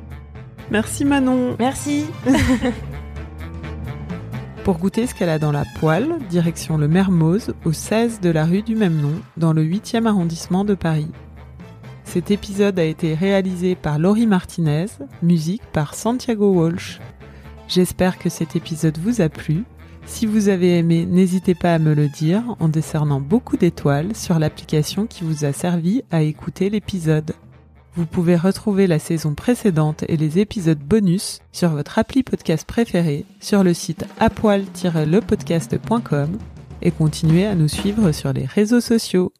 Merci 0.71 1.05
Manon. 1.05 1.55
Merci. 1.59 2.05
Pour 4.63 4.79
goûter 4.79 5.05
ce 5.05 5.13
qu'elle 5.13 5.29
a 5.29 5.37
dans 5.37 5.51
la 5.51 5.63
poêle, 5.79 6.15
direction 6.29 6.77
le 6.77 6.87
Mermoz, 6.87 7.53
au 7.65 7.71
16 7.71 8.19
de 8.19 8.31
la 8.31 8.45
rue 8.45 8.63
du 8.63 8.75
même 8.75 8.95
nom, 8.99 9.13
dans 9.37 9.53
le 9.53 9.63
8e 9.63 10.07
arrondissement 10.07 10.65
de 10.65 10.73
Paris. 10.73 11.11
Cet 12.03 12.31
épisode 12.31 12.79
a 12.79 12.83
été 12.83 13.13
réalisé 13.13 13.75
par 13.75 13.99
Laurie 13.99 14.25
Martinez, 14.25 14.87
musique 15.21 15.61
par 15.71 15.93
Santiago 15.93 16.51
Walsh. 16.51 16.99
J'espère 17.67 18.19
que 18.19 18.29
cet 18.29 18.55
épisode 18.55 18.97
vous 18.97 19.19
a 19.21 19.29
plu. 19.29 19.63
Si 20.05 20.27
vous 20.27 20.49
avez 20.49 20.77
aimé, 20.77 21.05
n'hésitez 21.05 21.55
pas 21.55 21.73
à 21.73 21.79
me 21.79 21.95
le 21.95 22.07
dire 22.07 22.43
en 22.59 22.67
décernant 22.67 23.19
beaucoup 23.19 23.57
d'étoiles 23.57 24.15
sur 24.15 24.37
l'application 24.37 25.07
qui 25.07 25.23
vous 25.23 25.45
a 25.45 25.53
servi 25.53 26.03
à 26.11 26.21
écouter 26.21 26.69
l'épisode. 26.69 27.33
Vous 27.95 28.05
pouvez 28.05 28.35
retrouver 28.35 28.85
la 28.87 28.99
saison 28.99 29.33
précédente 29.33 30.03
et 30.07 30.17
les 30.17 30.37
épisodes 30.39 30.77
bonus 30.77 31.39
sur 31.51 31.69
votre 31.69 31.97
appli 31.97 32.21
podcast 32.23 32.67
préféré, 32.67 33.25
sur 33.39 33.63
le 33.63 33.73
site 33.73 34.05
apoil-lepodcast.com 34.19 36.37
et 36.81 36.91
continuez 36.91 37.45
à 37.45 37.55
nous 37.55 37.69
suivre 37.69 38.11
sur 38.11 38.33
les 38.33 38.45
réseaux 38.45 38.81
sociaux. 38.81 39.31